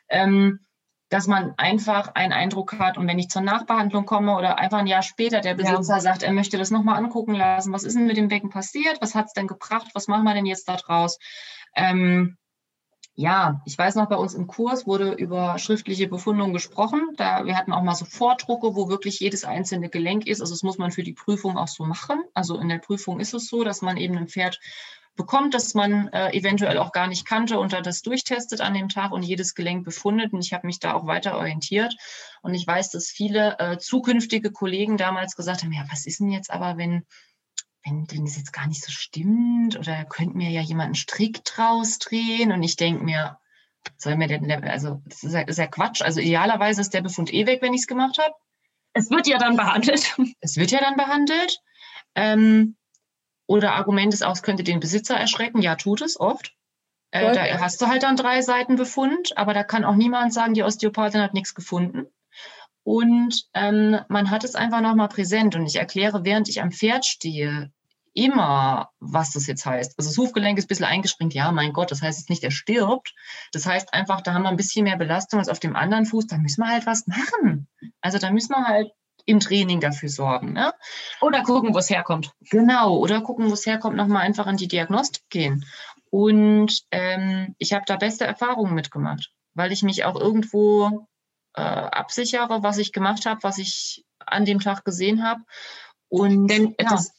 [0.09, 0.59] Ähm,
[1.07, 4.87] dass man einfach einen Eindruck hat und wenn ich zur Nachbehandlung komme oder einfach ein
[4.87, 5.99] Jahr später der Besitzer ja.
[6.01, 9.15] sagt, er möchte das nochmal angucken lassen, was ist denn mit dem Becken passiert, was
[9.15, 11.17] hat es denn gebracht, was machen wir denn jetzt da draus?
[11.73, 12.35] Ähm,
[13.19, 17.01] ja, ich weiß noch, bei uns im Kurs wurde über schriftliche Befundungen gesprochen.
[17.17, 20.39] Da, wir hatten auch mal so Vordrucke, wo wirklich jedes einzelne Gelenk ist.
[20.39, 22.21] Also das muss man für die Prüfung auch so machen.
[22.35, 24.59] Also in der Prüfung ist es so, dass man eben ein Pferd
[25.15, 28.87] bekommt, das man äh, eventuell auch gar nicht kannte und da das durchtestet an dem
[28.87, 30.31] Tag und jedes Gelenk befundet.
[30.31, 31.95] Und ich habe mich da auch weiter orientiert.
[32.43, 36.29] Und ich weiß, dass viele äh, zukünftige Kollegen damals gesagt haben, ja, was ist denn
[36.29, 37.03] jetzt aber, wenn
[37.87, 41.43] wenn, wenn das jetzt gar nicht so stimmt oder könnte mir ja jemand einen Strick
[41.45, 43.39] draus drehen und ich denke mir,
[43.97, 46.01] soll mir denn, also das ist ja, ist ja Quatsch.
[46.01, 48.33] Also idealerweise ist der Befund eh weg, wenn ich es gemacht habe.
[48.93, 50.15] Es wird ja dann behandelt.
[50.41, 51.59] Es wird ja dann behandelt.
[52.15, 52.75] Ähm,
[53.45, 55.61] oder Argument ist auch, es könnte den Besitzer erschrecken.
[55.61, 56.53] Ja, tut es oft.
[57.11, 60.53] Äh, da hast du halt dann drei Seiten Befund, aber da kann auch niemand sagen,
[60.53, 62.07] die Osteopathin hat nichts gefunden.
[62.83, 65.55] Und ähm, man hat es einfach nochmal präsent.
[65.55, 67.71] Und ich erkläre, während ich am Pferd stehe,
[68.17, 69.93] immer, was das jetzt heißt.
[69.97, 72.49] Also das Hufgelenk ist ein bisschen eingespringt, ja, mein Gott, das heißt jetzt nicht, er
[72.49, 73.13] stirbt.
[73.51, 76.25] Das heißt einfach, da haben wir ein bisschen mehr Belastung als auf dem anderen Fuß,
[76.25, 77.67] da müssen wir halt was machen.
[78.01, 78.91] Also da müssen wir halt
[79.25, 80.53] im Training dafür sorgen.
[80.53, 80.73] Ne?
[81.21, 82.33] Oder gucken, wo es herkommt.
[82.49, 85.65] Genau, oder gucken, wo es herkommt, nochmal einfach an die Diagnostik gehen.
[86.09, 91.07] Und ähm, ich habe da beste Erfahrungen mitgemacht, weil ich mich auch irgendwo
[91.53, 95.41] äh, absichere, was ich gemacht habe, was ich an dem Tag gesehen habe.
[96.09, 96.89] Und denn ja.
[96.89, 97.11] das,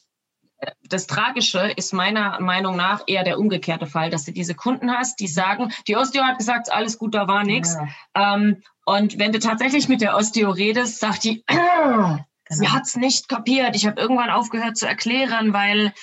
[0.87, 5.19] das Tragische ist meiner Meinung nach eher der umgekehrte Fall, dass du diese Kunden hast,
[5.19, 7.75] die sagen, die Osteo hat gesagt, alles gut, da war nichts.
[8.15, 8.35] Ja.
[8.35, 12.19] Ähm, und wenn du tatsächlich mit der Osteo redest, sagt die, genau.
[12.49, 13.75] sie hat es nicht kapiert.
[13.75, 15.93] Ich habe irgendwann aufgehört zu erklären, weil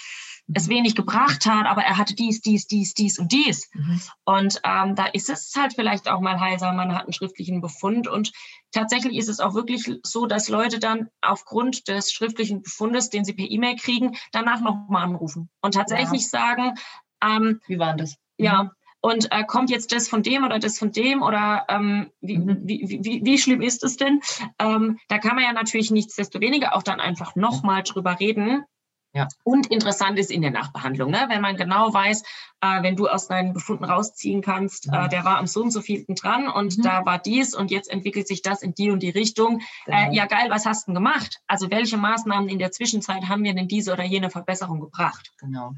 [0.54, 3.68] es wenig gebracht hat, aber er hatte dies, dies, dies, dies und dies.
[3.74, 4.00] Mhm.
[4.24, 8.06] Und ähm, da ist es halt vielleicht auch mal heilsam, man hat einen schriftlichen Befund.
[8.06, 8.32] Und
[8.72, 13.34] tatsächlich ist es auch wirklich so, dass Leute dann aufgrund des schriftlichen Befundes, den sie
[13.34, 16.28] per E-Mail kriegen, danach nochmal anrufen und tatsächlich ja.
[16.28, 16.74] sagen,
[17.22, 18.16] ähm, wie war das?
[18.38, 18.70] Ja,
[19.00, 22.60] und äh, kommt jetzt das von dem oder das von dem oder ähm, wie, mhm.
[22.64, 24.20] wie, wie, wie, schlimm ist es denn?
[24.58, 28.64] Ähm, da kann man ja natürlich nichtsdestoweniger auch dann einfach nochmal drüber reden.
[29.16, 29.28] Ja.
[29.44, 31.24] Und interessant ist in der Nachbehandlung, ne?
[31.30, 32.22] wenn man genau weiß,
[32.60, 35.08] äh, wenn du aus deinen Befunden rausziehen kannst, äh, mhm.
[35.08, 36.82] der war am so und so vielten dran und mhm.
[36.82, 39.62] da war dies und jetzt entwickelt sich das in die und die Richtung.
[39.86, 40.12] Äh, genau.
[40.12, 41.40] ja geil, was hast du denn gemacht?
[41.46, 45.32] Also welche Maßnahmen in der Zwischenzeit haben wir denn diese oder jene Verbesserung gebracht?
[45.38, 45.72] Genau.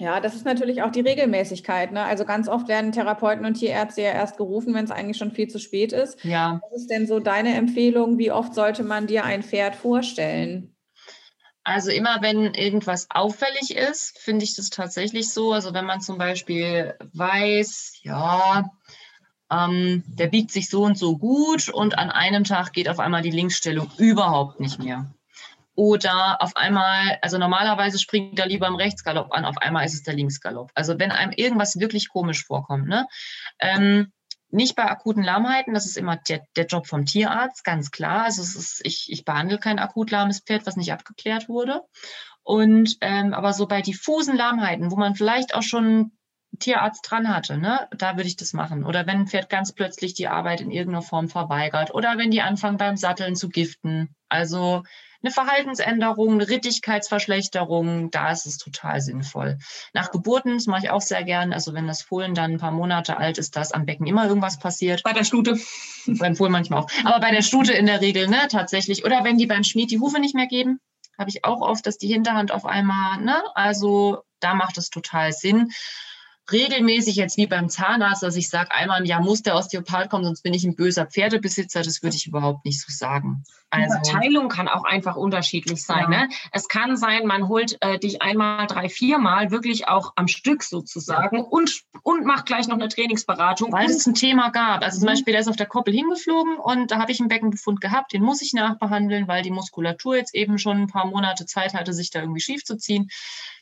[0.00, 1.92] Ja, das ist natürlich auch die Regelmäßigkeit.
[1.92, 2.02] Ne?
[2.02, 5.46] Also ganz oft werden Therapeuten und Tierärzte ja erst gerufen, wenn es eigentlich schon viel
[5.46, 6.24] zu spät ist.
[6.24, 6.60] Ja.
[6.68, 8.18] Was ist denn so deine Empfehlung?
[8.18, 10.73] Wie oft sollte man dir ein Pferd vorstellen?
[11.64, 15.52] Also immer wenn irgendwas auffällig ist, finde ich das tatsächlich so.
[15.52, 18.70] Also wenn man zum Beispiel weiß, ja,
[19.50, 23.22] ähm, der biegt sich so und so gut und an einem Tag geht auf einmal
[23.22, 25.10] die Linksstellung überhaupt nicht mehr.
[25.76, 30.02] Oder auf einmal, also normalerweise springt er lieber im Rechtsgalopp an, auf einmal ist es
[30.04, 30.70] der Linksgalopp.
[30.74, 33.08] Also wenn einem irgendwas wirklich komisch vorkommt, ne?
[33.58, 34.12] Ähm,
[34.54, 38.24] nicht bei akuten Lahmheiten, das ist immer der, der Job vom Tierarzt, ganz klar.
[38.24, 41.82] Also ist, ich, ich behandle kein akut lahmes Pferd, was nicht abgeklärt wurde.
[42.42, 46.12] Und ähm, aber so bei diffusen Lahmheiten, wo man vielleicht auch schon
[46.58, 48.84] Tierarzt dran hatte, ne, da würde ich das machen.
[48.84, 52.42] Oder wenn ein Pferd ganz plötzlich die Arbeit in irgendeiner Form verweigert oder wenn die
[52.42, 54.14] anfangen beim Satteln zu giften.
[54.28, 54.84] Also
[55.24, 59.58] eine Verhaltensänderung, eine Rittigkeitsverschlechterung, da ist es total sinnvoll.
[59.94, 62.72] Nach Geburten, das mache ich auch sehr gern, also wenn das Fohlen dann ein paar
[62.72, 65.02] Monate alt ist, dass am Becken immer irgendwas passiert.
[65.02, 65.58] Bei der Stute.
[66.06, 66.90] Beim Fohlen manchmal auch.
[67.04, 69.06] Aber bei der Stute in der Regel, ne, tatsächlich.
[69.06, 70.78] Oder wenn die beim Schmied die Hufe nicht mehr geben,
[71.18, 75.32] habe ich auch oft, dass die Hinterhand auf einmal, ne, also da macht es total
[75.32, 75.70] Sinn
[76.50, 80.24] regelmäßig jetzt wie beim Zahnarzt, dass ich sage, einmal im Jahr muss der Osteopath kommen,
[80.24, 81.82] sonst bin ich ein böser Pferdebesitzer.
[81.82, 83.44] Das würde ich überhaupt nicht so sagen.
[83.70, 86.12] Also, die Verteilung kann auch einfach unterschiedlich sein.
[86.12, 86.26] Ja.
[86.26, 86.28] Ne?
[86.52, 91.38] Es kann sein, man holt äh, dich einmal, drei, viermal wirklich auch am Stück sozusagen
[91.38, 91.42] ja.
[91.42, 93.72] und, und macht gleich noch eine Trainingsberatung.
[93.72, 94.82] Weil es ein Thema gab.
[94.82, 95.12] Also zum mhm.
[95.12, 98.22] Beispiel, der ist auf der Koppel hingeflogen und da habe ich einen Beckenbefund gehabt, den
[98.22, 102.10] muss ich nachbehandeln, weil die Muskulatur jetzt eben schon ein paar Monate Zeit hatte, sich
[102.10, 103.08] da irgendwie schief zu ziehen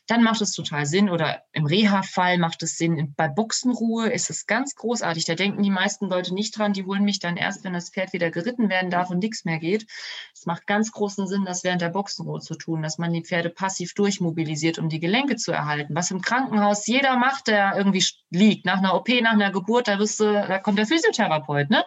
[0.07, 1.09] dann macht es total Sinn.
[1.09, 3.13] Oder im Reha-Fall macht es Sinn.
[3.15, 5.25] Bei Boxenruhe ist es ganz großartig.
[5.25, 6.73] Da denken die meisten Leute nicht dran.
[6.73, 9.59] Die holen mich dann erst, wenn das Pferd wieder geritten werden darf und nichts mehr
[9.59, 9.87] geht.
[10.33, 13.49] Es macht ganz großen Sinn, das während der Boxenruhe zu tun, dass man die Pferde
[13.49, 15.95] passiv durchmobilisiert, um die Gelenke zu erhalten.
[15.95, 18.65] Was im Krankenhaus jeder macht, der irgendwie liegt.
[18.65, 21.69] Nach einer OP, nach einer Geburt, da, wirst du, da kommt der Physiotherapeut.
[21.69, 21.85] Ne?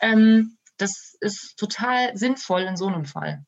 [0.00, 3.44] Ähm, das ist total sinnvoll in so einem Fall.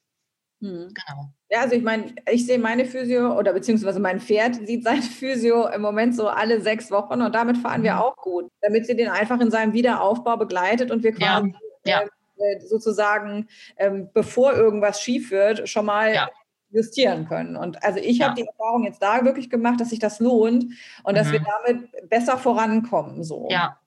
[0.61, 0.89] Hm.
[0.95, 1.29] Genau.
[1.51, 5.69] Ja, also ich meine, ich sehe meine Physio oder beziehungsweise mein Pferd sieht seine Physio
[5.69, 8.01] im Moment so alle sechs Wochen und damit fahren wir mhm.
[8.01, 11.55] auch gut, damit sie den einfach in seinem Wiederaufbau begleitet und wir quasi
[11.85, 12.03] ja.
[12.03, 12.05] Ja.
[12.37, 16.29] Äh, sozusagen, ähm, bevor irgendwas schief wird, schon mal ja.
[16.71, 17.57] justieren können.
[17.57, 20.65] Und also ich habe die Erfahrung jetzt da wirklich gemacht, dass sich das lohnt
[21.05, 21.17] und mhm.
[21.17, 21.47] dass wir mhm.
[21.63, 23.23] damit besser vorankommen.
[23.23, 23.47] So.
[23.51, 23.79] Ja,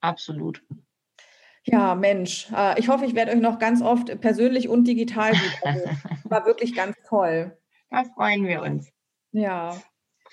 [0.00, 0.62] absolut.
[1.64, 5.32] Ja, Mensch, äh, ich hoffe, ich werde euch noch ganz oft persönlich und digital
[5.62, 5.98] wiedersehen.
[6.24, 7.56] War wirklich ganz toll.
[7.90, 8.90] Da freuen wir uns.
[9.32, 9.76] Ja.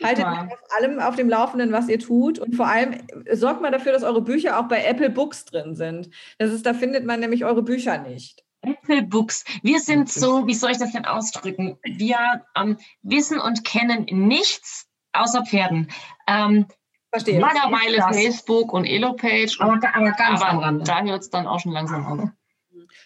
[0.01, 2.39] Haltet mich auf allem auf dem Laufenden, was ihr tut.
[2.39, 2.93] Und vor allem
[3.25, 6.09] äh, sorgt mal dafür, dass eure Bücher auch bei Apple Books drin sind.
[6.37, 8.43] Das ist, da findet man nämlich eure Bücher nicht.
[8.61, 9.43] Apple Books.
[9.61, 11.77] Wir sind so, wie soll ich das denn ausdrücken?
[11.83, 12.17] Wir
[12.55, 15.89] ähm, wissen und kennen nichts außer Pferden.
[16.27, 16.65] Ähm,
[17.11, 17.39] Verstehe.
[17.39, 19.57] Mittlerweile Facebook und Elopage.
[19.59, 20.83] Aber, aber ganz aber am Rande.
[20.83, 22.29] Da hört es dann auch schon langsam auf.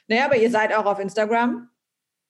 [0.07, 1.69] Naja, aber ihr seid auch auf Instagram.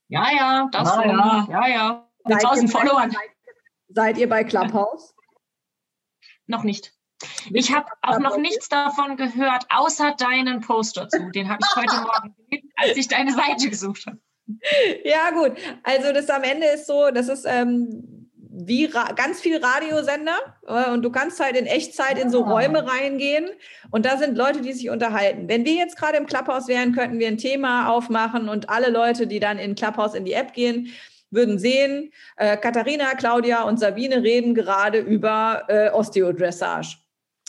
[0.08, 1.48] Ja, ja, das ah, ja.
[1.50, 2.10] ja, ja.
[2.26, 3.16] Mit 1000 Followern.
[3.90, 5.16] Seid ihr bei Clubhouse?
[6.48, 6.94] Noch nicht.
[7.52, 11.30] Ich habe auch noch nichts davon gehört, außer deinen Post dazu.
[11.34, 14.20] Den habe ich heute Morgen gelesen, als ich deine Seite gesucht habe.
[15.06, 15.58] Ja, gut.
[15.84, 18.23] Also das am Ende ist so, das ist ähm,
[18.56, 22.52] wie ganz viel Radiosender äh, und du kannst halt in Echtzeit in so ah.
[22.52, 23.50] Räume reingehen
[23.90, 25.50] und da sind Leute, die sich unterhalten.
[25.50, 29.26] Wenn wir jetzt gerade im Clubhouse wären, könnten wir ein Thema aufmachen und alle Leute,
[29.26, 30.94] die dann in Clubhouse in die App gehen,
[31.32, 36.98] würden sehen, äh, Katharina, Claudia und Sabine reden gerade über äh, Osteodressage.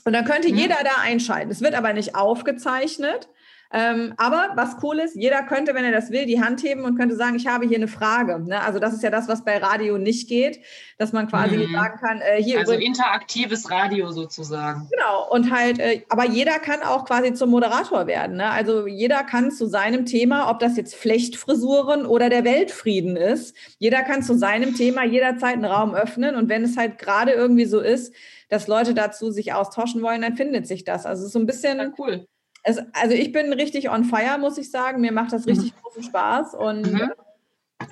[0.07, 0.57] Und dann könnte mhm.
[0.57, 1.51] jeder da einschalten.
[1.51, 3.29] Es wird aber nicht aufgezeichnet.
[3.77, 6.97] Ähm, aber was cool ist, jeder könnte, wenn er das will, die Hand heben und
[6.97, 8.39] könnte sagen, ich habe hier eine Frage.
[8.39, 8.63] Ne?
[8.63, 10.61] Also das ist ja das, was bei Radio nicht geht,
[10.97, 11.73] dass man quasi mhm.
[11.73, 12.61] sagen kann, äh, hier.
[12.61, 14.89] Also interaktives Radio sozusagen.
[14.93, 15.29] Genau.
[15.29, 18.37] Und halt, äh, aber jeder kann auch quasi zum Moderator werden.
[18.37, 18.49] Ne?
[18.49, 24.05] Also jeder kann zu seinem Thema, ob das jetzt Flechtfrisuren oder der Weltfrieden ist, jeder
[24.05, 26.37] kann zu seinem Thema jederzeit einen Raum öffnen.
[26.37, 28.15] Und wenn es halt gerade irgendwie so ist,
[28.49, 31.07] dass Leute dazu sich austauschen wollen, dann findet sich das.
[31.07, 31.79] Also so ein bisschen.
[31.79, 32.29] Ja, cool
[32.65, 35.01] es, also ich bin richtig on fire, muss ich sagen.
[35.01, 35.81] Mir macht das richtig mhm.
[35.83, 36.55] großen Spaß.
[36.55, 37.13] Und mhm.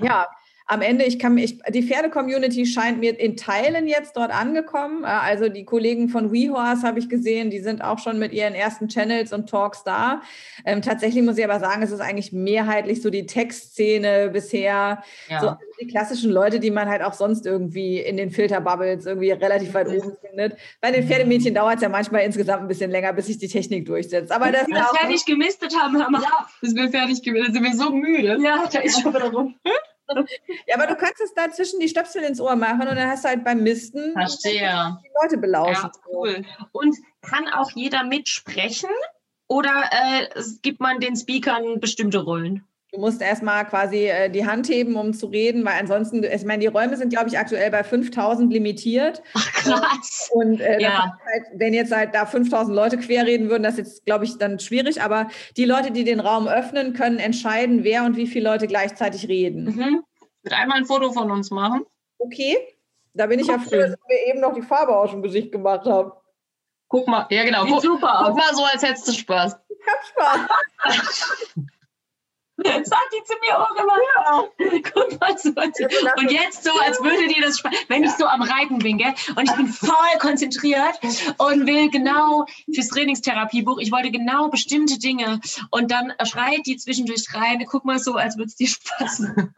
[0.00, 0.26] ja,
[0.72, 5.04] am Ende, ich kann ich, die Pferde-Community scheint mir in Teilen jetzt dort angekommen.
[5.04, 8.54] Äh, also die Kollegen von WeHorse habe ich gesehen, die sind auch schon mit ihren
[8.54, 10.22] ersten Channels und Talks da.
[10.64, 15.02] Ähm, tatsächlich muss ich aber sagen, es ist eigentlich mehrheitlich so die Textszene bisher.
[15.28, 15.40] Ja.
[15.40, 19.74] So die klassischen Leute, die man halt auch sonst irgendwie in den Filterbubbles irgendwie relativ
[19.74, 20.56] weit oben findet.
[20.80, 23.84] Bei den Pferdemädchen dauert es ja manchmal insgesamt ein bisschen länger, bis sich die Technik
[23.84, 24.32] durchsetzt.
[24.32, 26.46] Aber das wir fertig gemistet haben, haben wir, ja.
[26.62, 28.38] bis wir fertig gemistet sind wir so müde.
[28.40, 29.54] Ja, da ist schon wieder rum.
[30.66, 33.28] Ja, aber du kannst es dazwischen die Stöpsel ins Ohr machen und dann hast du
[33.28, 34.98] halt beim Misten Verstehe.
[35.02, 35.90] die Leute belauschen.
[35.94, 36.44] Ja, cool.
[36.72, 38.90] Und kann auch jeder mitsprechen
[39.48, 42.66] oder äh, gibt man den Speakern bestimmte Rollen?
[42.92, 46.60] Du musst erstmal quasi äh, die Hand heben, um zu reden, weil ansonsten, ich meine,
[46.60, 49.22] die Räume sind, glaube ich, aktuell bei 5000 limitiert.
[49.32, 50.30] Ach, krass.
[50.34, 51.16] Und äh, ja.
[51.24, 54.36] halt, wenn jetzt halt da 5000 Leute quer reden würden, das ist jetzt, glaube ich,
[54.36, 55.00] dann schwierig.
[55.00, 59.26] Aber die Leute, die den Raum öffnen, können entscheiden, wer und wie viele Leute gleichzeitig
[59.26, 59.64] reden.
[59.64, 60.04] Mhm.
[60.20, 61.86] Ich würde einmal ein Foto von uns machen.
[62.18, 62.58] Okay.
[63.14, 65.86] Da bin ich ja froh, dass wir eben noch die Farbe aus dem Gesicht gemacht
[65.86, 66.12] haben.
[66.88, 67.26] Guck mal.
[67.30, 67.64] Ja, genau.
[67.64, 69.56] Guck, super guck mal so, als hättest du Spaß.
[69.70, 70.48] Ich hab
[70.84, 71.56] Spaß.
[72.64, 73.96] Sagt die zu mir auch immer.
[74.14, 74.80] Ja.
[74.92, 75.50] Guck mal so.
[75.50, 79.14] Und jetzt so, als würde dir das Spaß, wenn ich so am Reiten bin, gell?
[79.36, 80.98] Und ich bin voll konzentriert
[81.38, 85.40] und will genau fürs Trainingstherapiebuch, ich wollte genau bestimmte Dinge.
[85.70, 89.54] Und dann schreit die zwischendurch rein, guck mal so, als würde es dir Spaß machen.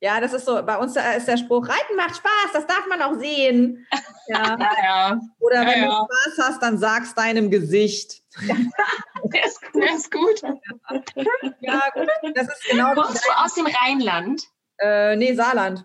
[0.00, 3.00] Ja, das ist so, bei uns ist der Spruch, Reiten macht Spaß, das darf man
[3.00, 3.86] auch sehen.
[4.28, 4.56] Ja.
[4.60, 5.20] ja, ja.
[5.38, 8.22] Oder wenn ja, du Spaß hast, dann sag's deinem Gesicht.
[9.24, 10.42] Der, ist, der ist gut.
[11.60, 12.08] Ja, gut.
[12.34, 14.42] Das ist genau Kommst du aus dem Rheinland?
[14.78, 15.84] Äh, nee, Saarland.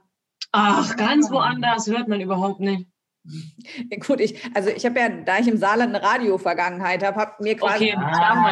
[0.51, 2.87] Ach, ganz woanders hört man überhaupt nicht.
[3.23, 7.43] Ja, gut, ich, also ich habe ja, da ich im Saarland eine Radio-Vergangenheit habe, habe
[7.43, 8.51] mir quasi okay, ah,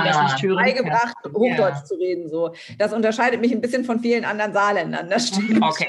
[0.56, 1.84] beigebracht, Hochdeutsch ja.
[1.84, 2.30] zu reden.
[2.30, 2.54] So.
[2.78, 5.10] Das unterscheidet mich ein bisschen von vielen anderen Saarländern.
[5.10, 5.64] Das stimmt.
[5.64, 5.88] Okay.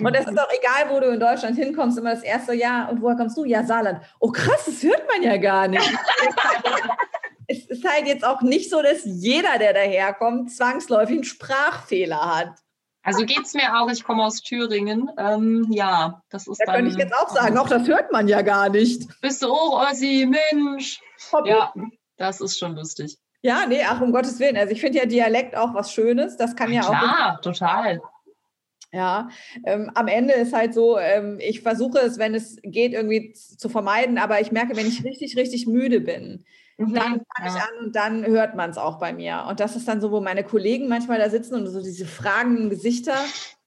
[0.00, 2.90] Und es ist auch egal, wo du in Deutschland hinkommst, immer das erste Jahr.
[2.90, 3.44] Und woher kommst du?
[3.44, 4.00] Ja, Saarland.
[4.20, 5.82] Oh krass, das hört man ja gar nicht.
[7.46, 12.58] es ist halt jetzt auch nicht so, dass jeder, der daherkommt, zwangsläufig einen Sprachfehler hat.
[13.02, 15.10] Also geht es mir auch, ich komme aus Thüringen.
[15.18, 16.76] Ähm, ja, das ist da dann.
[16.76, 19.08] könnte ich jetzt auch sagen, auch das hört man ja gar nicht.
[19.20, 21.00] Bist du auch Ossi, Mensch.
[21.30, 21.50] Hobby.
[21.50, 21.74] Ja,
[22.16, 23.18] das ist schon lustig.
[23.42, 24.56] Ja, nee, ach, um Gottes Willen.
[24.56, 26.38] Also ich finde ja Dialekt auch was Schönes.
[26.38, 26.92] Das kann ja, ja auch.
[26.92, 28.00] Ja, total.
[28.90, 29.28] Ja,
[29.66, 33.68] ähm, am Ende ist halt so, ähm, ich versuche es, wenn es geht, irgendwie zu
[33.68, 36.46] vermeiden, aber ich merke, wenn ich richtig, richtig müde bin,
[36.76, 39.44] Mhm, dann fange ich an und dann hört man es auch bei mir.
[39.48, 42.70] Und das ist dann so, wo meine Kollegen manchmal da sitzen und so diese fragenden
[42.70, 43.16] Gesichter.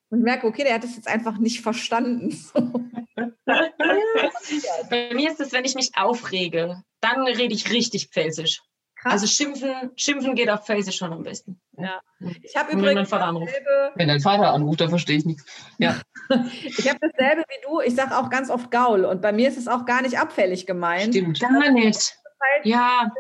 [0.09, 2.37] Und ich merke, okay, der hat das jetzt einfach nicht verstanden.
[4.89, 8.61] bei mir ist es, wenn ich mich aufrege, dann rede ich richtig pfälzisch.
[8.95, 9.13] Krass.
[9.13, 11.61] Also schimpfen, schimpfen geht auf Pfälzisch schon am besten.
[11.77, 12.01] Ja.
[12.41, 13.47] Ich habe übrigens dasselbe.
[13.93, 15.45] Wenn dein Vater anruft, dann verstehe ich nichts.
[15.77, 16.01] Ja.
[16.63, 17.79] ich habe dasselbe wie du.
[17.81, 19.05] Ich sage auch ganz oft Gaul.
[19.05, 21.13] Und bei mir ist es auch gar nicht abfällig gemeint.
[21.13, 21.39] Stimmt.
[21.39, 22.99] Gar nicht halt, ja.
[23.01, 23.11] halt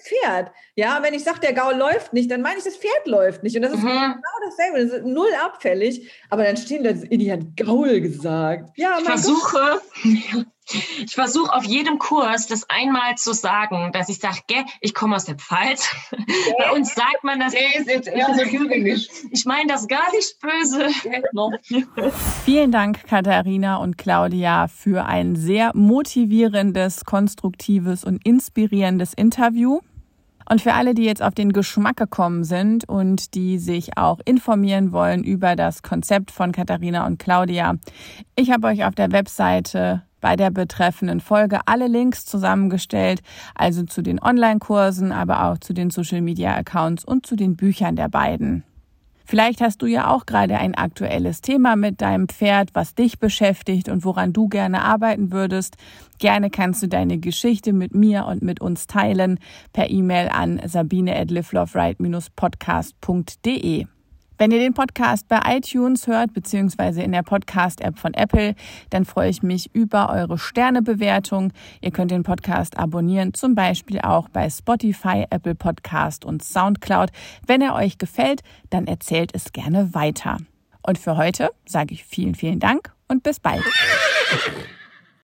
[0.00, 0.52] Pferd.
[0.74, 3.56] Ja, wenn ich sage, der Gaul läuft nicht, dann meine ich, das Pferd läuft nicht.
[3.56, 3.88] Und das ist mhm.
[3.88, 4.80] genau dasselbe.
[4.80, 6.10] Das ist null abfällig.
[6.30, 8.70] Aber dann stehen da, die hat Gaul gesagt.
[8.76, 9.80] Ja, ich versuche,
[10.72, 14.36] ich versuche auf jedem Kurs das einmal zu sagen, dass ich sage,
[14.80, 15.94] ich komme aus der Pfalz.
[16.58, 17.54] Bei uns sagt man das.
[17.54, 20.88] Ich meine das gar nicht böse.
[22.44, 29.80] Vielen Dank, Katharina und Claudia, für ein sehr motivierendes, konstruktives und inspirierendes Interview.
[30.48, 34.92] Und für alle, die jetzt auf den Geschmack gekommen sind und die sich auch informieren
[34.92, 37.74] wollen über das Konzept von Katharina und Claudia,
[38.36, 43.22] ich habe euch auf der Webseite bei der betreffenden Folge alle Links zusammengestellt,
[43.54, 48.64] also zu den Online-Kursen, aber auch zu den Social-Media-Accounts und zu den Büchern der beiden.
[49.28, 53.88] Vielleicht hast du ja auch gerade ein aktuelles Thema mit deinem Pferd, was dich beschäftigt
[53.88, 55.76] und woran du gerne arbeiten würdest.
[56.20, 59.40] Gerne kannst du deine Geschichte mit mir und mit uns teilen
[59.72, 61.32] per E-Mail an sabine at
[62.36, 63.88] podcastde
[64.38, 68.54] wenn ihr den Podcast bei iTunes hört, beziehungsweise in der Podcast-App von Apple,
[68.90, 71.52] dann freue ich mich über eure Sternebewertung.
[71.80, 77.10] Ihr könnt den Podcast abonnieren, zum Beispiel auch bei Spotify, Apple Podcast und Soundcloud.
[77.46, 80.38] Wenn er euch gefällt, dann erzählt es gerne weiter.
[80.82, 83.62] Und für heute sage ich vielen, vielen Dank und bis bald.